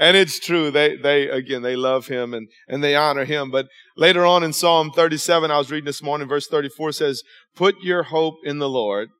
and 0.00 0.16
it's 0.16 0.40
true. 0.40 0.70
They, 0.70 0.96
they, 0.96 1.28
again, 1.28 1.60
they 1.60 1.76
love 1.76 2.06
him 2.06 2.32
and, 2.32 2.48
and 2.66 2.82
they 2.82 2.96
honor 2.96 3.26
him. 3.26 3.50
But 3.50 3.68
later 3.98 4.24
on 4.24 4.42
in 4.42 4.54
Psalm 4.54 4.90
37, 4.92 5.50
I 5.50 5.58
was 5.58 5.70
reading 5.70 5.84
this 5.84 6.02
morning, 6.02 6.26
verse 6.26 6.48
34 6.48 6.92
says, 6.92 7.22
put 7.54 7.76
your 7.82 8.04
hope 8.04 8.36
in 8.42 8.58
the 8.58 8.68
Lord, 8.68 9.10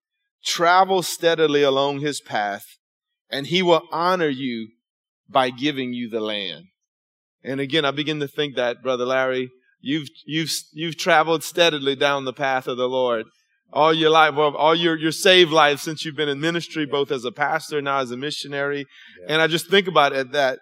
travel 0.42 1.02
steadily 1.02 1.62
along 1.62 2.00
his 2.00 2.22
path, 2.22 2.64
and 3.28 3.46
he 3.46 3.62
will 3.62 3.82
honor 3.92 4.28
you 4.28 4.68
by 5.28 5.50
giving 5.50 5.92
you 5.92 6.08
the 6.08 6.20
land. 6.20 6.64
And 7.44 7.60
again, 7.60 7.84
I 7.84 7.90
begin 7.90 8.18
to 8.20 8.28
think 8.28 8.56
that, 8.56 8.82
Brother 8.82 9.04
Larry, 9.04 9.50
you've, 9.80 10.08
you've, 10.24 10.50
you've 10.72 10.96
traveled 10.96 11.44
steadily 11.44 11.94
down 11.94 12.24
the 12.24 12.32
path 12.32 12.66
of 12.66 12.78
the 12.78 12.88
Lord 12.88 13.26
all 13.72 13.94
your 13.94 14.11
life, 14.11 14.35
well, 14.35 14.54
all 14.56 14.74
your, 14.74 14.96
your 14.96 15.12
saved 15.12 15.52
life 15.52 15.80
since 15.80 16.04
you've 16.04 16.16
been 16.16 16.28
in 16.28 16.40
ministry, 16.40 16.87
both 16.87 17.11
as 17.11 17.24
a 17.24 17.33
pastor, 17.33 17.80
now 17.80 17.98
as 17.98 18.11
a 18.11 18.16
missionary. 18.16 18.87
Yeah. 19.20 19.35
And 19.35 19.42
I 19.42 19.46
just 19.46 19.68
think 19.68 19.87
about 19.87 20.12
it 20.12 20.33
that, 20.33 20.59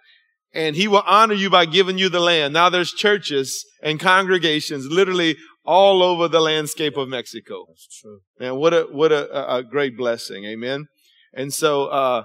and 0.53 0.75
he 0.75 0.87
will 0.87 1.03
honor 1.05 1.33
you 1.33 1.49
by 1.49 1.65
giving 1.65 1.97
you 1.97 2.09
the 2.09 2.19
land. 2.19 2.53
Now 2.53 2.69
there's 2.69 2.91
churches 2.91 3.65
and 3.83 3.99
congregations 3.99 4.85
literally 4.87 5.37
all 5.65 6.01
over 6.01 6.27
the 6.27 6.39
landscape 6.39 6.97
of 6.97 7.07
Mexico. 7.07 7.65
That's 7.67 7.99
true. 8.01 8.19
And 8.39 8.57
what 8.57 8.73
a, 8.73 8.87
what 8.91 9.11
a, 9.11 9.55
a 9.57 9.63
great 9.63 9.97
blessing. 9.97 10.45
Amen. 10.45 10.87
And 11.33 11.53
so, 11.53 11.85
uh, 11.85 12.23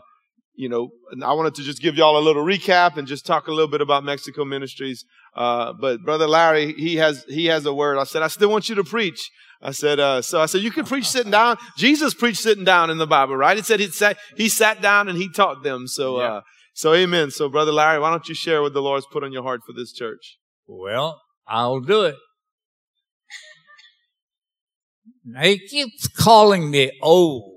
you 0.54 0.68
know, 0.68 0.90
I 1.22 1.32
wanted 1.34 1.54
to 1.56 1.62
just 1.62 1.82
give 1.82 1.96
y'all 1.96 2.16
a 2.16 2.22
little 2.22 2.44
recap 2.44 2.96
and 2.96 3.06
just 3.06 3.26
talk 3.26 3.48
a 3.48 3.50
little 3.50 3.68
bit 3.68 3.80
about 3.80 4.04
Mexico 4.04 4.44
Ministries. 4.44 5.04
Uh, 5.36 5.72
but 5.78 6.02
Brother 6.02 6.28
Larry, 6.28 6.72
he 6.74 6.96
has, 6.96 7.24
he 7.28 7.46
has 7.46 7.66
a 7.66 7.74
word. 7.74 7.98
I 7.98 8.04
said, 8.04 8.22
I 8.22 8.28
still 8.28 8.50
want 8.50 8.68
you 8.68 8.76
to 8.76 8.84
preach. 8.84 9.30
I 9.62 9.70
said, 9.70 9.98
uh, 9.98 10.22
so 10.22 10.40
I 10.40 10.46
said, 10.46 10.62
you 10.62 10.70
can 10.70 10.84
preach 10.84 11.08
sitting 11.08 11.30
down. 11.30 11.56
Jesus 11.76 12.14
preached 12.14 12.40
sitting 12.40 12.64
down 12.64 12.90
in 12.90 12.98
the 12.98 13.06
Bible, 13.06 13.36
right? 13.36 13.56
It 13.56 13.64
said 13.64 13.80
he 13.80 13.88
sat, 13.88 14.18
he 14.36 14.48
sat 14.48 14.82
down 14.82 15.08
and 15.08 15.16
he 15.16 15.30
taught 15.30 15.62
them. 15.62 15.86
So, 15.86 16.16
uh, 16.16 16.40
so 16.74 16.92
amen. 16.92 17.30
So 17.30 17.48
Brother 17.48 17.72
Larry, 17.72 17.98
why 17.98 18.10
don't 18.10 18.28
you 18.28 18.34
share 18.34 18.60
what 18.62 18.74
the 18.74 18.82
Lord's 18.82 19.06
put 19.10 19.24
on 19.24 19.32
your 19.32 19.42
heart 19.42 19.60
for 19.66 19.72
this 19.72 19.92
church? 19.92 20.38
Well, 20.66 21.20
I'll 21.46 21.80
do 21.80 22.02
it. 22.02 22.16
He 25.40 25.58
keeps 25.66 26.08
calling 26.08 26.70
me 26.70 26.92
old. 27.00 27.52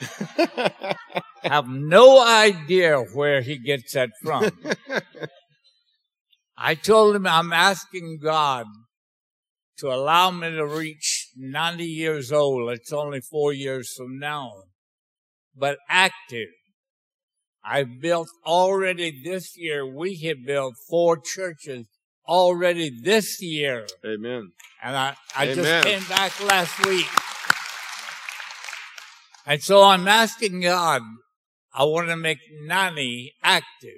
Have 1.42 1.68
no 1.68 2.24
idea 2.24 2.98
where 2.98 3.42
he 3.42 3.58
gets 3.58 3.92
that 3.92 4.10
from. 4.22 4.50
I 6.56 6.74
told 6.74 7.16
him 7.16 7.26
I'm 7.26 7.52
asking 7.52 8.20
God 8.22 8.66
to 9.78 9.88
allow 9.88 10.30
me 10.30 10.50
to 10.50 10.66
reach 10.66 11.28
90 11.36 11.84
years 11.84 12.32
old. 12.32 12.70
It's 12.70 12.92
only 12.92 13.20
four 13.20 13.52
years 13.52 13.92
from 13.96 14.18
now, 14.18 14.52
but 15.56 15.78
active. 15.88 16.48
I've 17.64 18.00
built 18.00 18.28
already 18.44 19.22
this 19.24 19.56
year. 19.56 19.86
We 19.86 20.16
have 20.24 20.44
built 20.44 20.74
four 20.88 21.18
churches 21.18 21.86
already 22.28 22.90
this 23.02 23.40
year. 23.40 23.86
Amen. 24.04 24.52
And 24.82 24.96
I, 24.96 25.16
I 25.36 25.44
Amen. 25.44 25.56
just 25.56 25.86
came 25.86 26.04
back 26.04 26.44
last 26.44 26.86
week. 26.86 27.08
And 29.46 29.62
so 29.62 29.82
I'm 29.82 30.08
asking 30.08 30.60
God, 30.60 31.02
I 31.72 31.84
want 31.84 32.08
to 32.08 32.16
make 32.16 32.38
90 32.62 33.34
active. 33.42 33.90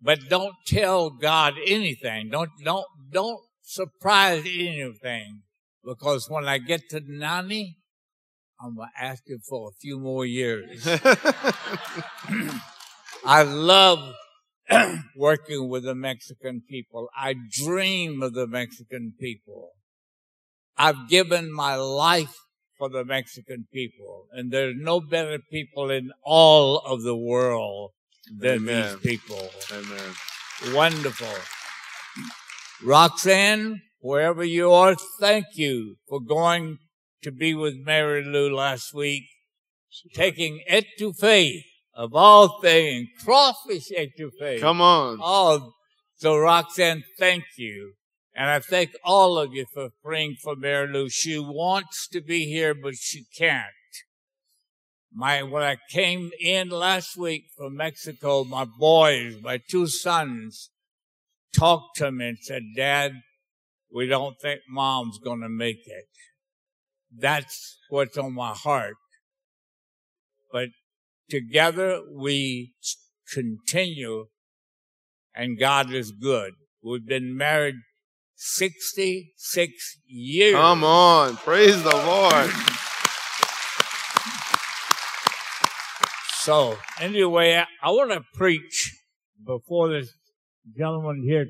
But 0.00 0.28
don't 0.28 0.54
tell 0.66 1.10
God 1.10 1.54
anything. 1.66 2.28
Don't, 2.30 2.50
don't, 2.62 2.84
don't 3.10 3.40
surprise 3.64 4.44
anything 4.44 5.42
because 5.84 6.28
when 6.28 6.46
I 6.46 6.58
get 6.58 6.82
to 6.90 7.00
90, 7.06 7.76
I'm 8.60 8.76
going 8.76 8.88
to 8.96 9.04
ask 9.04 9.22
you 9.26 9.38
for 9.48 9.70
a 9.70 9.72
few 9.80 9.98
more 9.98 10.24
years. 10.24 10.86
I 13.26 13.42
love 13.42 14.14
working 15.16 15.68
with 15.68 15.84
the 15.84 15.94
Mexican 15.94 16.62
people. 16.68 17.08
I 17.16 17.34
dream 17.50 18.22
of 18.22 18.34
the 18.34 18.46
Mexican 18.46 19.14
people. 19.18 19.70
I've 20.76 21.08
given 21.08 21.52
my 21.52 21.76
life 21.76 22.34
for 22.78 22.88
the 22.88 23.04
Mexican 23.04 23.66
people, 23.72 24.26
and 24.32 24.50
there's 24.50 24.74
no 24.76 25.00
better 25.00 25.38
people 25.50 25.90
in 25.90 26.10
all 26.22 26.78
of 26.78 27.02
the 27.02 27.16
world 27.16 27.92
than 28.38 28.68
Amen. 28.68 28.82
these 28.82 29.18
people. 29.18 29.48
Amen. 29.72 30.74
Wonderful. 30.74 31.34
Roxanne, 32.82 33.82
wherever 34.00 34.44
you 34.44 34.72
are, 34.72 34.96
thank 35.20 35.46
you 35.54 35.96
for 36.08 36.20
going 36.20 36.78
to 37.22 37.30
be 37.30 37.54
with 37.54 37.74
Mary 37.76 38.24
Lou 38.24 38.54
last 38.54 38.92
week, 38.92 39.24
taking 40.12 40.60
etouffee 40.70 41.62
of 41.94 42.14
all 42.14 42.60
things, 42.60 43.08
crawfish 43.24 43.90
etouffee. 43.90 44.60
Come 44.60 44.80
on. 44.80 45.18
Oh, 45.22 45.72
so 46.16 46.36
Roxanne, 46.36 47.04
thank 47.18 47.44
you. 47.56 47.94
And 48.34 48.50
I 48.50 48.58
thank 48.58 48.90
all 49.04 49.38
of 49.38 49.54
you 49.54 49.64
for 49.72 49.90
praying 50.02 50.36
for 50.42 50.56
Mary 50.56 50.92
Lou. 50.92 51.08
She 51.08 51.38
wants 51.38 52.08
to 52.08 52.20
be 52.20 52.46
here, 52.46 52.74
but 52.74 52.94
she 52.96 53.24
can't. 53.36 53.66
My, 55.12 55.44
when 55.44 55.62
I 55.62 55.76
came 55.90 56.32
in 56.40 56.68
last 56.70 57.16
week 57.16 57.44
from 57.56 57.76
Mexico, 57.76 58.42
my 58.42 58.64
boys, 58.64 59.36
my 59.40 59.60
two 59.70 59.86
sons, 59.86 60.70
talked 61.54 61.96
to 61.96 62.10
me 62.10 62.28
and 62.28 62.38
said, 62.40 62.62
Dad, 62.76 63.12
we 63.92 64.06
don't 64.06 64.36
think 64.40 64.60
mom's 64.68 65.18
gonna 65.18 65.48
make 65.48 65.86
it. 65.86 66.06
That's 67.16 67.78
what's 67.88 68.18
on 68.18 68.34
my 68.34 68.52
heart. 68.52 68.96
But 70.52 70.68
together 71.30 72.00
we 72.12 72.74
continue 73.32 74.26
and 75.34 75.58
God 75.58 75.92
is 75.92 76.12
good. 76.12 76.54
We've 76.82 77.06
been 77.06 77.36
married 77.36 77.76
66 78.36 79.98
years. 80.06 80.54
Come 80.54 80.84
on. 80.84 81.36
Praise 81.36 81.82
the 81.82 81.90
Lord. 81.90 82.50
So 86.44 86.76
anyway, 87.00 87.56
I, 87.56 87.66
I 87.82 87.90
want 87.90 88.10
to 88.10 88.22
preach 88.34 88.94
before 89.46 89.88
this 89.88 90.12
gentleman 90.76 91.22
here 91.26 91.46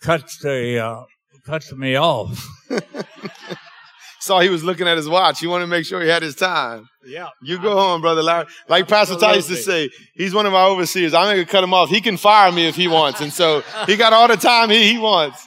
cuts 0.00 0.38
the, 0.38 0.78
uh, 0.78 1.04
cuts 1.46 1.72
me 1.72 1.96
off. 1.96 2.46
Saw 4.20 4.40
he 4.40 4.48
was 4.48 4.64
looking 4.64 4.88
at 4.88 4.96
his 4.96 5.08
watch. 5.08 5.38
He 5.38 5.46
wanted 5.46 5.66
to 5.66 5.70
make 5.70 5.84
sure 5.84 6.02
he 6.02 6.08
had 6.08 6.22
his 6.22 6.34
time. 6.34 6.86
Yeah. 7.04 7.28
You 7.42 7.60
go 7.60 7.76
home, 7.76 8.00
brother 8.00 8.22
Larry. 8.22 8.46
Like 8.68 8.88
Pastor 8.88 9.16
Ty 9.16 9.34
used 9.34 9.48
to 9.48 9.56
say, 9.56 9.88
he's 10.14 10.34
one 10.34 10.46
of 10.46 10.54
our 10.54 10.68
overseers. 10.70 11.14
I'm 11.14 11.32
going 11.34 11.44
to 11.44 11.50
cut 11.50 11.62
him 11.62 11.72
off. 11.72 11.90
He 11.90 12.00
can 12.00 12.16
fire 12.16 12.50
me 12.50 12.66
if 12.66 12.74
he 12.74 12.88
wants. 12.88 13.20
And 13.20 13.32
so 13.32 13.62
he 13.86 13.96
got 13.96 14.12
all 14.12 14.26
the 14.26 14.36
time 14.36 14.70
he, 14.70 14.92
he 14.92 14.98
wants. 14.98 15.46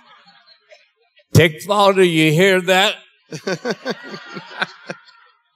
Dick 1.34 1.62
Father, 1.62 2.04
you 2.04 2.32
hear 2.32 2.62
that? 2.62 2.96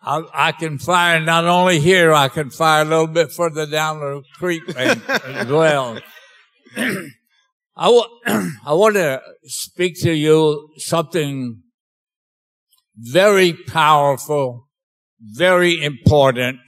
I, 0.05 0.21
I 0.33 0.51
can 0.51 0.77
fire 0.77 1.21
not 1.21 1.45
only 1.45 1.79
here, 1.79 2.13
I 2.13 2.27
can 2.27 2.49
fire 2.49 2.81
a 2.81 2.85
little 2.85 3.07
bit 3.07 3.31
further 3.31 3.65
down 3.65 4.01
the 4.01 4.21
creek 4.37 4.63
as 4.75 5.47
well. 5.47 5.97
I 7.75 7.89
want 7.89 8.95
to 8.95 9.21
speak 9.43 9.99
to 10.01 10.13
you 10.13 10.69
something 10.77 11.61
very 12.95 13.53
powerful, 13.53 14.69
very 15.19 15.83
important. 15.83 16.59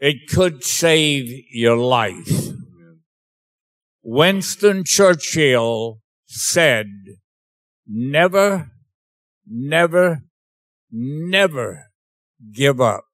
It 0.00 0.28
could 0.30 0.64
save 0.64 1.44
your 1.50 1.76
life. 1.76 2.48
Winston 4.02 4.84
Churchill 4.84 6.00
said, 6.26 6.86
never, 7.86 8.70
never, 9.46 10.22
never 10.90 11.90
give 12.52 12.80
up. 12.80 13.04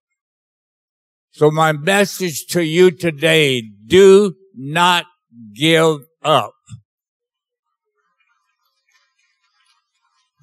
So 1.31 1.51
my 1.51 1.73
message 1.73 2.47
to 2.51 2.63
you 2.63 2.93
today, 2.93 3.63
do 3.87 4.35
not 4.55 5.07
give 5.55 6.01
up. 6.23 6.55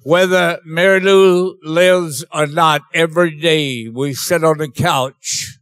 Whether 0.04 0.58
Mary 0.64 1.00
Lou 1.00 1.56
lives 1.62 2.24
or 2.32 2.46
not, 2.46 2.82
every 2.92 3.38
day 3.38 3.88
we 3.88 4.14
sit 4.14 4.42
on 4.42 4.58
the 4.58 4.68
couch 4.68 5.58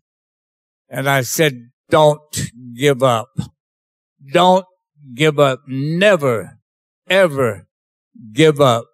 and 0.88 1.08
I 1.08 1.20
said, 1.22 1.70
don't 1.90 2.20
give 2.74 3.02
up. 3.02 3.28
Don't 4.32 4.64
give 5.14 5.38
up. 5.38 5.60
Never, 5.66 6.58
ever 7.08 7.66
give 8.32 8.60
up. 8.60 8.86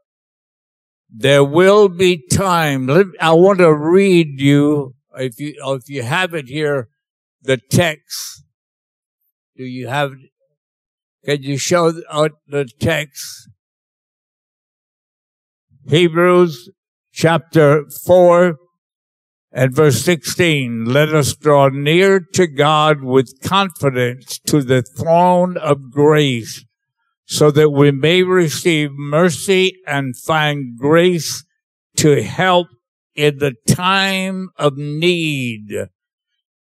There 1.09 1.44
will 1.44 1.88
be 1.88 2.27
time. 2.29 2.90
I 3.20 3.33
want 3.33 3.61
to 3.61 3.72
read 3.72 4.40
you, 4.40 4.94
if 5.16 5.38
you, 5.38 5.55
if 5.59 5.88
you 5.88 6.03
have 6.03 6.35
it 6.35 6.49
here, 6.49 6.88
the 7.40 7.59
text. 7.70 8.42
Do 9.57 9.64
you 9.64 9.88
have, 9.88 10.12
can 11.25 11.42
you 11.42 11.57
show 11.57 11.90
the- 11.90 12.05
uh, 12.11 12.29
the 12.47 12.69
text? 12.79 13.49
Hebrews 15.88 16.71
chapter 17.12 17.85
4 18.05 18.59
and 19.53 19.75
verse 19.75 20.03
16. 20.03 20.85
Let 20.85 21.14
us 21.14 21.35
draw 21.35 21.69
near 21.69 22.21
to 22.35 22.47
God 22.47 23.03
with 23.03 23.40
confidence 23.40 24.38
to 24.40 24.62
the 24.62 24.83
throne 24.83 25.57
of 25.57 25.90
grace 25.90 26.64
so 27.25 27.51
that 27.51 27.71
we 27.71 27.90
may 27.90 28.23
receive 28.25 28.90
mercy 28.92 29.77
and 29.87 30.14
find 30.16 30.77
grace 30.77 31.45
to 31.97 32.23
help 32.23 32.69
in 33.14 33.38
the 33.38 33.55
time 33.66 34.51
of 34.59 34.77
need. 34.77 35.88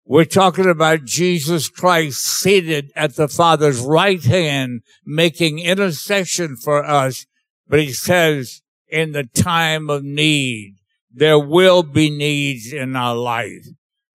We're 0.05 0.25
talking 0.25 0.69
about 0.69 1.05
Jesus 1.05 1.69
Christ 1.69 2.19
seated 2.19 2.91
at 2.97 3.17
the 3.17 3.29
Father's 3.29 3.81
right 3.81 4.23
hand, 4.23 4.83
making 5.05 5.61
intercession 5.61 6.57
for 6.57 6.85
us. 6.85 7.27
But 7.69 7.81
he 7.81 7.93
says, 7.93 8.63
in 8.89 9.13
the 9.13 9.25
time 9.25 9.89
of 9.89 10.03
need, 10.03 10.75
there 11.11 11.39
will 11.39 11.83
be 11.83 12.11
needs 12.11 12.73
in 12.73 12.97
our 12.97 13.15
life. 13.15 13.65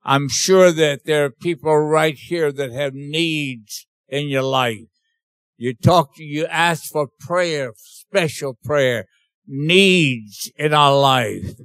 I'm 0.04 0.30
sure 0.30 0.72
that 0.72 1.06
there 1.06 1.26
are 1.26 1.30
people 1.30 1.78
right 1.78 2.16
here 2.16 2.52
that 2.52 2.72
have 2.72 2.94
needs 2.94 3.88
in 4.08 4.28
your 4.28 4.44
life. 4.44 4.88
You 5.58 5.74
talk, 5.74 6.16
to, 6.16 6.24
you 6.24 6.46
ask 6.46 6.92
for 6.92 7.08
prayer, 7.20 7.74
special 7.78 8.58
prayer, 8.64 9.06
needs 9.48 10.52
in 10.58 10.74
our 10.74 10.98
life. 10.98 11.56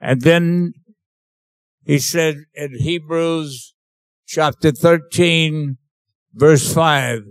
And 0.00 0.20
then 0.22 0.74
he 1.84 1.98
said 1.98 2.44
in 2.54 2.78
Hebrews 2.78 3.74
chapter 4.26 4.70
13, 4.72 5.78
verse 6.32 6.72
5, 6.72 7.22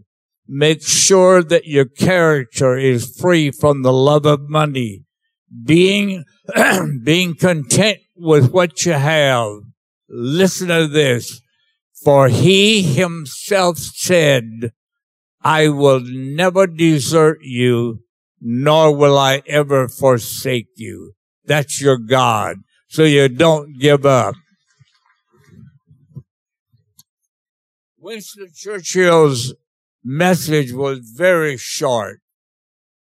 make 0.48 0.84
sure 0.86 1.42
that 1.42 1.66
your 1.66 1.86
character 1.86 2.78
is 2.78 3.18
free 3.18 3.52
from 3.52 3.82
the 3.82 3.94
love 3.94 4.26
of 4.26 4.50
money, 4.50 5.06
being, 5.64 6.26
being 7.04 7.36
content 7.36 8.00
with 8.16 8.52
what 8.52 8.86
you 8.86 8.94
have. 8.94 9.62
Listen 10.10 10.68
to 10.68 10.88
this. 10.88 11.42
For 12.04 12.30
he 12.30 12.82
himself 12.82 13.78
said, 13.78 14.72
I 15.44 15.70
will 15.70 16.02
never 16.04 16.68
desert 16.68 17.40
you, 17.42 18.00
nor 18.40 18.96
will 18.96 19.18
I 19.18 19.44
ever 19.48 19.88
forsake 19.88 20.68
you. 20.76 21.14
That's 21.46 21.82
your 21.82 21.98
God. 21.98 22.58
So 22.88 23.04
you 23.04 23.30
don't 23.30 23.80
give 23.80 24.06
up. 24.06 24.36
Winston 28.04 28.48
Churchill's 28.56 29.54
message 30.04 30.74
was 30.74 31.02
very 31.16 31.56
short. 31.56 32.20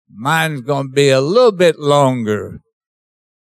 Mine's 0.07 0.61
going 0.61 0.89
to 0.89 0.93
be 0.93 1.09
a 1.09 1.19
little 1.19 1.51
bit 1.51 1.79
longer. 1.79 2.59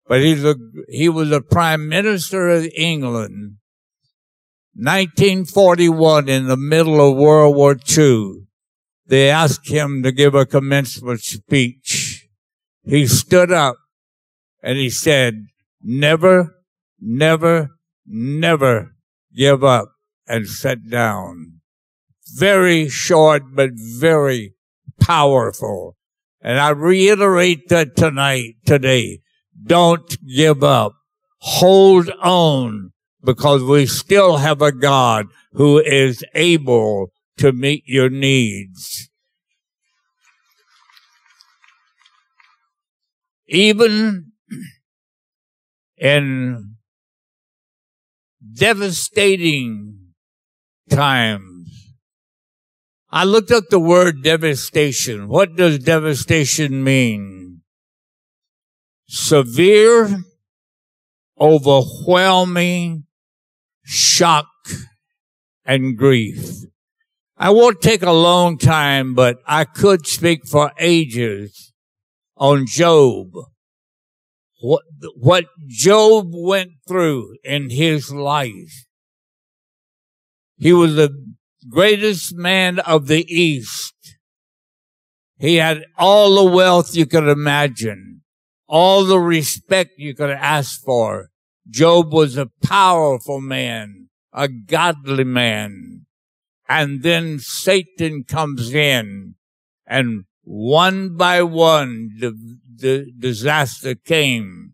But 0.07 0.21
he's 0.21 0.43
a, 0.43 0.55
he 0.89 1.07
was 1.07 1.29
the 1.29 1.41
prime 1.41 1.87
minister 1.87 2.49
of 2.49 2.67
England. 2.75 3.57
1941 4.73 6.29
in 6.29 6.47
the 6.47 6.57
middle 6.57 7.11
of 7.11 7.15
World 7.15 7.55
War 7.55 7.77
II. 7.95 8.47
They 9.05 9.29
asked 9.29 9.69
him 9.69 10.01
to 10.01 10.11
give 10.11 10.33
a 10.33 10.47
commencement 10.47 11.21
speech. 11.21 12.27
He 12.83 13.05
stood 13.05 13.51
up 13.51 13.77
and 14.63 14.79
he 14.79 14.89
said, 14.89 15.45
never, 15.79 16.55
never, 16.99 17.69
never 18.07 18.95
give 19.35 19.63
up 19.63 19.94
and 20.27 20.47
sat 20.47 20.89
down. 20.89 21.61
Very 22.33 22.89
short, 22.89 23.43
but 23.53 23.71
very 23.73 24.55
powerful. 24.99 25.95
And 26.41 26.59
I 26.59 26.69
reiterate 26.69 27.69
that 27.69 27.95
tonight, 27.95 28.55
today. 28.65 29.21
Don't 29.63 30.17
give 30.27 30.63
up. 30.63 30.93
Hold 31.39 32.09
on 32.21 32.91
because 33.23 33.63
we 33.63 33.85
still 33.85 34.37
have 34.37 34.61
a 34.61 34.71
God 34.71 35.27
who 35.53 35.79
is 35.79 36.23
able 36.33 37.11
to 37.37 37.51
meet 37.51 37.83
your 37.85 38.09
needs. 38.09 39.09
Even 43.47 44.31
in 45.97 46.75
devastating 48.53 50.04
times. 50.95 51.93
I 53.11 53.23
looked 53.23 53.51
up 53.51 53.65
the 53.69 53.79
word 53.79 54.23
devastation. 54.23 55.27
What 55.27 55.55
does 55.55 55.79
devastation 55.79 56.83
mean? 56.83 57.61
Severe, 59.07 60.23
overwhelming 61.39 63.05
shock 63.83 64.47
and 65.65 65.97
grief. 65.97 66.63
I 67.37 67.49
won't 67.49 67.81
take 67.81 68.01
a 68.01 68.11
long 68.11 68.57
time, 68.57 69.13
but 69.13 69.37
I 69.45 69.65
could 69.65 70.07
speak 70.07 70.47
for 70.47 70.71
ages 70.79 71.73
on 72.37 72.65
Job. 72.65 73.27
What, 74.61 74.83
what 75.15 75.45
Job 75.67 76.27
went 76.31 76.71
through 76.87 77.35
in 77.43 77.69
his 77.69 78.11
life. 78.11 78.85
He 80.57 80.73
was 80.73 80.95
the 80.95 81.11
greatest 81.69 82.35
man 82.35 82.79
of 82.79 83.07
the 83.07 83.25
East. 83.27 83.93
He 85.37 85.55
had 85.55 85.85
all 85.97 86.35
the 86.35 86.51
wealth 86.51 86.95
you 86.95 87.05
could 87.05 87.27
imagine, 87.27 88.21
all 88.67 89.03
the 89.03 89.19
respect 89.19 89.91
you 89.97 90.15
could 90.15 90.29
ask 90.29 90.81
for. 90.81 91.29
Job 91.69 92.13
was 92.13 92.37
a 92.37 92.51
powerful 92.63 93.41
man, 93.41 94.09
a 94.31 94.47
godly 94.47 95.23
man. 95.23 96.05
And 96.67 97.03
then 97.03 97.39
Satan 97.39 98.23
comes 98.23 98.73
in 98.73 99.35
and 99.85 100.25
one 100.43 101.17
by 101.17 101.41
one, 101.41 102.11
the, 102.19 102.59
the 102.75 103.11
disaster 103.17 103.95
came. 103.95 104.73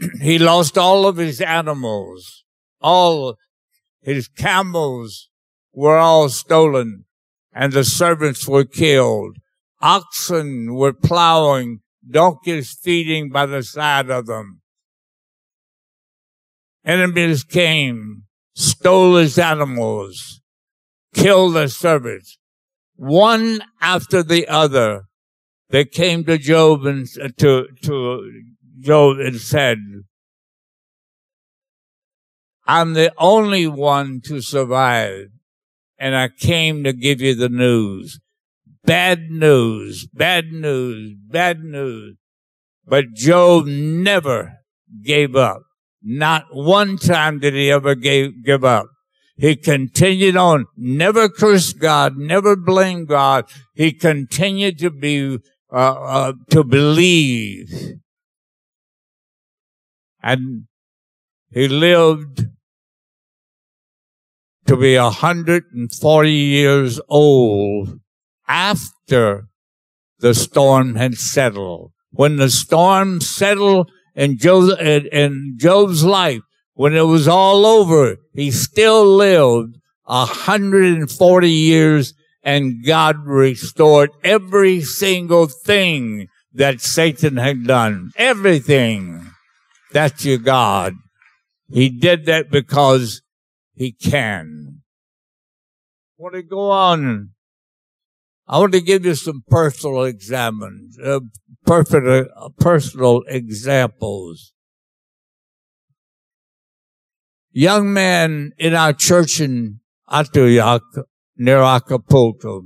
he 0.20 0.38
lost 0.38 0.76
all 0.76 1.06
of 1.06 1.16
his 1.18 1.40
animals. 1.40 2.44
All 2.80 3.36
his 4.02 4.28
camels 4.28 5.28
were 5.72 5.96
all 5.96 6.28
stolen 6.28 7.04
and 7.52 7.72
the 7.72 7.84
servants 7.84 8.46
were 8.48 8.64
killed. 8.64 9.36
Oxen 9.80 10.74
were 10.74 10.92
plowing, 10.92 11.80
donkeys 12.08 12.76
feeding 12.82 13.30
by 13.30 13.46
the 13.46 13.62
side 13.62 14.10
of 14.10 14.26
them. 14.26 14.60
Enemies 16.84 17.44
came, 17.44 18.24
stole 18.54 19.16
his 19.16 19.38
animals, 19.38 20.40
killed 21.14 21.54
the 21.54 21.68
servants. 21.68 22.38
One 22.96 23.62
after 23.80 24.22
the 24.22 24.48
other, 24.48 25.04
they 25.70 25.84
came 25.84 26.24
to 26.24 26.38
Job 26.38 26.84
and 26.86 27.06
to, 27.38 27.66
to 27.82 28.42
Job 28.80 29.18
and 29.18 29.40
said, 29.40 29.78
I'm 32.66 32.94
the 32.94 33.12
only 33.18 33.66
one 33.66 34.20
to 34.26 34.40
survive 34.40 35.28
and 36.02 36.16
I 36.16 36.28
came 36.28 36.82
to 36.82 36.92
give 36.92 37.20
you 37.20 37.36
the 37.36 37.48
news. 37.48 38.18
Bad 38.84 39.30
news, 39.30 40.08
bad 40.12 40.52
news, 40.52 41.14
bad 41.16 41.60
news. 41.62 42.16
But 42.84 43.12
Job 43.14 43.66
never 43.66 44.52
gave 45.04 45.36
up. 45.36 45.62
Not 46.02 46.46
one 46.50 46.96
time 46.96 47.38
did 47.38 47.54
he 47.54 47.70
ever 47.70 47.94
gave, 47.94 48.44
give 48.44 48.64
up. 48.64 48.86
He 49.36 49.54
continued 49.54 50.36
on, 50.36 50.66
never 50.76 51.28
cursed 51.28 51.78
God, 51.78 52.16
never 52.16 52.56
blamed 52.56 53.06
God. 53.06 53.44
He 53.76 53.92
continued 53.92 54.80
to 54.80 54.90
be, 54.90 55.38
uh, 55.72 55.76
uh, 55.76 56.32
to 56.50 56.64
believe. 56.64 57.70
And 60.20 60.64
he 61.52 61.68
lived 61.68 62.46
to 64.66 64.76
be 64.76 64.96
140 64.96 66.30
years 66.30 67.00
old 67.08 68.00
after 68.48 69.48
the 70.20 70.34
storm 70.34 70.94
had 70.94 71.14
settled. 71.14 71.92
When 72.10 72.36
the 72.36 72.50
storm 72.50 73.20
settled 73.20 73.90
in, 74.14 74.38
Job's, 74.38 74.72
in 74.80 75.56
Job's 75.58 76.04
life, 76.04 76.40
when 76.74 76.94
it 76.94 77.06
was 77.06 77.28
all 77.28 77.66
over, 77.66 78.16
he 78.32 78.50
still 78.50 79.04
lived 79.04 79.76
140 80.04 81.50
years 81.50 82.14
and 82.42 82.84
God 82.84 83.24
restored 83.24 84.10
every 84.24 84.80
single 84.80 85.46
thing 85.46 86.28
that 86.52 86.80
Satan 86.80 87.36
had 87.36 87.66
done. 87.66 88.10
Everything. 88.16 89.30
That's 89.92 90.24
your 90.24 90.38
God. 90.38 90.94
He 91.72 91.88
did 91.88 92.26
that 92.26 92.50
because 92.50 93.22
he 93.74 93.92
can. 93.92 94.82
I 96.18 96.22
want 96.22 96.34
to 96.34 96.42
go 96.42 96.70
on. 96.70 97.30
I 98.46 98.58
want 98.58 98.72
to 98.74 98.82
give 98.82 99.06
you 99.06 99.14
some 99.14 99.42
personal 99.48 100.04
examples, 100.04 100.98
uh, 101.02 101.20
perfect, 101.64 102.06
uh, 102.06 102.50
personal 102.58 103.22
examples. 103.26 104.52
Young 107.52 107.92
man 107.92 108.52
in 108.58 108.74
our 108.74 108.92
church 108.92 109.40
in 109.40 109.80
Atoyac, 110.10 110.82
near 111.38 111.62
Acapulco, 111.62 112.64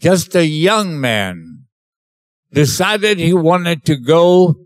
just 0.00 0.34
a 0.34 0.46
young 0.46 0.98
man, 0.98 1.64
decided 2.50 3.18
he 3.18 3.34
wanted 3.34 3.84
to 3.84 3.96
go 3.96 4.56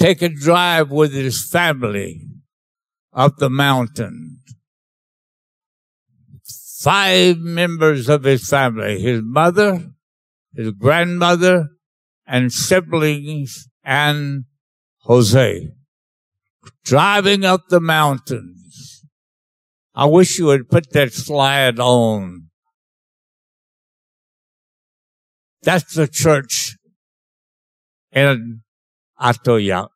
take 0.00 0.22
a 0.22 0.30
drive 0.30 0.90
with 0.90 1.12
his 1.12 1.46
family 1.48 2.22
up 3.12 3.36
the 3.36 3.50
mountain. 3.50 4.40
Five 6.80 7.36
members 7.38 8.08
of 8.08 8.24
his 8.24 8.48
family, 8.48 8.98
his 9.00 9.20
mother, 9.22 9.90
his 10.54 10.70
grandmother, 10.72 11.68
and 12.26 12.50
siblings, 12.50 13.68
and 13.84 14.44
Jose, 15.02 15.68
driving 16.84 17.44
up 17.44 17.68
the 17.68 17.80
mountains. 17.80 19.04
I 19.94 20.06
wish 20.06 20.38
you 20.38 20.46
would 20.46 20.70
put 20.70 20.92
that 20.92 21.12
slide 21.12 21.78
on. 21.78 22.48
That's 25.62 25.92
the 25.92 26.08
church 26.08 26.76
in 28.12 28.62
Atoyac. 29.20 29.88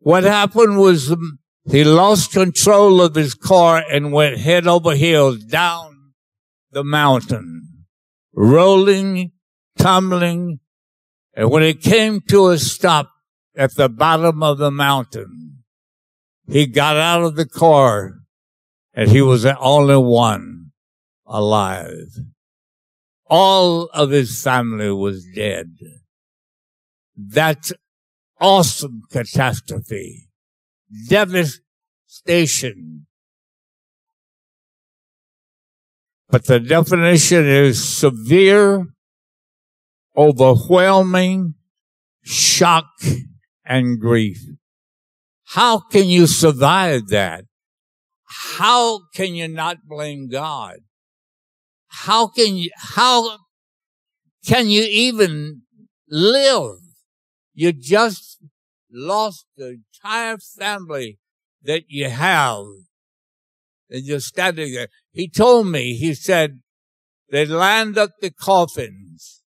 What 0.00 0.24
happened 0.24 0.78
was 0.78 1.12
um, 1.12 1.38
he 1.70 1.84
lost 1.84 2.32
control 2.32 3.00
of 3.00 3.14
his 3.14 3.34
car 3.34 3.84
and 3.90 4.12
went 4.12 4.38
head 4.38 4.66
over 4.66 4.94
heels 4.94 5.38
down 5.44 6.12
the 6.72 6.82
mountain, 6.82 7.84
rolling, 8.34 9.30
tumbling. 9.78 10.58
And 11.34 11.50
when 11.50 11.62
it 11.62 11.82
came 11.82 12.20
to 12.28 12.48
a 12.48 12.58
stop 12.58 13.10
at 13.56 13.76
the 13.76 13.88
bottom 13.88 14.42
of 14.42 14.58
the 14.58 14.70
mountain, 14.70 15.62
he 16.48 16.66
got 16.66 16.96
out 16.96 17.22
of 17.22 17.36
the 17.36 17.46
car 17.46 18.14
and 18.92 19.08
he 19.08 19.22
was 19.22 19.44
the 19.44 19.56
only 19.58 19.96
one 19.96 20.72
alive. 21.26 22.18
All 23.26 23.84
of 23.94 24.10
his 24.10 24.42
family 24.42 24.90
was 24.90 25.24
dead. 25.34 25.68
That's 27.16 27.72
awesome 28.40 29.02
catastrophe, 29.10 30.28
devastation. 31.08 33.06
But 36.28 36.46
the 36.46 36.60
definition 36.60 37.46
is 37.46 37.86
severe, 37.86 38.86
overwhelming, 40.16 41.54
shock, 42.22 42.86
and 43.64 44.00
grief. 44.00 44.40
How 45.44 45.80
can 45.80 46.08
you 46.08 46.26
survive 46.26 47.08
that? 47.08 47.44
How 48.24 49.00
can 49.14 49.34
you 49.34 49.48
not 49.48 49.78
blame 49.86 50.28
God? 50.28 50.76
How 51.88 52.28
can 52.28 52.56
you, 52.56 52.70
how 52.76 53.36
can 54.46 54.70
you 54.70 54.82
even 54.88 55.62
live? 56.08 56.81
You 57.54 57.72
just 57.72 58.42
lost 58.90 59.46
the 59.56 59.78
entire 60.04 60.38
family 60.38 61.18
that 61.62 61.84
you 61.88 62.08
have. 62.08 62.64
And 63.90 64.04
you're 64.04 64.20
standing 64.20 64.72
there. 64.72 64.88
He 65.10 65.28
told 65.28 65.66
me, 65.66 65.94
he 65.94 66.14
said, 66.14 66.60
They 67.30 67.44
lined 67.44 67.98
up 67.98 68.10
the 68.20 68.30
coffins 68.30 69.42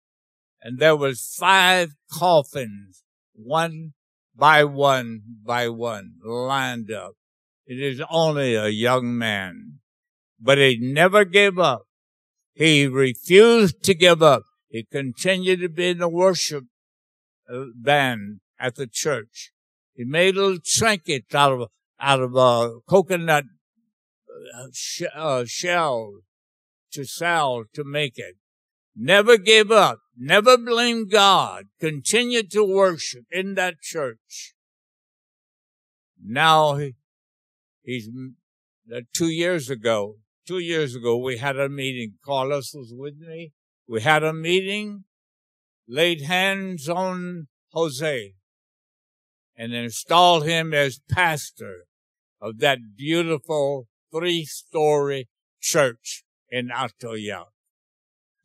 and 0.62 0.80
there 0.80 0.96
was 0.96 1.36
five 1.38 1.96
coffins, 2.12 3.04
one 3.34 3.94
by 4.36 4.64
one 4.64 5.22
by 5.44 5.70
one, 5.70 6.14
lined 6.24 6.92
up. 6.92 7.14
It 7.66 7.80
is 7.82 8.02
only 8.10 8.56
a 8.56 8.68
young 8.68 9.18
man, 9.18 9.80
but 10.40 10.58
he 10.58 10.78
never 10.80 11.26
gave 11.26 11.58
up. 11.58 11.84
He 12.54 12.86
refused 12.86 13.84
to 13.84 13.94
give 13.94 14.22
up. 14.22 14.44
He 14.70 14.86
continued 14.90 15.62
to 15.62 15.70
be 15.70 15.90
in 15.90 15.98
the 15.98 16.10
worship 16.10 16.66
band 17.76 18.40
at 18.60 18.76
the 18.76 18.88
church. 18.88 19.52
He 19.94 20.04
made 20.04 20.36
a 20.36 20.42
little 20.42 20.60
trinkets 20.64 21.34
out 21.36 21.54
of 21.54 21.70
out 22.00 22.22
of 22.22 22.36
a 22.36 22.80
coconut 22.90 23.46
uh, 24.56 24.68
sh- 24.74 25.04
uh, 25.16 25.44
shell 25.46 26.22
to 26.94 27.06
sell 27.06 27.64
to 27.74 27.84
make 27.84 28.18
it. 28.18 28.36
Never 28.96 29.38
gave 29.38 29.72
up. 29.72 30.00
Never 30.18 30.58
blamed 30.58 31.12
God. 31.12 31.66
Continued 31.80 32.52
to 32.52 32.64
worship 32.64 33.26
in 33.32 33.56
that 33.56 33.82
church. 33.82 34.54
Now 36.24 36.76
he, 36.76 36.96
he's 37.84 38.10
uh, 38.94 39.02
two 39.14 39.30
years 39.30 39.70
ago. 39.70 40.18
Two 40.48 40.60
years 40.60 40.96
ago, 40.96 41.18
we 41.18 41.38
had 41.38 41.58
a 41.58 41.70
meeting. 41.70 42.16
Carlos 42.26 42.74
was 42.74 42.94
with 42.96 43.18
me. 43.20 43.54
We 43.88 44.02
had 44.02 44.24
a 44.24 44.34
meeting, 44.34 45.06
laid 45.92 46.22
hands 46.22 46.88
on 46.88 47.48
Jose, 47.74 48.34
and 49.58 49.74
installed 49.74 50.46
him 50.46 50.74
as 50.74 51.02
pastor 51.12 51.84
of 52.40 52.60
that 52.60 52.80
beautiful 52.98 53.88
three-story 54.10 55.28
church 55.60 56.24
in 56.50 56.70
Atoyac. 56.70 57.48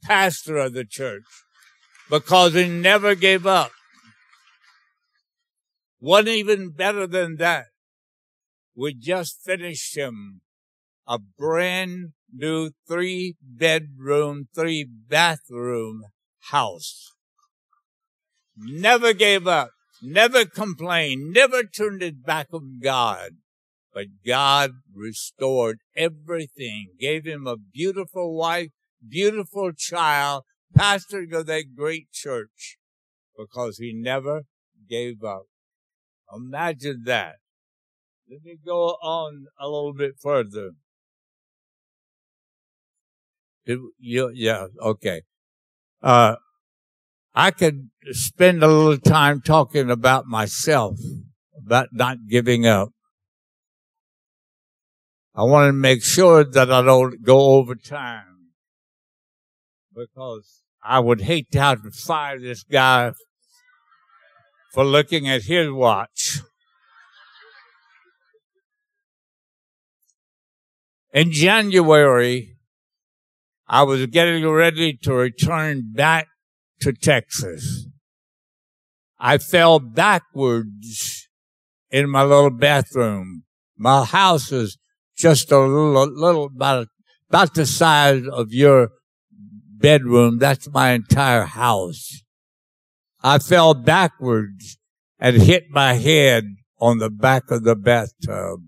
Pastor 0.02 0.56
of 0.56 0.74
the 0.74 0.84
church 0.84 1.22
because 2.10 2.54
he 2.54 2.68
never 2.68 3.14
gave 3.14 3.46
up. 3.46 3.70
One 6.00 6.26
even 6.26 6.70
better 6.70 7.06
than 7.06 7.36
that. 7.36 7.66
We 8.74 8.92
just 8.92 9.40
finished 9.44 9.96
him 9.96 10.42
a 11.06 11.18
brand 11.18 12.12
new 12.32 12.72
three 12.88 13.36
bedroom, 13.40 14.48
three 14.52 14.84
bathroom 14.84 16.02
house. 16.50 17.15
Never 18.56 19.12
gave 19.12 19.46
up, 19.46 19.70
never 20.02 20.44
complained, 20.46 21.32
never 21.32 21.62
turned 21.62 22.02
his 22.02 22.12
back 22.12 22.48
on 22.52 22.80
God. 22.82 23.32
But 23.92 24.06
God 24.26 24.72
restored 24.94 25.78
everything, 25.96 26.88
gave 26.98 27.24
him 27.26 27.46
a 27.46 27.56
beautiful 27.56 28.36
wife, 28.36 28.70
beautiful 29.06 29.72
child, 29.72 30.44
pastor 30.74 31.26
of 31.32 31.46
that 31.46 31.74
great 31.74 32.12
church 32.12 32.76
because 33.36 33.78
he 33.78 33.92
never 33.94 34.42
gave 34.88 35.22
up. 35.24 35.44
Imagine 36.34 37.02
that. 37.06 37.36
Let 38.30 38.42
me 38.44 38.56
go 38.64 38.96
on 39.02 39.46
a 39.58 39.68
little 39.68 39.94
bit 39.94 40.14
further. 40.20 40.70
you, 43.64 44.30
yeah, 44.34 44.66
okay. 44.80 45.22
Uh, 46.02 46.36
I 47.38 47.50
could 47.50 47.90
spend 48.12 48.62
a 48.62 48.66
little 48.66 48.96
time 48.96 49.42
talking 49.42 49.90
about 49.90 50.24
myself, 50.24 50.98
about 51.66 51.88
not 51.92 52.16
giving 52.30 52.66
up. 52.66 52.88
I 55.34 55.42
want 55.42 55.68
to 55.68 55.74
make 55.74 56.02
sure 56.02 56.44
that 56.44 56.72
I 56.72 56.80
don't 56.80 57.22
go 57.22 57.56
over 57.56 57.74
time 57.74 58.52
because 59.94 60.62
I 60.82 60.98
would 60.98 61.20
hate 61.20 61.50
to 61.50 61.60
have 61.60 61.82
to 61.82 61.90
fire 61.90 62.40
this 62.40 62.62
guy 62.62 63.12
for 64.72 64.82
looking 64.82 65.28
at 65.28 65.42
his 65.42 65.70
watch. 65.70 66.40
In 71.12 71.32
January, 71.32 72.56
I 73.68 73.82
was 73.82 74.06
getting 74.06 74.48
ready 74.48 74.96
to 75.02 75.12
return 75.12 75.92
back 75.92 76.28
to 76.80 76.92
Texas. 76.92 77.86
I 79.18 79.38
fell 79.38 79.78
backwards 79.78 81.28
in 81.90 82.10
my 82.10 82.22
little 82.22 82.50
bathroom. 82.50 83.44
My 83.76 84.04
house 84.04 84.52
is 84.52 84.78
just 85.16 85.50
a 85.50 85.58
little, 85.58 86.06
little 86.08 86.44
about, 86.46 86.88
about 87.30 87.54
the 87.54 87.66
size 87.66 88.22
of 88.30 88.52
your 88.52 88.90
bedroom. 89.78 90.38
That's 90.38 90.68
my 90.70 90.90
entire 90.90 91.44
house. 91.44 92.22
I 93.22 93.38
fell 93.38 93.74
backwards 93.74 94.78
and 95.18 95.40
hit 95.40 95.64
my 95.70 95.94
head 95.94 96.44
on 96.78 96.98
the 96.98 97.10
back 97.10 97.50
of 97.50 97.64
the 97.64 97.74
bathtub. 97.74 98.60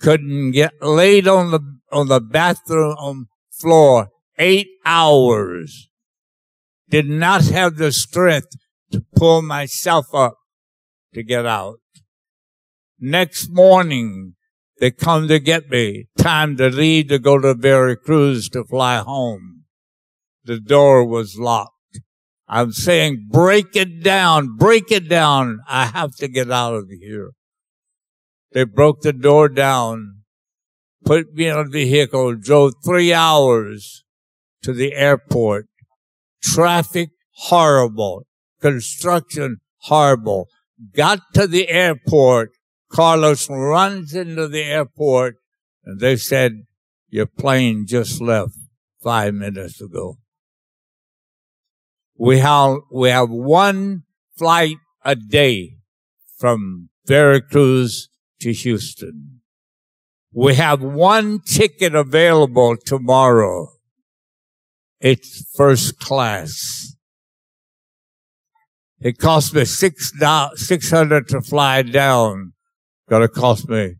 Couldn't 0.00 0.52
get 0.52 0.72
laid 0.80 1.28
on 1.28 1.50
the, 1.50 1.60
on 1.92 2.08
the 2.08 2.20
bathroom 2.20 3.28
floor 3.50 4.08
eight 4.38 4.68
hours. 4.86 5.89
Did 6.90 7.08
not 7.08 7.44
have 7.44 7.76
the 7.76 7.92
strength 7.92 8.56
to 8.90 9.04
pull 9.14 9.42
myself 9.42 10.06
up 10.12 10.34
to 11.14 11.22
get 11.22 11.46
out. 11.46 11.78
Next 12.98 13.48
morning, 13.50 14.34
they 14.80 14.90
come 14.90 15.28
to 15.28 15.38
get 15.38 15.70
me. 15.70 16.08
Time 16.18 16.56
to 16.56 16.68
leave 16.68 17.08
to 17.08 17.18
go 17.18 17.38
to 17.38 17.54
Veracruz 17.54 18.48
to 18.50 18.64
fly 18.64 18.96
home. 18.98 19.64
The 20.44 20.58
door 20.58 21.06
was 21.06 21.38
locked. 21.38 22.00
I'm 22.48 22.72
saying, 22.72 23.28
break 23.30 23.76
it 23.76 24.02
down, 24.02 24.56
break 24.56 24.90
it 24.90 25.08
down. 25.08 25.60
I 25.68 25.86
have 25.86 26.16
to 26.16 26.26
get 26.26 26.50
out 26.50 26.74
of 26.74 26.88
here. 26.90 27.30
They 28.52 28.64
broke 28.64 29.02
the 29.02 29.12
door 29.12 29.48
down, 29.48 30.22
put 31.04 31.32
me 31.34 31.46
in 31.46 31.56
a 31.56 31.64
vehicle, 31.64 32.34
drove 32.34 32.72
three 32.84 33.12
hours 33.12 34.02
to 34.64 34.72
the 34.72 34.94
airport. 34.94 35.69
Traffic 36.42 37.10
horrible. 37.32 38.26
Construction 38.60 39.58
horrible. 39.82 40.48
Got 40.94 41.20
to 41.34 41.46
the 41.46 41.68
airport. 41.68 42.50
Carlos 42.90 43.48
runs 43.48 44.14
into 44.14 44.48
the 44.48 44.62
airport 44.62 45.36
and 45.84 46.00
they 46.00 46.16
said, 46.16 46.64
your 47.08 47.26
plane 47.26 47.86
just 47.86 48.20
left 48.20 48.54
five 49.02 49.34
minutes 49.34 49.80
ago. 49.80 50.18
We 52.16 52.38
have, 52.38 52.78
we 52.92 53.08
have 53.10 53.30
one 53.30 54.02
flight 54.36 54.76
a 55.04 55.16
day 55.16 55.76
from 56.36 56.90
Veracruz 57.06 58.08
to 58.40 58.52
Houston. 58.52 59.40
We 60.32 60.54
have 60.54 60.82
one 60.82 61.40
ticket 61.40 61.94
available 61.94 62.76
tomorrow. 62.76 63.68
It's 65.00 65.50
first 65.56 65.98
class. 65.98 66.94
It 69.00 69.16
cost 69.18 69.54
me 69.54 69.64
six 69.64 70.12
six 70.56 70.90
hundred 70.90 71.28
to 71.28 71.40
fly 71.40 71.80
down. 71.82 72.52
Gonna 73.08 73.28
cost 73.28 73.68
me 73.68 73.94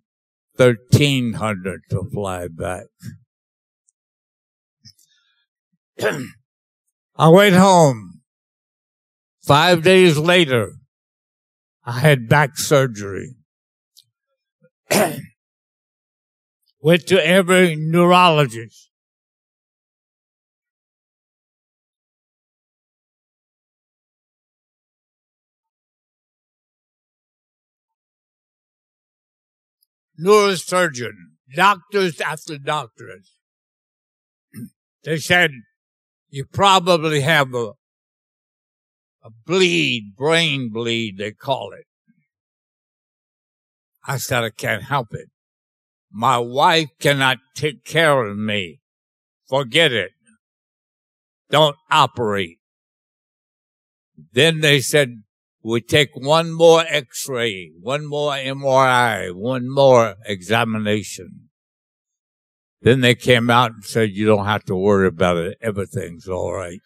thirteen 0.57 1.35
hundred 1.35 1.83
to 1.91 2.05
fly 2.13 2.49
back. 2.49 2.85
I 7.17 7.29
went 7.29 7.57
home. 7.57 8.21
Five 9.43 9.83
days 9.83 10.19
later, 10.19 10.73
I 11.85 11.99
had 11.99 12.29
back 12.29 12.59
surgery. 12.59 13.37
Went 16.83 17.07
to 17.09 17.27
every 17.27 17.75
neurologist. 17.77 18.90
Neurosurgeon, 30.21 31.13
doctors 31.55 32.21
after 32.21 32.59
doctors. 32.59 33.37
They 35.03 35.17
said, 35.17 35.53
you 36.29 36.45
probably 36.45 37.23
have 37.23 37.55
a 37.55 37.73
a 39.23 39.31
bleed, 39.47 40.15
brain 40.17 40.71
bleed, 40.71 41.19
they 41.19 41.33
call 41.33 41.73
it. 41.73 41.87
I 44.07 44.17
said, 44.17 44.45
I 44.45 44.51
can't 44.51 44.85
help 44.85 45.09
it. 45.13 45.29
My 46.11 46.39
wife 46.39 46.89
cannot 46.99 47.39
take 47.55 47.85
care 47.85 48.25
of 48.25 48.37
me. 48.37 48.81
Forget 49.49 49.93
it. 49.93 50.13
Don't 51.51 51.77
operate. 51.91 52.59
Then 54.33 54.61
they 54.61 54.81
said, 54.81 55.23
we 55.63 55.81
take 55.81 56.11
one 56.15 56.53
more 56.53 56.85
x-ray, 56.89 57.73
one 57.81 58.07
more 58.07 58.33
MRI, 58.33 59.35
one 59.35 59.69
more 59.69 60.15
examination. 60.25 61.51
Then 62.83 63.01
they 63.03 63.15
came 63.15 63.51
out 63.51 63.73
and 63.73 63.85
said, 63.85 64.11
you 64.11 64.27
don't 64.27 64.47
have 64.47 64.65
to 64.65 64.75
worry 64.75 65.07
about 65.07 65.37
it. 65.37 65.59
Everything's 65.61 66.29
all 66.29 66.55
right. 66.55 66.81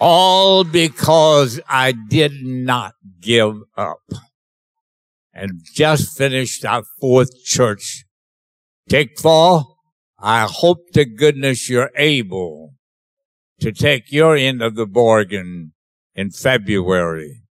All 0.00 0.64
because 0.64 1.60
I 1.68 1.92
did 1.92 2.32
not 2.42 2.94
give 3.20 3.56
up 3.76 4.00
and 5.32 5.60
just 5.74 6.16
finished 6.16 6.64
our 6.64 6.84
fourth 7.00 7.44
church. 7.44 8.04
Tickfaw. 8.90 9.64
I 10.18 10.46
hope 10.50 10.90
to 10.94 11.04
goodness 11.04 11.68
you're 11.68 11.90
able 11.96 12.63
to 13.60 13.72
take 13.72 14.10
your 14.10 14.36
end 14.36 14.62
of 14.62 14.74
the 14.74 14.86
bargain 14.86 15.72
in 16.14 16.30
February. 16.30 17.42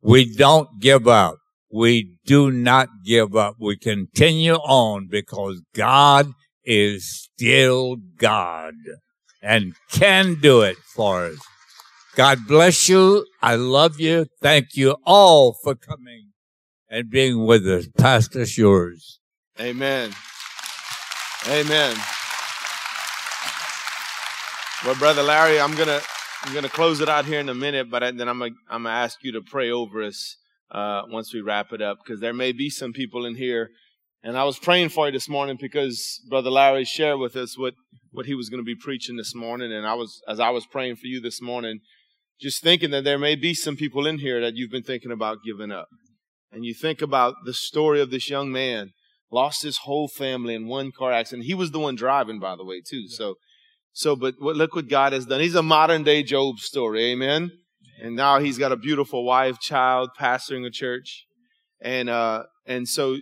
We 0.00 0.34
don't 0.34 0.80
give 0.80 1.06
up. 1.06 1.38
We 1.70 2.16
do 2.26 2.50
not 2.50 2.88
give 3.04 3.34
up. 3.34 3.56
We 3.58 3.76
continue 3.76 4.54
on 4.54 5.08
because 5.08 5.62
God 5.74 6.32
is 6.64 7.28
still 7.32 7.96
God 8.18 8.74
and 9.40 9.74
can 9.90 10.34
do 10.40 10.60
it 10.62 10.76
for 10.94 11.26
us. 11.26 11.38
God 12.14 12.46
bless 12.46 12.88
you. 12.88 13.26
I 13.40 13.54
love 13.56 13.98
you. 13.98 14.26
Thank 14.42 14.76
you 14.76 14.96
all 15.04 15.56
for 15.64 15.74
coming 15.74 16.32
and 16.88 17.08
being 17.08 17.46
with 17.46 17.66
us. 17.66 17.88
Pastor 17.96 18.42
yours. 18.42 19.18
Amen. 19.58 20.12
Amen. 21.48 21.96
Well, 24.84 24.96
brother 24.96 25.22
Larry, 25.22 25.60
I'm 25.60 25.76
gonna 25.76 26.00
I'm 26.42 26.52
gonna 26.52 26.68
close 26.68 27.00
it 27.00 27.08
out 27.08 27.24
here 27.24 27.38
in 27.38 27.48
a 27.48 27.54
minute, 27.54 27.88
but 27.88 28.00
then 28.00 28.28
I'm 28.28 28.40
gonna 28.40 28.54
I'm 28.68 28.82
gonna 28.82 28.94
ask 28.94 29.22
you 29.22 29.30
to 29.32 29.40
pray 29.40 29.70
over 29.70 30.02
us 30.02 30.36
uh, 30.72 31.02
once 31.08 31.32
we 31.32 31.40
wrap 31.40 31.72
it 31.72 31.80
up 31.80 31.98
because 32.04 32.20
there 32.20 32.32
may 32.32 32.50
be 32.50 32.68
some 32.68 32.92
people 32.92 33.24
in 33.24 33.36
here, 33.36 33.70
and 34.24 34.36
I 34.36 34.42
was 34.42 34.58
praying 34.58 34.88
for 34.88 35.06
you 35.06 35.12
this 35.12 35.28
morning 35.28 35.56
because 35.60 36.20
brother 36.28 36.50
Larry 36.50 36.84
shared 36.84 37.20
with 37.20 37.36
us 37.36 37.56
what 37.56 37.74
what 38.10 38.26
he 38.26 38.34
was 38.34 38.48
going 38.48 38.60
to 38.60 38.64
be 38.64 38.74
preaching 38.74 39.16
this 39.16 39.34
morning, 39.34 39.72
and 39.72 39.86
I 39.86 39.94
was 39.94 40.20
as 40.26 40.40
I 40.40 40.50
was 40.50 40.66
praying 40.66 40.96
for 40.96 41.06
you 41.06 41.20
this 41.20 41.40
morning, 41.40 41.78
just 42.40 42.60
thinking 42.60 42.90
that 42.90 43.04
there 43.04 43.18
may 43.18 43.36
be 43.36 43.54
some 43.54 43.76
people 43.76 44.06
in 44.06 44.18
here 44.18 44.40
that 44.40 44.56
you've 44.56 44.72
been 44.72 44.82
thinking 44.82 45.12
about 45.12 45.44
giving 45.44 45.70
up 45.70 45.88
and 46.52 46.64
you 46.64 46.74
think 46.74 47.00
about 47.00 47.34
the 47.44 47.54
story 47.54 48.00
of 48.00 48.10
this 48.10 48.28
young 48.28 48.52
man, 48.52 48.92
lost 49.30 49.62
his 49.62 49.78
whole 49.78 50.06
family 50.06 50.54
in 50.54 50.66
one 50.66 50.92
car 50.92 51.12
accident. 51.12 51.46
He 51.46 51.54
was 51.54 51.70
the 51.70 51.78
one 51.78 51.94
driving, 51.96 52.38
by 52.38 52.56
the 52.56 52.64
way, 52.64 52.82
too. 52.86 53.08
So, 53.08 53.36
so, 53.92 54.16
but 54.16 54.34
what, 54.38 54.56
look 54.56 54.74
what 54.74 54.88
God 54.88 55.12
has 55.12 55.26
done. 55.26 55.40
He's 55.40 55.54
a 55.54 55.62
modern 55.62 56.02
day 56.02 56.22
Job 56.22 56.58
story. 56.58 57.12
Amen. 57.12 57.50
And 58.02 58.16
now 58.16 58.38
he's 58.38 58.58
got 58.58 58.72
a 58.72 58.76
beautiful 58.76 59.24
wife, 59.24 59.60
child, 59.60 60.10
pastoring 60.18 60.66
a 60.66 60.70
church. 60.70 61.26
And, 61.80 62.08
uh, 62.08 62.44
and 62.66 62.88
so 62.88 63.18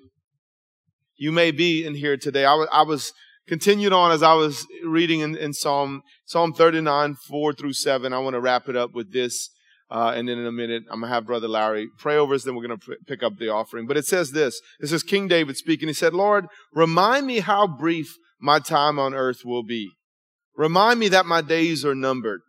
you 1.16 1.32
may 1.32 1.50
be 1.50 1.84
in 1.84 1.94
here 1.94 2.16
today. 2.16 2.44
I, 2.44 2.52
w- 2.52 2.68
I 2.72 2.82
was 2.82 3.12
continued 3.48 3.92
on 3.92 4.12
as 4.12 4.22
I 4.22 4.34
was 4.34 4.66
reading 4.84 5.20
in, 5.20 5.36
in 5.36 5.52
Psalm, 5.52 6.02
Psalm 6.24 6.52
39, 6.52 7.16
4 7.16 7.52
through 7.52 7.72
7. 7.72 8.12
I 8.12 8.18
want 8.18 8.34
to 8.34 8.40
wrap 8.40 8.68
it 8.68 8.76
up 8.76 8.94
with 8.94 9.12
this. 9.12 9.50
Uh, 9.90 10.12
and 10.14 10.28
then 10.28 10.38
in 10.38 10.46
a 10.46 10.52
minute, 10.52 10.84
I'm 10.88 11.00
going 11.00 11.10
to 11.10 11.14
have 11.14 11.26
Brother 11.26 11.48
Larry 11.48 11.88
pray 11.98 12.16
over 12.16 12.34
us. 12.34 12.44
Then 12.44 12.54
we're 12.54 12.66
going 12.66 12.78
to 12.78 12.86
p- 12.86 12.96
pick 13.08 13.24
up 13.24 13.38
the 13.38 13.48
offering. 13.48 13.88
But 13.88 13.96
it 13.96 14.06
says 14.06 14.30
this. 14.30 14.60
This 14.78 14.92
is 14.92 15.02
King 15.02 15.26
David 15.26 15.56
speaking. 15.56 15.88
He 15.88 15.94
said, 15.94 16.14
Lord, 16.14 16.46
remind 16.72 17.26
me 17.26 17.40
how 17.40 17.66
brief 17.66 18.16
my 18.40 18.60
time 18.60 19.00
on 19.00 19.14
earth 19.14 19.44
will 19.44 19.64
be. 19.64 19.90
Remind 20.56 21.00
me 21.00 21.08
that 21.08 21.26
my 21.26 21.40
days 21.40 21.84
are 21.84 21.94
numbered. 21.94 22.40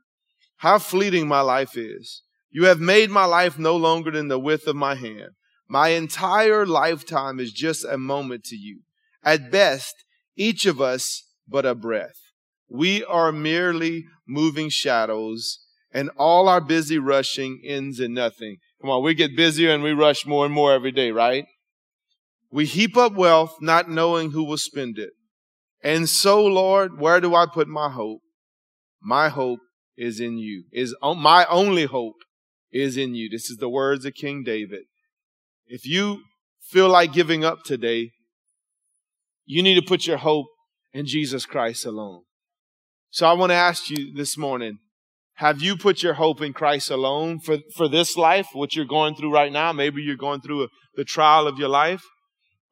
How 0.58 0.80
fleeting 0.80 1.28
my 1.28 1.42
life 1.42 1.78
is. 1.78 2.24
You 2.52 2.66
have 2.66 2.80
made 2.80 3.10
my 3.10 3.26
life 3.26 3.58
no 3.58 3.76
longer 3.76 4.12
than 4.12 4.28
the 4.28 4.40
width 4.40 4.68
of 4.68 4.76
my 4.76 4.96
hand. 4.96 5.32
My 5.68 5.90
entire 5.90 6.66
lifetime 6.66 7.40
is 7.40 7.54
just 7.54 7.86
a 7.86 7.98
moment 7.98 8.44
to 8.46 8.58
you. 8.58 8.82
At 9.24 9.52
best, 9.52 9.96
each 10.36 10.66
of 10.66 10.82
us 10.82 11.24
but 11.48 11.66
a 11.66 11.74
breath. 11.74 12.20
We 12.70 13.04
are 13.06 13.32
merely 13.32 14.06
moving 14.28 14.70
shadows 14.70 15.60
and 15.94 16.10
all 16.18 16.48
our 16.48 16.62
busy 16.62 16.98
rushing 16.98 17.62
ends 17.66 18.00
in 18.00 18.14
nothing. 18.14 18.58
Come 18.82 18.90
on, 18.90 19.04
we 19.04 19.14
get 19.14 19.36
busier 19.36 19.72
and 19.72 19.84
we 19.84 19.92
rush 19.92 20.26
more 20.26 20.46
and 20.46 20.54
more 20.54 20.74
every 20.74 20.92
day, 20.92 21.12
right? 21.12 21.46
We 22.52 22.66
heap 22.66 22.98
up 22.98 23.14
wealth 23.14 23.58
not 23.62 23.90
knowing 23.90 24.32
who 24.32 24.44
will 24.44 24.58
spend 24.58 24.98
it. 24.98 25.12
And 25.84 26.08
so, 26.08 26.46
Lord, 26.46 27.00
where 27.00 27.20
do 27.20 27.36
I 27.36 27.46
put 27.46 27.68
my 27.68 27.90
hope? 27.90 28.22
My 29.02 29.30
hope 29.30 29.60
is 29.98 30.20
in 30.20 30.38
you. 30.38 30.66
Is 30.72 30.96
oh, 31.02 31.16
my 31.16 31.46
only 31.46 31.86
hope 31.86 32.16
is 32.72 32.98
in 32.98 33.16
you. 33.16 33.30
This 33.30 33.50
is 33.50 33.58
the 33.58 33.70
words 33.70 34.06
of 34.06 34.14
King 34.14 34.44
David. 34.44 34.84
If 35.66 35.86
you 35.86 36.22
feel 36.62 36.90
like 36.90 37.14
giving 37.14 37.44
up 37.44 37.64
today, 37.64 38.12
you 39.46 39.64
need 39.64 39.76
to 39.76 39.82
put 39.82 40.06
your 40.06 40.18
hope 40.18 40.48
in 40.94 41.06
Jesus 41.06 41.46
Christ 41.46 41.86
alone. 41.86 42.22
So 43.10 43.28
I 43.28 43.34
want 43.34 43.50
to 43.50 43.56
ask 43.56 43.90
you 43.90 44.14
this 44.14 44.38
morning, 44.38 44.78
have 45.36 45.62
you 45.62 45.76
put 45.76 46.04
your 46.04 46.14
hope 46.14 46.42
in 46.42 46.54
Christ 46.54 46.92
alone 46.92 47.40
for, 47.40 47.58
for 47.76 47.88
this 47.88 48.16
life, 48.16 48.48
what 48.54 48.76
you're 48.76 48.86
going 48.86 49.16
through 49.16 49.34
right 49.34 49.52
now? 49.52 49.74
Maybe 49.74 50.02
you're 50.02 50.16
going 50.16 50.42
through 50.42 50.64
a, 50.64 50.68
the 50.96 51.04
trial 51.04 51.48
of 51.48 51.58
your 51.58 51.70
life. 51.70 52.04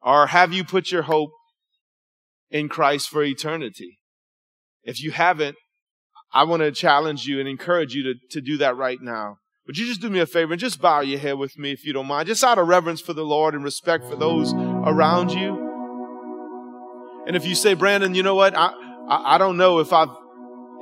Or 0.00 0.28
have 0.28 0.52
you 0.52 0.64
put 0.64 0.90
your 0.90 1.02
hope 1.02 1.30
in 2.50 2.68
Christ 2.68 3.08
for 3.08 3.22
eternity? 3.22 3.98
If 4.82 5.02
you 5.02 5.12
haven't, 5.12 5.56
I 6.32 6.44
want 6.44 6.62
to 6.62 6.70
challenge 6.72 7.26
you 7.26 7.40
and 7.40 7.48
encourage 7.48 7.94
you 7.94 8.02
to, 8.04 8.14
to 8.30 8.40
do 8.40 8.56
that 8.58 8.76
right 8.76 8.98
now. 9.00 9.36
Would 9.66 9.78
you 9.78 9.86
just 9.86 10.00
do 10.00 10.08
me 10.08 10.20
a 10.20 10.26
favor 10.26 10.52
and 10.52 10.60
just 10.60 10.80
bow 10.80 11.00
your 11.00 11.18
head 11.18 11.38
with 11.38 11.58
me 11.58 11.70
if 11.70 11.84
you 11.84 11.92
don't 11.92 12.06
mind? 12.06 12.28
Just 12.28 12.42
out 12.42 12.58
of 12.58 12.66
reverence 12.66 13.00
for 13.00 13.12
the 13.12 13.24
Lord 13.24 13.54
and 13.54 13.62
respect 13.62 14.04
for 14.04 14.16
those 14.16 14.52
around 14.52 15.30
you. 15.30 15.68
And 17.26 17.36
if 17.36 17.46
you 17.46 17.54
say, 17.54 17.74
Brandon, 17.74 18.14
you 18.14 18.22
know 18.22 18.34
what? 18.34 18.56
I, 18.56 18.72
I, 19.08 19.34
I 19.34 19.38
don't 19.38 19.56
know 19.56 19.78
if 19.78 19.92
I've 19.92 20.08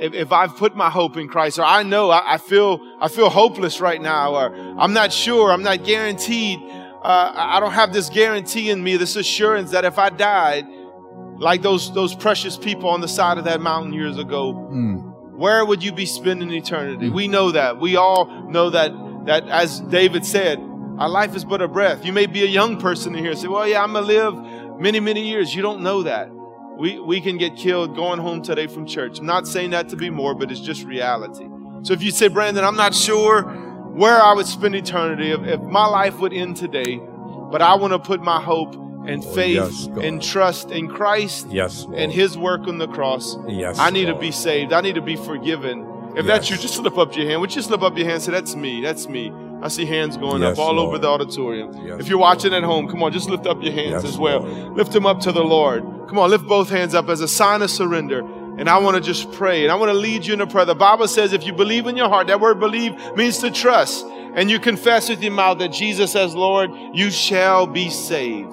if, 0.01 0.15
if 0.15 0.33
I've 0.33 0.57
put 0.57 0.77
my 0.77 0.91
hope 0.91 1.17
in 1.17 1.29
Christ, 1.29 1.59
or 1.59 1.65
I 1.65 1.83
know 1.83 2.11
I, 2.11 2.35
I, 2.35 2.39
feel 2.39 2.81
I 3.01 3.09
feel 3.09 3.29
hopeless 3.29 3.81
right 3.81 4.01
now, 4.01 4.37
or 4.37 4.55
I'm 4.55 4.93
not 4.93 5.13
sure, 5.13 5.51
I'm 5.51 5.65
not 5.65 5.85
guaranteed. 5.85 6.61
Uh, 6.61 7.33
I 7.35 7.59
don't 7.61 7.73
have 7.73 7.93
this 7.93 8.09
guarantee 8.09 8.71
in 8.71 8.83
me, 8.83 8.97
this 8.97 9.17
assurance 9.17 9.73
that 9.73 9.85
if 9.85 9.99
I 9.99 10.11
died, 10.11 10.67
like 11.39 11.63
those 11.63 11.93
those 11.95 12.15
precious 12.15 12.57
people 12.57 12.89
on 12.89 13.01
the 13.01 13.09
side 13.09 13.39
of 13.39 13.45
that 13.45 13.61
mountain 13.61 13.93
years 13.93 14.19
ago, 14.19 14.53
mm. 14.53 15.37
where 15.37 15.65
would 15.65 15.83
you 15.83 15.93
be 15.93 16.07
spending 16.07 16.51
eternity? 16.51 17.09
Mm. 17.09 17.15
We 17.15 17.29
know 17.29 17.53
that. 17.53 17.81
We 17.81 17.97
all 17.97 18.49
know 18.49 18.71
that 18.71 18.93
that 19.27 19.49
as 19.49 19.81
David 19.81 20.25
said, 20.25 20.59
our 20.99 21.09
life 21.09 21.37
is 21.37 21.45
but 21.45 21.63
a 21.63 21.69
breath. 21.69 22.05
You 22.05 22.13
may 22.13 22.27
be 22.27 22.43
a 22.43 22.47
young 22.47 22.81
person 22.81 23.15
in 23.15 23.23
here 23.23 23.33
and 23.33 23.41
say, 23.41 23.49
Well, 23.49 23.67
yeah, 23.67 23.83
I'm 23.83 23.93
gonna 23.93 24.07
live 24.07 24.81
many, 24.81 25.01
many 25.01 25.29
years. 25.29 25.55
You 25.55 25.63
don't 25.63 25.83
know 25.83 26.03
that 26.03 26.31
we, 26.79 27.01
we 27.01 27.21
can 27.21 27.39
get 27.39 27.57
killed 27.57 27.97
going 27.97 28.21
home 28.21 28.41
today 28.41 28.69
from 28.69 28.87
church. 28.87 29.19
I'm 29.19 29.27
not 29.27 29.49
saying 29.49 29.71
that 29.71 29.89
to 29.89 29.97
be 29.97 30.11
more, 30.11 30.35
but 30.35 30.53
it's 30.53 30.61
just 30.61 30.85
reality. 30.85 31.49
So 31.83 31.93
if 31.93 32.03
you 32.03 32.13
say, 32.13 32.29
Brandon, 32.29 32.65
I'm 32.65 32.77
not 32.77 32.95
sure 32.95 33.43
where 33.43 34.23
I 34.23 34.33
would 34.33 34.47
spend 34.47 34.77
eternity, 34.77 35.33
if, 35.33 35.41
if 35.43 35.61
my 35.61 35.87
life 35.87 36.21
would 36.21 36.33
end 36.33 36.57
today, 36.57 37.01
but 37.51 37.61
I 37.61 37.75
want 37.75 37.95
to 37.95 37.99
put 37.99 38.23
my 38.23 38.41
hope 38.41 38.77
and 39.09 39.25
oh, 39.25 39.35
faith 39.35 39.55
yes, 39.55 39.89
and 40.01 40.23
trust 40.23 40.71
in 40.71 40.87
Christ 40.87 41.49
yes, 41.49 41.87
and 41.95 42.13
His 42.13 42.37
work 42.37 42.69
on 42.69 42.79
the 42.79 42.87
cross. 42.87 43.37
Yes, 43.49 43.79
I 43.79 43.91
need 43.91 44.05
Lord. 44.05 44.17
to 44.17 44.21
be 44.21 44.31
saved. 44.31 44.73
I 44.73 44.83
need 44.83 44.95
to 44.97 45.03
be 45.03 45.17
forgiven. 45.17 45.87
If 46.11 46.25
yes. 46.25 46.27
that's 46.27 46.51
you, 46.51 46.57
just 46.57 46.75
slip 46.75 46.99
up 46.99 47.17
your 47.17 47.27
hand. 47.27 47.41
Would 47.41 47.55
you 47.55 47.63
slip 47.63 47.83
up 47.83 47.97
your 47.97 48.05
hand 48.05 48.17
and 48.17 48.23
say, 48.23 48.33
That's 48.33 48.55
me. 48.55 48.83
That's 48.83 49.09
me. 49.09 49.33
I 49.61 49.69
see 49.69 49.87
hands 49.87 50.17
going 50.17 50.43
yes, 50.43 50.53
up 50.53 50.59
all 50.59 50.75
Lord. 50.75 50.89
over 50.89 50.99
the 50.99 51.09
auditorium. 51.09 51.73
Yes, 51.85 52.01
if 52.01 52.09
you're 52.09 52.19
watching 52.19 52.55
at 52.55 52.63
home, 52.63 52.89
come 52.89 53.03
on, 53.03 53.13
just 53.13 53.29
lift 53.29 53.47
up 53.47 53.63
your 53.63 53.73
hands 53.73 54.05
as 54.05 54.17
well. 54.17 54.43
Lift 54.43 54.93
them 54.93 55.07
up 55.07 55.21
to 55.21 55.33
the 55.33 55.43
Lord. 55.43 55.83
Come 56.09 56.19
on, 56.19 56.31
lift 56.31 56.47
both 56.47 56.69
hands 56.69 56.95
up 56.95 57.09
as 57.09 57.21
a 57.21 57.29
sign 57.29 57.63
of 57.63 57.71
surrender. 57.71 58.21
And 58.59 58.69
I 58.69 58.79
want 58.79 58.97
to 58.97 59.01
just 59.01 59.33
pray 59.33 59.63
and 59.63 59.73
I 59.73 59.77
want 59.77 59.91
to 59.91 59.99
lead 59.99 60.27
you 60.27 60.35
in 60.35 60.41
a 60.41 60.47
prayer. 60.47 60.65
The 60.65 60.75
Bible 60.75 61.09
says 61.09 61.33
if 61.33 61.47
you 61.47 61.53
believe 61.53 61.87
in 61.87 61.97
your 61.97 62.09
heart, 62.09 62.27
that 62.27 62.41
word 62.41 62.61
believe 62.61 62.93
means 63.17 63.39
to 63.39 63.51
trust, 63.51 64.05
and 64.07 64.51
you 64.51 64.59
confess 64.61 65.09
with 65.09 65.23
your 65.23 65.33
mouth 65.33 65.59
that 65.59 65.69
Jesus 65.69 66.15
as 66.15 66.35
Lord, 66.35 66.71
you 66.93 67.11
shall 67.11 67.67
be 67.67 67.89
saved. 67.89 68.53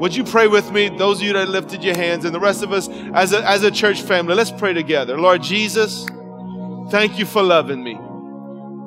Would 0.00 0.16
you 0.16 0.24
pray 0.24 0.48
with 0.48 0.72
me, 0.72 0.88
those 0.88 1.20
of 1.20 1.26
you 1.26 1.32
that 1.34 1.48
lifted 1.48 1.84
your 1.84 1.96
hands, 1.96 2.24
and 2.24 2.34
the 2.34 2.40
rest 2.40 2.62
of 2.62 2.72
us 2.72 2.88
as 3.14 3.32
a, 3.32 3.48
as 3.48 3.62
a 3.62 3.70
church 3.70 4.02
family? 4.02 4.34
Let's 4.34 4.50
pray 4.50 4.72
together. 4.72 5.16
Lord 5.18 5.42
Jesus, 5.42 6.06
thank 6.90 7.18
you 7.18 7.24
for 7.24 7.42
loving 7.42 7.82
me. 7.82 7.98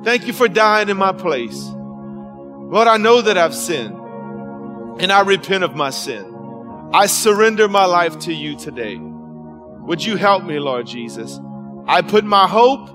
Thank 0.03 0.28
you 0.28 0.34
for 0.34 0.47
dying 0.47 0.89
in 0.89 0.97
my 0.97 1.14
place. 1.14 1.64
Lord, 1.66 2.88
I 2.88 2.97
know 2.97 3.22
that 3.22 3.38
I've 3.38 3.55
sinned 3.55 3.97
and 4.99 5.12
I 5.12 5.22
repent 5.22 5.64
of 5.64 5.76
my 5.76 5.89
sin. 5.89 6.34
I 6.93 7.05
surrender 7.05 7.68
my 7.68 7.86
life 7.86 8.20
to 8.20 8.34
you 8.34 8.58
today. 8.58 8.97
Would 8.97 10.03
you 10.03 10.18
help 10.18 10.43
me, 10.43 10.60
Lord 10.60 10.88
Jesus? 10.88 11.39
I 11.88 12.01
put 12.01 12.26
my 12.26 12.47
hope 12.47 12.89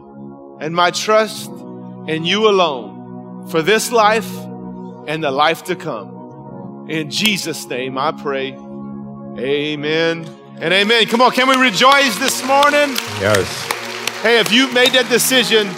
and 0.61 0.75
my 0.75 0.91
trust 0.91 1.51
in 2.07 2.25
you 2.25 2.49
alone 2.49 3.49
for 3.49 3.63
this 3.63 3.91
life 3.91 4.31
and 5.07 5.25
the 5.25 5.31
life 5.31 5.65
to 5.65 5.77
come. 5.77 6.12
In 6.89 7.11
Jesus' 7.11 7.66
name 7.66 7.97
I 7.97 8.12
pray. 8.12 8.53
Amen 9.39 10.26
and 10.61 10.74
amen. 10.74 11.07
Come 11.07 11.20
on, 11.20 11.30
can 11.30 11.49
we 11.49 11.57
rejoice 11.57 12.18
this 12.18 12.45
morning? 12.45 12.97
Yes. 13.20 13.47
Hey, 14.22 14.39
if 14.39 14.53
you 14.53 14.70
made 14.72 14.93
that 14.93 15.09
decision, 15.09 15.68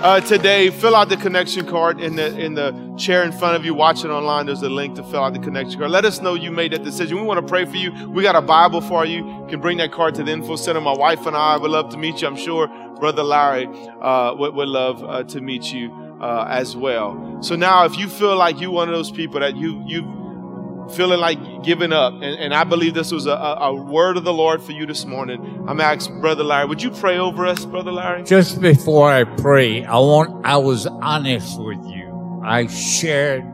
uh, 0.00 0.20
today, 0.20 0.70
fill 0.70 0.94
out 0.94 1.08
the 1.08 1.16
connection 1.16 1.66
card 1.66 2.00
in 2.00 2.14
the 2.14 2.38
in 2.38 2.54
the 2.54 2.94
chair 2.96 3.24
in 3.24 3.32
front 3.32 3.56
of 3.56 3.64
you. 3.64 3.74
Watching 3.74 4.10
online, 4.10 4.46
there's 4.46 4.62
a 4.62 4.68
link 4.68 4.94
to 4.94 5.02
fill 5.02 5.24
out 5.24 5.32
the 5.32 5.40
connection 5.40 5.78
card. 5.78 5.90
Let 5.90 6.04
us 6.04 6.20
know 6.20 6.34
you 6.34 6.52
made 6.52 6.72
that 6.72 6.84
decision. 6.84 7.16
We 7.16 7.24
want 7.24 7.40
to 7.40 7.46
pray 7.46 7.64
for 7.64 7.76
you. 7.76 8.08
We 8.08 8.22
got 8.22 8.36
a 8.36 8.42
Bible 8.42 8.80
for 8.80 9.04
you. 9.04 9.26
You 9.26 9.46
can 9.48 9.60
bring 9.60 9.78
that 9.78 9.90
card 9.90 10.14
to 10.16 10.22
the 10.22 10.30
info 10.30 10.54
center. 10.54 10.80
My 10.80 10.96
wife 10.96 11.26
and 11.26 11.36
I 11.36 11.56
would 11.56 11.70
love 11.70 11.90
to 11.90 11.96
meet 11.96 12.22
you. 12.22 12.28
I'm 12.28 12.36
sure 12.36 12.68
Brother 13.00 13.24
Larry 13.24 13.66
uh, 14.00 14.34
would, 14.36 14.54
would 14.54 14.68
love 14.68 15.02
uh, 15.02 15.24
to 15.24 15.40
meet 15.40 15.72
you 15.72 15.90
uh, 16.20 16.46
as 16.48 16.76
well. 16.76 17.42
So 17.42 17.56
now, 17.56 17.84
if 17.84 17.98
you 17.98 18.08
feel 18.08 18.36
like 18.36 18.60
you're 18.60 18.70
one 18.70 18.88
of 18.88 18.94
those 18.94 19.10
people 19.10 19.40
that 19.40 19.56
you 19.56 19.82
you 19.84 20.27
feeling 20.94 21.20
like 21.20 21.38
giving 21.62 21.92
up, 21.92 22.12
and, 22.14 22.24
and 22.24 22.54
I 22.54 22.64
believe 22.64 22.94
this 22.94 23.12
was 23.12 23.26
a, 23.26 23.32
a, 23.32 23.74
word 23.74 24.16
of 24.16 24.24
the 24.24 24.32
Lord 24.32 24.62
for 24.62 24.72
you 24.72 24.86
this 24.86 25.04
morning. 25.04 25.64
I'm 25.68 25.80
asking 25.80 26.20
Brother 26.20 26.44
Larry, 26.44 26.66
would 26.66 26.82
you 26.82 26.90
pray 26.90 27.18
over 27.18 27.46
us, 27.46 27.64
Brother 27.64 27.92
Larry? 27.92 28.24
Just 28.24 28.60
before 28.60 29.10
I 29.10 29.24
pray, 29.24 29.84
I 29.84 29.98
want 29.98 30.46
I 30.46 30.56
was 30.56 30.86
honest 30.86 31.60
with 31.60 31.84
you. 31.86 32.42
I 32.44 32.66
shared 32.66 33.44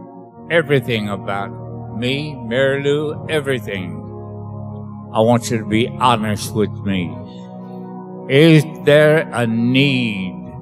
everything 0.50 1.08
about 1.08 1.48
me, 1.96 2.34
Mary 2.34 2.82
Lou, 2.82 3.26
everything. 3.28 4.00
I 5.12 5.20
want 5.20 5.50
you 5.50 5.58
to 5.58 5.66
be 5.66 5.88
honest 5.88 6.54
with 6.54 6.72
me. 6.84 7.16
Is 8.28 8.64
there 8.84 9.28
a 9.32 9.46
need 9.46 10.52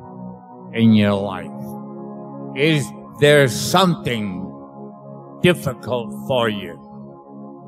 in 0.72 0.94
your 0.94 1.14
life? 1.14 1.50
Is 2.56 2.86
there 3.20 3.46
something 3.48 4.41
difficult 5.42 6.12
for 6.26 6.48
you. 6.48 6.78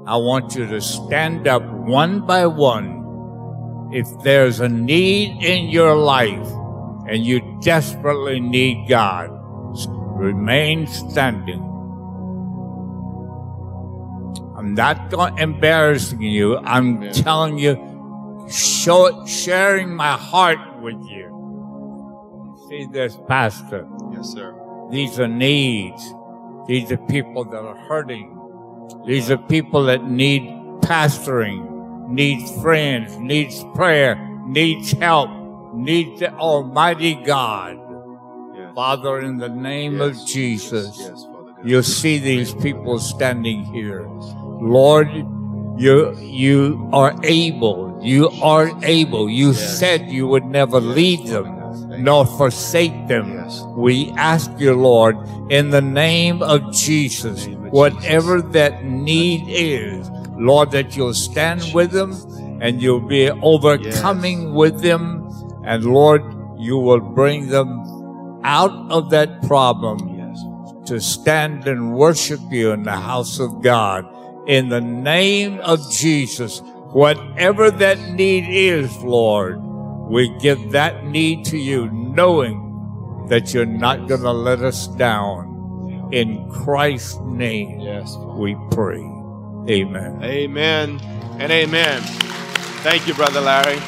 I 0.07 0.17
want 0.17 0.55
you 0.55 0.67
to 0.67 0.81
stand 0.81 1.49
up 1.49 1.63
one 1.63 2.27
by 2.27 2.47
one. 2.47 3.91
If 3.93 4.07
there's 4.23 4.61
a 4.61 4.69
need 4.69 5.43
in 5.43 5.69
your 5.69 5.95
life 5.97 6.49
and 7.09 7.25
you 7.25 7.59
desperately 7.63 8.41
need 8.41 8.89
God, 8.89 9.31
remain 10.17 10.87
standing. 10.87 11.63
I'm 14.57 14.75
not 14.75 15.41
embarrassing 15.41 16.23
you. 16.23 16.59
I'm 16.59 17.13
telling 17.13 17.59
you, 17.59 17.77
show, 18.51 19.27
sharing 19.27 19.95
my 19.95 20.13
heart 20.13 20.59
with 20.81 21.01
you. 21.09 21.31
See 22.69 22.87
this, 22.87 23.19
Pastor? 23.29 23.87
Yes, 24.13 24.33
sir. 24.33 24.55
These 24.91 25.19
are 25.21 25.29
needs. 25.29 26.15
These 26.67 26.93
are 26.93 26.97
people 26.97 27.45
that 27.45 27.63
are 27.63 27.77
hurting. 27.77 28.41
These 29.07 29.31
are 29.31 29.37
people 29.37 29.85
that 29.85 30.05
need 30.05 30.43
pastoring, 30.81 32.09
needs 32.09 32.51
friends, 32.63 33.17
needs 33.19 33.63
prayer, 33.75 34.17
needs 34.47 34.93
help, 34.93 35.31
needs 35.75 36.21
the 36.21 36.33
Almighty 36.35 37.15
God. 37.15 37.79
Yes. 38.57 38.73
Father, 38.75 39.21
in 39.21 39.39
the 39.39 39.49
name 39.49 39.99
yes. 39.99 40.23
of 40.23 40.27
Jesus, 40.27 40.97
yes, 40.99 41.27
you 41.65 41.83
see 41.83 42.19
these 42.19 42.55
people 42.55 42.99
standing 42.99 43.65
here. 43.65 44.07
Lord, 44.07 45.09
you, 45.77 46.17
you 46.19 46.89
are 46.93 47.15
able. 47.25 47.99
You 48.03 48.31
are 48.43 48.71
able. 48.83 49.29
You 49.29 49.53
said 49.53 50.11
you 50.11 50.27
would 50.29 50.45
never 50.45 50.81
leave 50.81 51.27
them 51.29 51.64
nor 51.99 52.27
forsake 52.27 53.09
them. 53.09 53.33
Yes. 53.33 53.63
We 53.77 54.11
ask 54.13 54.51
you, 54.59 54.75
Lord, 54.75 55.17
in 55.51 55.71
the 55.71 55.83
name 55.83 56.43
of 56.43 56.73
Jesus, 56.73 57.47
name 57.47 57.67
of 57.67 57.73
whatever 57.73 58.39
Jesus. 58.39 58.53
that 58.53 58.85
need 58.85 59.45
is, 59.49 60.11
Lord, 60.37 60.71
that 60.73 60.97
you'll 60.97 61.15
stand 61.15 61.61
Jesus. 61.61 61.75
with 61.75 61.91
them 61.93 62.13
and 62.61 62.81
you'll 62.81 63.01
be 63.01 63.31
overcoming 63.31 64.43
yes. 64.43 64.55
with 64.55 64.81
them. 64.81 65.29
And 65.65 65.85
Lord, 65.85 66.23
you 66.59 66.79
will 66.79 67.01
bring 67.01 67.49
them 67.49 68.41
out 68.45 68.73
of 68.91 69.11
that 69.11 69.43
problem 69.43 69.99
yes. 70.17 70.89
to 70.89 71.01
stand 71.01 71.67
and 71.67 71.95
worship 71.95 72.41
you 72.51 72.73
in 72.73 72.83
the 72.83 72.97
house 72.97 73.39
of 73.39 73.63
God. 73.63 74.07
In 74.47 74.69
the 74.69 74.81
name 74.81 75.61
of 75.61 75.91
Jesus, 75.91 76.61
whatever 76.93 77.71
that 77.71 77.99
need 78.11 78.45
is, 78.49 78.95
Lord, 78.99 79.59
we 80.09 80.29
give 80.39 80.73
that 80.73 81.05
need 81.07 81.45
to 81.47 81.59
you, 81.59 81.91
knowing 81.91 83.27
that 83.29 83.55
you're 83.55 83.65
not 83.65 84.07
going 84.07 84.21
to 84.21 84.33
let 84.33 84.61
us 84.61 84.87
down. 84.87 86.11
In 86.13 86.49
Christ's 86.51 87.19
name, 87.21 87.81
yes, 87.81 88.15
we 88.37 88.57
pray. 88.71 89.01
Amen. 89.69 90.23
Amen 90.23 91.01
and 91.41 91.51
amen. 91.51 92.03
Thank 92.83 93.09
you, 93.09 93.15
Brother 93.15 93.41
Larry. 93.41 93.81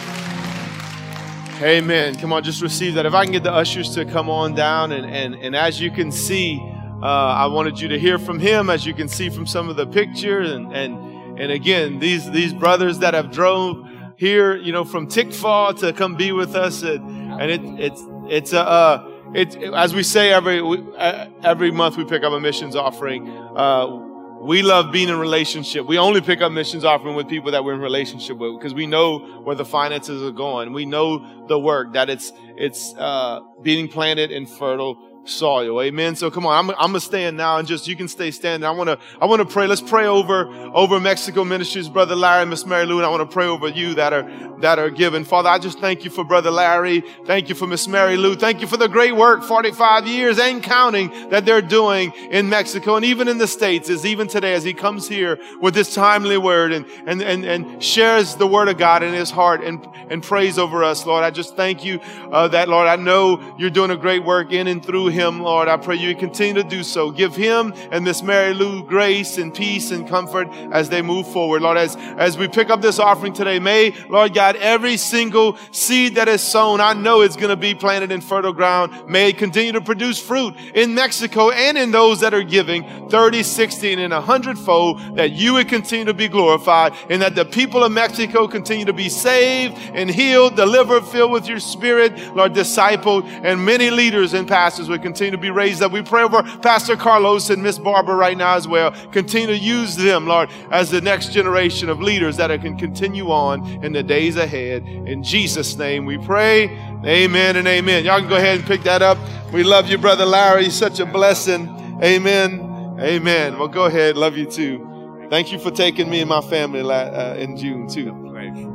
Amen. 1.63 2.17
Come 2.17 2.33
on, 2.33 2.43
just 2.43 2.63
receive 2.63 2.95
that. 2.95 3.07
If 3.07 3.15
I 3.15 3.25
can 3.25 3.33
get 3.33 3.43
the 3.43 3.53
ushers 3.53 3.95
to 3.95 4.05
come 4.05 4.29
on 4.29 4.55
down, 4.55 4.93
and, 4.93 5.07
and, 5.07 5.35
and 5.35 5.55
as 5.55 5.81
you 5.81 5.91
can 5.91 6.11
see, 6.11 6.61
uh, 7.03 7.07
I 7.07 7.47
wanted 7.47 7.79
you 7.79 7.89
to 7.89 7.99
hear 7.99 8.19
from 8.19 8.39
him, 8.39 8.71
as 8.71 8.87
you 8.87 8.95
can 8.95 9.09
see 9.09 9.29
from 9.29 9.47
some 9.47 9.69
of 9.69 9.77
the 9.77 9.87
pictures, 9.87 10.51
and, 10.51 10.73
and, 10.75 11.39
and 11.39 11.53
again, 11.53 11.99
these, 11.99 12.31
these 12.31 12.53
brothers 12.53 12.99
that 13.01 13.15
have 13.15 13.31
drove 13.31 13.86
here, 14.17 14.57
you 14.57 14.73
know, 14.73 14.85
from 14.85 15.07
Tickfaw 15.09 15.79
to 15.81 15.93
come 15.93 16.17
be 16.17 16.33
with 16.33 16.55
us. 16.55 16.83
And, 16.83 17.41
and 17.41 17.51
it, 17.51 17.61
it's, 17.85 18.03
it's 18.29 18.53
a, 18.53 18.61
uh, 18.61 19.13
it, 19.35 19.57
as 19.75 19.95
we 19.95 20.03
say 20.03 20.33
every, 20.33 20.61
uh, 20.61 21.29
every 21.43 21.71
month 21.71 21.97
we 21.97 22.05
pick 22.05 22.23
up 22.23 22.33
a 22.33 22.41
missions 22.41 22.77
offering. 22.77 23.29
Uh, 23.29 24.05
we 24.41 24.63
love 24.63 24.93
being 24.93 25.09
in 25.09 25.19
relationship. 25.19 25.87
We 25.87 25.99
only 25.99 26.21
pick 26.21 26.41
up 26.41 26.53
missions 26.53 26.85
offering 26.85 27.17
with 27.17 27.29
people 27.29 27.51
that 27.53 27.65
we're 27.65 27.75
in 27.75 27.81
relationship 27.81 28.39
with 28.39 28.59
because 28.59 28.75
we 28.75 28.87
know 28.87 29.43
where 29.43 29.57
the 29.57 29.65
finances 29.65 30.23
are 30.23 30.31
going. 30.31 30.73
We 30.73 30.87
know 30.87 31.47
the 31.47 31.59
work 31.59 31.95
that 31.95 32.09
it's, 32.09 32.33
it's, 32.57 32.95
uh, 32.95 33.41
being 33.63 33.89
planted 33.89 34.31
in 34.31 34.47
fertile 34.47 35.16
soil. 35.27 35.81
Amen. 35.83 36.17
So 36.17 36.31
come 36.31 36.47
on, 36.47 36.57
I'm, 36.57 36.71
I'm 36.79 36.89
gonna 36.89 37.01
stand 37.01 37.37
now 37.37 37.59
and 37.59 37.67
just 37.67 37.89
you 37.89 37.97
can 37.97 38.09
stay 38.09 38.31
standing. 38.31 38.67
I 38.67 38.71
wanna 38.71 38.99
I 39.21 39.27
wanna 39.27 39.45
pray. 39.45 39.67
Let's 39.67 39.81
pray 39.81 40.07
over 40.07 40.47
over 40.75 41.01
Mexico 41.01 41.45
Ministries, 41.45 41.89
Brother 41.89 42.17
Larry, 42.17 42.47
Miss 42.47 42.67
Mary 42.67 42.87
Lou, 42.87 42.99
and 42.99 43.07
I 43.07 43.09
wanna 43.09 43.27
pray 43.27 43.47
over 43.47 43.69
you 43.69 43.95
that 43.95 44.13
are 44.13 44.29
that 44.61 44.79
are 44.79 44.91
given. 44.91 45.25
Father, 45.25 45.49
I 45.49 45.59
just 45.59 45.79
thank 45.79 46.05
you 46.05 46.11
for 46.11 46.25
Brother 46.25 46.51
Larry. 46.51 47.03
Thank 47.27 47.49
you 47.49 47.55
for 47.55 47.67
Miss 47.67 47.87
Mary 47.89 48.17
Lou. 48.17 48.37
Thank 48.37 48.61
you 48.61 48.67
for 48.67 48.77
the 48.77 48.89
great 48.89 49.15
work, 49.15 49.43
45 49.43 50.07
years 50.07 50.39
and 50.39 50.63
counting 50.63 51.31
that 51.31 51.45
they're 51.45 51.63
doing 51.63 52.13
in 52.31 52.49
Mexico 52.49 52.97
and 52.97 53.05
even 53.05 53.29
in 53.29 53.39
the 53.39 53.47
States, 53.47 53.91
as 53.91 54.07
even 54.07 54.29
today 54.29 54.55
as 54.55 54.65
he 54.65 54.73
comes 54.73 55.09
here 55.09 55.39
with 55.61 55.75
this 55.75 55.95
timely 55.95 56.39
word 56.39 56.73
and 56.73 56.87
and 57.07 57.23
and, 57.23 57.45
and 57.45 57.83
shares 57.83 58.37
the 58.37 58.47
word 58.47 58.69
of 58.69 58.79
God 58.79 59.03
in 59.03 59.13
his 59.13 59.31
heart 59.31 59.63
and 59.63 59.87
and 60.11 60.23
praise 60.23 60.59
over 60.59 60.85
us, 60.85 61.07
Lord. 61.07 61.25
I 61.25 61.31
just 61.31 61.57
thank 61.57 61.85
you 61.85 62.01
uh, 62.31 62.49
that 62.49 62.69
Lord. 62.69 62.89
I 62.89 62.97
know 62.97 63.55
you're 63.59 63.71
doing 63.71 63.91
a 63.91 63.97
great 63.97 64.25
work 64.25 64.53
in 64.53 64.67
and 64.67 64.85
through 64.85 65.09
him, 65.09 65.41
Lord. 65.41 65.69
I 65.69 65.77
pray 65.77 65.97
you 65.97 66.15
continue 66.15 66.63
to 66.63 66.69
do 66.69 66.83
so. 66.83 67.11
Give 67.11 67.35
him 67.35 67.73
and 67.91 68.05
Miss 68.05 68.23
Mary 68.23 68.55
Lou 68.55 68.85
grace 68.85 69.39
and 69.39 69.55
peace 69.55 69.91
and 69.91 70.09
comfort 70.09 70.49
as 70.73 70.89
they 70.89 71.03
move 71.03 71.27
forward. 71.33 71.63
Lord, 71.63 71.77
as, 71.77 71.97
as 71.97 72.39
we 72.39 72.49
pick 72.49 72.71
up 72.71 72.81
this 72.81 72.99
offering 72.99 73.33
today, 73.33 73.59
may, 73.59 73.93
Lord 74.09 74.35
God, 74.35 74.57
every 74.57 74.97
single 74.97 75.59
seed 75.71 76.17
that 76.17 76.29
is 76.29 76.43
sown, 76.43 76.81
I 76.81 76.93
know 76.93 77.23
it's 77.23 77.37
going 77.37 77.51
to 77.51 77.57
be 77.57 77.75
planted 77.75 78.13
in 78.13 78.21
fertile 78.21 78.53
ground. 78.53 79.09
May 79.09 79.31
it 79.31 79.39
continue 79.39 79.73
to 79.73 79.81
produce 79.81 80.21
fruit 80.21 80.55
in 80.75 80.95
Mexico 80.95 81.51
and 81.51 81.77
in 81.77 81.91
those 81.91 82.21
that 82.21 82.35
are 82.35 82.43
giving 82.43 83.09
30, 83.09 83.43
60, 83.43 83.93
and 83.95 84.13
a 84.13 84.21
hundredfold 84.21 85.17
that 85.17 85.33
you 85.33 85.55
would 85.55 85.69
continue 85.69 86.05
to 86.05 86.15
be 86.15 86.29
glorified 86.29 86.95
and 87.09 87.23
that 87.23 87.35
the 87.35 87.45
people 87.45 87.85
of 87.85 87.93
Mexico 87.93 88.47
continue 88.47 88.85
to 88.85 88.93
be 88.93 89.09
saved 89.09 89.77
and 89.97 90.11
healed, 90.11 90.55
delivered, 90.55 91.05
filled 91.07 91.33
with 91.33 91.49
your 91.49 91.59
spirit, 91.59 92.17
Lord, 92.37 92.53
discipled, 92.53 93.25
and 93.43 93.65
many 93.65 93.91
leaders 93.91 94.35
and 94.35 94.47
pastors 94.47 94.89
would 94.89 95.03
continue 95.03 95.33
to 95.33 95.39
be 95.39 95.51
raised 95.51 95.83
up. 95.83 95.91
We 95.91 96.03
pray 96.03 96.23
over 96.23 96.43
Pastor 96.59 96.97
Carlos 96.97 97.51
and 97.51 97.63
Miss 97.63 97.79
Barbara 97.79 98.15
right 98.15 98.37
now 98.37 98.55
as 98.55 98.69
well. 98.69 98.93
Continue 99.11 99.49
to 99.49 99.59
use 99.59 99.97
them, 99.97 100.27
Lord, 100.27 100.51
as 100.71 100.91
the 100.91 101.01
next 101.01 101.33
generation 101.33 101.89
of 101.89 102.01
leaders 102.01 102.37
that 102.37 102.57
can 102.61 102.77
continue 102.77 103.31
on 103.31 103.67
in 103.85 103.93
the 103.93 104.03
days 104.03 104.37
ahead. 104.37 104.87
In 104.87 105.23
Jesus' 105.23 105.77
name 105.77 106.05
we 106.05 106.19
pray. 106.19 106.65
Amen 107.05 107.57
and 107.57 107.67
amen. 107.67 108.05
Y'all 108.05 108.21
can 108.21 108.29
go 108.29 108.37
ahead 108.37 108.59
and 108.59 108.67
pick 108.67 108.83
that 108.83 109.01
up. 109.03 109.19
We 109.53 109.63
love 109.63 109.89
you, 109.89 109.97
Brother 109.97 110.27
Larry. 110.27 110.71
Such 110.71 111.01
a 111.01 111.07
blessing. 111.07 111.69
Amen. 112.03 112.97
Amen. 113.01 113.59
Well, 113.59 113.69
go 113.69 113.87
ahead. 113.87 114.17
Love 114.17 114.37
you 114.37 114.47
too. 114.47 115.27
Thank 115.31 115.53
you 115.53 115.59
for 115.59 115.71
taking 115.71 116.11
me 116.11 116.21
and 116.21 116.29
my 116.29 116.41
family 116.41 116.81
uh, 116.81 117.35
in 117.35 117.57
June 117.57 117.89
too. 117.89 118.26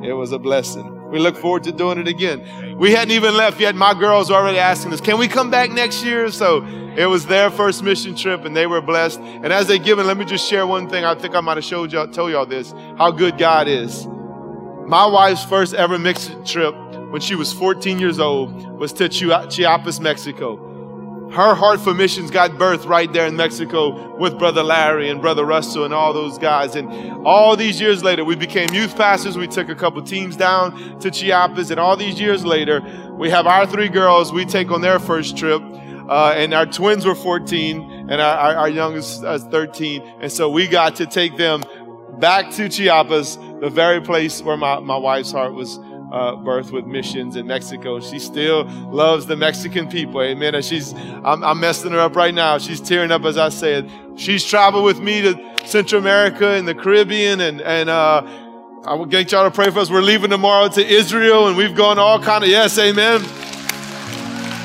It 0.04 0.14
was 0.14 0.32
a 0.32 0.40
blessing. 0.40 1.10
We 1.10 1.20
look 1.20 1.38
forward 1.38 1.64
to 1.64 1.72
doing 1.72 1.98
it 1.98 2.08
again. 2.08 2.78
We 2.78 2.92
hadn't 2.92 3.12
even 3.12 3.36
left 3.36 3.60
yet. 3.60 3.76
My 3.76 3.94
girls 3.94 4.30
were 4.30 4.38
already 4.38 4.60
asking 4.60 4.94
us, 4.94 5.02
can 5.02 5.18
we 5.18 5.28
come 5.28 5.52
back 5.52 5.72
next 5.72 6.04
year? 6.04 6.32
So 6.32 6.66
it 6.96 7.06
was 7.06 7.26
their 7.26 7.52
first 7.52 7.84
mission 7.84 8.16
trip 8.16 8.46
and 8.46 8.56
they 8.56 8.66
were 8.66 8.82
blessed. 8.82 9.20
And 9.20 9.52
as 9.52 9.68
they 9.68 9.78
given, 9.78 10.08
let 10.08 10.18
me 10.18 10.26
just 10.26 10.50
share 10.50 10.66
one 10.66 10.90
thing. 10.90 11.04
I 11.04 11.16
think 11.16 11.36
I 11.36 11.42
might 11.42 11.58
have 11.58 11.66
showed 11.66 11.92
y'all, 11.92 12.08
told 12.08 12.32
y'all 12.32 12.46
this, 12.46 12.72
how 12.98 13.12
good 13.12 13.38
God 13.38 13.68
is. 13.68 14.08
My 14.88 15.06
wife's 15.06 15.44
first 15.44 15.74
ever 15.74 16.00
mission 16.00 16.44
trip 16.46 16.76
when 17.12 17.22
she 17.22 17.36
was 17.36 17.52
14 17.54 18.00
years 18.00 18.20
old 18.20 18.80
was 18.80 18.94
to 18.94 19.10
Chiapas, 19.10 20.00
Mexico 20.00 20.71
her 21.34 21.56
heart 21.56 21.80
for 21.80 21.94
missions 21.94 22.30
got 22.30 22.58
birth 22.58 22.86
right 22.86 23.12
there 23.14 23.26
in 23.26 23.38
Mexico 23.38 24.18
with 24.18 24.38
Brother 24.38 24.64
Larry 24.64 25.10
and 25.10 25.22
Brother 25.22 25.46
Russell 25.46 25.86
and 25.86 25.94
all 25.94 26.14
those 26.14 26.38
guys. 26.38 26.76
And 26.76 27.26
all 27.26 27.56
these 27.56 27.80
years 27.80 28.04
later, 28.04 28.26
we 28.26 28.36
became 28.36 28.74
youth 28.74 28.98
pastors. 28.98 29.38
We 29.38 29.48
took 29.48 29.70
a 29.70 29.76
couple 29.76 30.02
teams 30.02 30.36
down 30.36 31.00
to 31.00 31.10
Chiapas. 31.10 31.72
And 31.72 31.80
all 31.80 31.96
these 31.96 32.20
years 32.20 32.44
later, 32.44 32.82
we 33.14 33.30
have 33.30 33.48
our 33.48 33.66
three 33.66 33.88
girls. 33.88 34.34
We 34.34 34.44
take 34.44 34.72
on 34.72 34.82
their 34.82 35.00
first 35.00 35.38
trip. 35.38 35.62
Uh, 35.62 36.34
and 36.36 36.54
our 36.54 36.66
twins 36.66 37.06
were 37.06 37.16
14 37.16 38.10
and 38.10 38.20
our, 38.20 38.38
our, 38.38 38.56
our 38.56 38.70
youngest 38.70 39.24
is 39.24 39.44
13. 39.44 40.02
And 40.20 40.30
so 40.30 40.50
we 40.50 40.68
got 40.68 40.98
to 40.98 41.06
take 41.06 41.38
them 41.38 41.64
back 42.20 42.52
to 42.52 42.68
Chiapas, 42.68 43.38
the 43.62 43.70
very 43.70 44.02
place 44.02 44.42
where 44.42 44.58
my, 44.58 44.80
my 44.80 44.98
wife's 44.98 45.32
heart 45.32 45.54
was 45.54 45.80
uh, 46.12 46.36
birthed 46.36 46.72
with 46.72 46.86
missions 46.86 47.36
in 47.36 47.48
Mexico. 47.48 48.00
She 48.00 48.20
still 48.20 48.66
loves 48.66 49.26
the 49.26 49.36
Mexican 49.36 49.88
people. 49.88 50.22
Amen. 50.22 50.56
And 50.56 50.64
she's, 50.64 50.94
I'm, 50.94 51.44
I'm 51.44 51.60
messing 51.60 51.92
her 51.92 52.00
up 52.00 52.16
right 52.16 52.34
now. 52.34 52.58
She's 52.58 52.82
tearing 52.82 53.12
up 53.12 53.24
as 53.24 53.38
I 53.38 53.50
say 53.50 53.76
it. 53.76 53.90
She's 54.16 54.44
traveled 54.44 54.84
with 54.84 55.00
me 55.00 55.22
to 55.22 55.68
Central 55.68 56.02
America 56.02 56.50
and 56.50 56.68
the 56.68 56.76
Caribbean 56.76 57.40
and, 57.42 57.62
and, 57.62 57.90
uh, 57.90 58.28
I 58.84 58.96
will 58.96 59.06
get 59.06 59.32
y'all 59.32 59.48
to 59.48 59.54
pray 59.54 59.70
for 59.70 59.78
us. 59.78 59.92
We're 59.92 60.02
leaving 60.02 60.32
tomorrow 60.32 60.68
to 60.70 60.84
Israel 60.84 61.48
and 61.48 61.56
we've 61.56 61.76
gone 61.76 62.00
all 62.00 62.20
kind 62.20 62.44
of, 62.44 62.50
yes, 62.50 62.80
amen. 62.80 63.22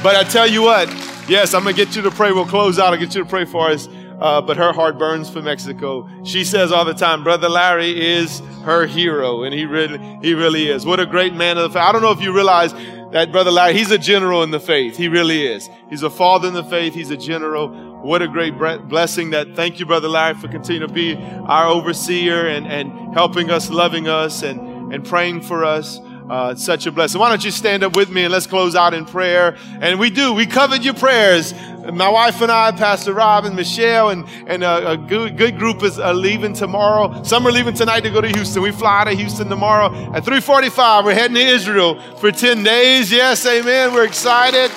But 0.02 0.16
I 0.16 0.24
tell 0.24 0.46
you 0.46 0.62
what, 0.62 0.88
yes, 1.28 1.52
I'm 1.52 1.64
going 1.64 1.74
to 1.74 1.84
get 1.84 1.94
you 1.94 2.00
to 2.02 2.10
pray. 2.10 2.32
We'll 2.32 2.46
close 2.46 2.78
out. 2.78 2.94
I'll 2.94 2.98
get 2.98 3.14
you 3.14 3.24
to 3.24 3.28
pray 3.28 3.44
for 3.44 3.68
us. 3.68 3.88
Uh, 4.20 4.40
but 4.40 4.56
her 4.56 4.72
heart 4.72 4.98
burns 4.98 5.28
for 5.28 5.42
Mexico. 5.42 6.08
She 6.24 6.42
says 6.42 6.72
all 6.72 6.86
the 6.86 6.94
time, 6.94 7.22
Brother 7.22 7.50
Larry 7.50 8.14
is 8.16 8.40
her 8.64 8.86
hero, 8.86 9.42
and 9.42 9.52
he 9.54 9.66
really, 9.66 9.98
he 10.22 10.32
really 10.32 10.68
is. 10.68 10.86
What 10.86 11.00
a 11.00 11.06
great 11.06 11.34
man 11.34 11.58
of 11.58 11.64
the 11.64 11.68
faith. 11.70 11.82
I 11.82 11.92
don't 11.92 12.00
know 12.00 12.12
if 12.12 12.22
you 12.22 12.34
realize 12.34 12.72
that 13.12 13.30
Brother 13.30 13.50
Larry, 13.50 13.74
he's 13.74 13.90
a 13.90 13.98
general 13.98 14.42
in 14.42 14.50
the 14.50 14.60
faith. 14.60 14.96
He 14.96 15.08
really 15.08 15.46
is. 15.46 15.68
He's 15.90 16.02
a 16.02 16.10
father 16.10 16.48
in 16.48 16.54
the 16.54 16.64
faith. 16.64 16.94
He's 16.94 17.10
a 17.10 17.16
general. 17.16 17.68
What 18.02 18.22
a 18.22 18.28
great 18.28 18.56
blessing 18.88 19.30
that. 19.30 19.54
Thank 19.54 19.78
you, 19.78 19.86
Brother 19.86 20.08
Larry, 20.08 20.34
for 20.34 20.48
continuing 20.48 20.88
to 20.88 20.94
be 20.94 21.14
our 21.16 21.66
overseer 21.66 22.46
and, 22.46 22.66
and 22.66 23.14
helping 23.14 23.50
us, 23.50 23.70
loving 23.70 24.08
us, 24.08 24.42
and, 24.42 24.94
and 24.94 25.04
praying 25.04 25.42
for 25.42 25.64
us. 25.64 25.98
Uh, 26.28 26.56
such 26.56 26.86
a 26.86 26.92
blessing. 26.92 27.20
Why 27.20 27.28
don't 27.28 27.44
you 27.44 27.52
stand 27.52 27.84
up 27.84 27.94
with 27.94 28.10
me 28.10 28.24
and 28.24 28.32
let's 28.32 28.48
close 28.48 28.74
out 28.74 28.94
in 28.94 29.04
prayer? 29.06 29.56
And 29.80 30.00
we 30.00 30.10
do. 30.10 30.32
We 30.32 30.44
covered 30.46 30.84
your 30.84 30.94
prayers. 30.94 31.54
My 31.92 32.08
wife 32.08 32.40
and 32.40 32.50
I, 32.50 32.72
Pastor 32.72 33.12
Rob 33.12 33.44
and 33.44 33.54
Michelle, 33.54 34.10
and, 34.10 34.26
and 34.48 34.64
a, 34.64 34.92
a 34.92 34.96
good, 34.96 35.36
good 35.36 35.56
group 35.56 35.84
is 35.84 36.00
uh, 36.00 36.12
leaving 36.12 36.52
tomorrow. 36.52 37.22
Some 37.22 37.46
are 37.46 37.52
leaving 37.52 37.74
tonight 37.74 38.00
to 38.00 38.10
go 38.10 38.20
to 38.20 38.26
Houston. 38.26 38.60
We 38.60 38.72
fly 38.72 39.04
to 39.04 39.12
Houston 39.12 39.48
tomorrow 39.48 39.94
at 40.12 40.24
3:45. 40.24 41.04
We're 41.04 41.14
heading 41.14 41.36
to 41.36 41.46
Israel 41.46 42.00
for 42.16 42.32
10 42.32 42.64
days. 42.64 43.12
Yes, 43.12 43.46
amen. 43.46 43.94
We're 43.94 44.04
excited. 44.04 44.72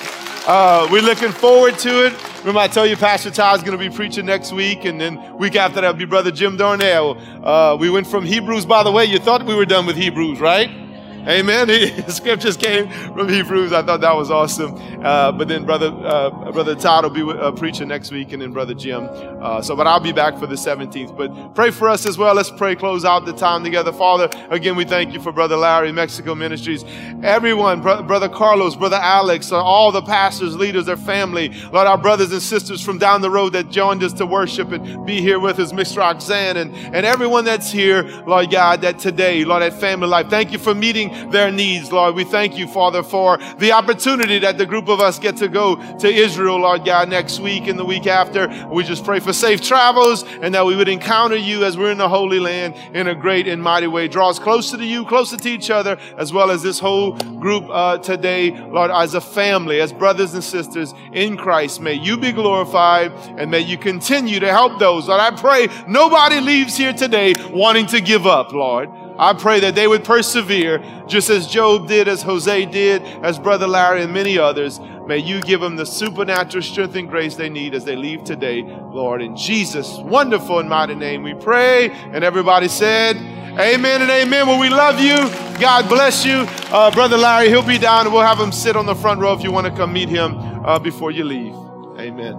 Uh, 0.46 0.88
we're 0.92 1.02
looking 1.02 1.32
forward 1.32 1.76
to 1.80 2.06
it. 2.06 2.38
Remember, 2.40 2.60
I 2.60 2.68
told 2.68 2.88
you 2.88 2.96
Pastor 2.96 3.30
Todd's 3.30 3.64
going 3.64 3.76
to 3.76 3.90
be 3.90 3.94
preaching 3.94 4.24
next 4.24 4.52
week, 4.52 4.84
and 4.84 5.00
then 5.00 5.36
week 5.36 5.56
after 5.56 5.80
that 5.80 5.88
will 5.88 5.98
be 5.98 6.04
Brother 6.04 6.30
Jim 6.30 6.56
Darnell. 6.56 7.18
Uh, 7.44 7.76
we 7.76 7.90
went 7.90 8.06
from 8.06 8.24
Hebrews, 8.24 8.66
by 8.66 8.84
the 8.84 8.92
way. 8.92 9.04
You 9.04 9.18
thought 9.18 9.44
we 9.44 9.54
were 9.54 9.66
done 9.66 9.84
with 9.84 9.96
Hebrews, 9.96 10.38
right? 10.40 10.89
Amen. 11.28 11.68
The 12.10 12.12
scriptures 12.12 12.56
came 12.56 12.88
from 13.14 13.28
Hebrews. 13.28 13.72
I 13.72 13.82
thought 13.82 14.00
that 14.00 14.16
was 14.16 14.30
awesome. 14.30 14.74
Uh, 15.04 15.32
but 15.32 15.48
then 15.48 15.64
brother 15.64 15.88
uh, 15.88 16.50
brother 16.52 16.74
Todd 16.74 17.04
will 17.04 17.10
be 17.10 17.22
uh, 17.22 17.52
preaching 17.52 17.88
next 17.88 18.10
week, 18.10 18.32
and 18.32 18.40
then 18.40 18.52
brother 18.52 18.74
Jim. 18.74 19.08
Uh, 19.10 19.60
so, 19.60 19.76
but 19.76 19.86
I'll 19.86 20.00
be 20.00 20.12
back 20.12 20.38
for 20.38 20.46
the 20.46 20.56
17th. 20.56 21.16
But 21.16 21.54
pray 21.54 21.70
for 21.70 21.88
us 21.88 22.06
as 22.06 22.16
well. 22.16 22.34
Let's 22.34 22.50
pray. 22.50 22.74
Close 22.74 23.04
out 23.04 23.26
the 23.26 23.32
time 23.32 23.62
together, 23.64 23.92
Father. 23.92 24.30
Again, 24.50 24.76
we 24.76 24.84
thank 24.84 25.12
you 25.12 25.20
for 25.20 25.30
brother 25.32 25.56
Larry, 25.56 25.92
Mexico 25.92 26.34
Ministries, 26.34 26.84
everyone, 27.22 27.82
bro- 27.82 28.02
brother 28.02 28.28
Carlos, 28.28 28.74
brother 28.76 28.98
Alex, 29.00 29.52
uh, 29.52 29.62
all 29.62 29.92
the 29.92 30.02
pastors, 30.02 30.56
leaders, 30.56 30.86
their 30.86 30.96
family, 30.96 31.50
Lord, 31.72 31.86
our 31.86 31.98
brothers 31.98 32.32
and 32.32 32.42
sisters 32.42 32.82
from 32.82 32.98
down 32.98 33.20
the 33.20 33.30
road 33.30 33.52
that 33.52 33.70
joined 33.70 34.02
us 34.02 34.14
to 34.14 34.26
worship 34.26 34.72
and 34.72 35.04
be 35.06 35.20
here 35.20 35.38
with 35.38 35.58
us, 35.58 35.72
Miss 35.72 35.96
Roxanne, 35.96 36.56
and 36.56 36.74
and 36.74 37.06
everyone 37.06 37.44
that's 37.44 37.70
here, 37.70 38.02
Lord 38.26 38.50
God, 38.50 38.80
that 38.82 38.98
today, 38.98 39.44
Lord, 39.44 39.62
at 39.62 39.74
Family 39.74 40.08
Life. 40.08 40.28
Thank 40.28 40.52
you 40.52 40.58
for 40.58 40.74
meeting 40.74 41.09
their 41.30 41.50
needs, 41.50 41.92
Lord. 41.92 42.14
We 42.14 42.24
thank 42.24 42.56
you, 42.56 42.66
Father, 42.66 43.02
for 43.02 43.38
the 43.58 43.72
opportunity 43.72 44.38
that 44.40 44.58
the 44.58 44.66
group 44.66 44.88
of 44.88 45.00
us 45.00 45.18
get 45.18 45.36
to 45.38 45.48
go 45.48 45.76
to 45.98 46.08
Israel, 46.08 46.58
Lord 46.58 46.84
God, 46.84 47.08
next 47.08 47.40
week 47.40 47.66
and 47.66 47.78
the 47.78 47.84
week 47.84 48.06
after. 48.06 48.48
We 48.70 48.84
just 48.84 49.04
pray 49.04 49.20
for 49.20 49.32
safe 49.32 49.60
travels 49.60 50.24
and 50.42 50.54
that 50.54 50.66
we 50.66 50.76
would 50.76 50.88
encounter 50.88 51.36
you 51.36 51.64
as 51.64 51.76
we're 51.76 51.90
in 51.90 51.98
the 51.98 52.08
Holy 52.08 52.40
Land 52.40 52.74
in 52.94 53.06
a 53.06 53.14
great 53.14 53.48
and 53.48 53.62
mighty 53.62 53.86
way. 53.86 54.08
Draw 54.08 54.30
us 54.30 54.38
closer 54.38 54.76
to 54.76 54.84
you, 54.84 55.04
closer 55.04 55.36
to 55.36 55.48
each 55.48 55.70
other, 55.70 55.98
as 56.16 56.32
well 56.32 56.50
as 56.50 56.62
this 56.62 56.78
whole 56.78 57.12
group 57.12 57.64
uh, 57.68 57.98
today, 57.98 58.50
Lord, 58.50 58.90
as 58.90 59.14
a 59.14 59.20
family, 59.20 59.80
as 59.80 59.92
brothers 59.92 60.34
and 60.34 60.44
sisters 60.44 60.94
in 61.12 61.36
Christ. 61.36 61.80
May 61.80 61.94
you 61.94 62.16
be 62.16 62.32
glorified 62.32 63.12
and 63.38 63.50
may 63.50 63.60
you 63.60 63.78
continue 63.78 64.40
to 64.40 64.50
help 64.50 64.78
those. 64.78 65.08
Lord, 65.08 65.20
I 65.20 65.30
pray 65.30 65.68
nobody 65.86 66.40
leaves 66.40 66.76
here 66.76 66.92
today 66.92 67.34
wanting 67.50 67.86
to 67.86 68.00
give 68.00 68.26
up, 68.26 68.52
Lord. 68.52 68.88
I 69.20 69.34
pray 69.34 69.60
that 69.60 69.74
they 69.74 69.86
would 69.86 70.02
persevere 70.02 70.78
just 71.06 71.28
as 71.28 71.46
Job 71.46 71.88
did, 71.88 72.08
as 72.08 72.22
Jose 72.22 72.64
did, 72.64 73.02
as 73.22 73.38
Brother 73.38 73.66
Larry 73.66 74.02
and 74.02 74.14
many 74.14 74.38
others. 74.38 74.80
May 75.06 75.18
you 75.18 75.42
give 75.42 75.60
them 75.60 75.76
the 75.76 75.84
supernatural 75.84 76.62
strength 76.62 76.96
and 76.96 77.06
grace 77.06 77.34
they 77.34 77.50
need 77.50 77.74
as 77.74 77.84
they 77.84 77.96
leave 77.96 78.24
today, 78.24 78.62
Lord. 78.62 79.20
In 79.20 79.36
Jesus' 79.36 79.98
wonderful 79.98 80.58
and 80.58 80.70
mighty 80.70 80.94
name 80.94 81.22
we 81.22 81.34
pray. 81.34 81.90
And 81.90 82.24
everybody 82.24 82.66
said, 82.68 83.16
Amen 83.16 84.00
and 84.00 84.10
amen. 84.10 84.46
Well, 84.46 84.58
we 84.58 84.70
love 84.70 84.98
you. 84.98 85.16
God 85.60 85.86
bless 85.86 86.24
you. 86.24 86.46
Uh, 86.72 86.90
Brother 86.90 87.18
Larry, 87.18 87.50
he'll 87.50 87.62
be 87.62 87.76
down 87.76 88.06
and 88.06 88.14
we'll 88.14 88.22
have 88.22 88.38
him 88.38 88.52
sit 88.52 88.74
on 88.74 88.86
the 88.86 88.94
front 88.94 89.20
row 89.20 89.34
if 89.34 89.42
you 89.42 89.52
want 89.52 89.66
to 89.66 89.72
come 89.74 89.92
meet 89.92 90.08
him 90.08 90.38
uh, 90.64 90.78
before 90.78 91.10
you 91.10 91.24
leave. 91.24 91.54
Amen. 91.98 92.34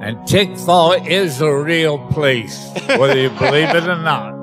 And 0.00 0.16
Tickfaw 0.20 1.06
is 1.06 1.42
a 1.42 1.52
real 1.54 1.98
place, 1.98 2.70
whether 2.86 3.18
you 3.18 3.28
believe 3.28 3.68
it 3.68 3.86
or 3.86 4.00
not. 4.00 4.35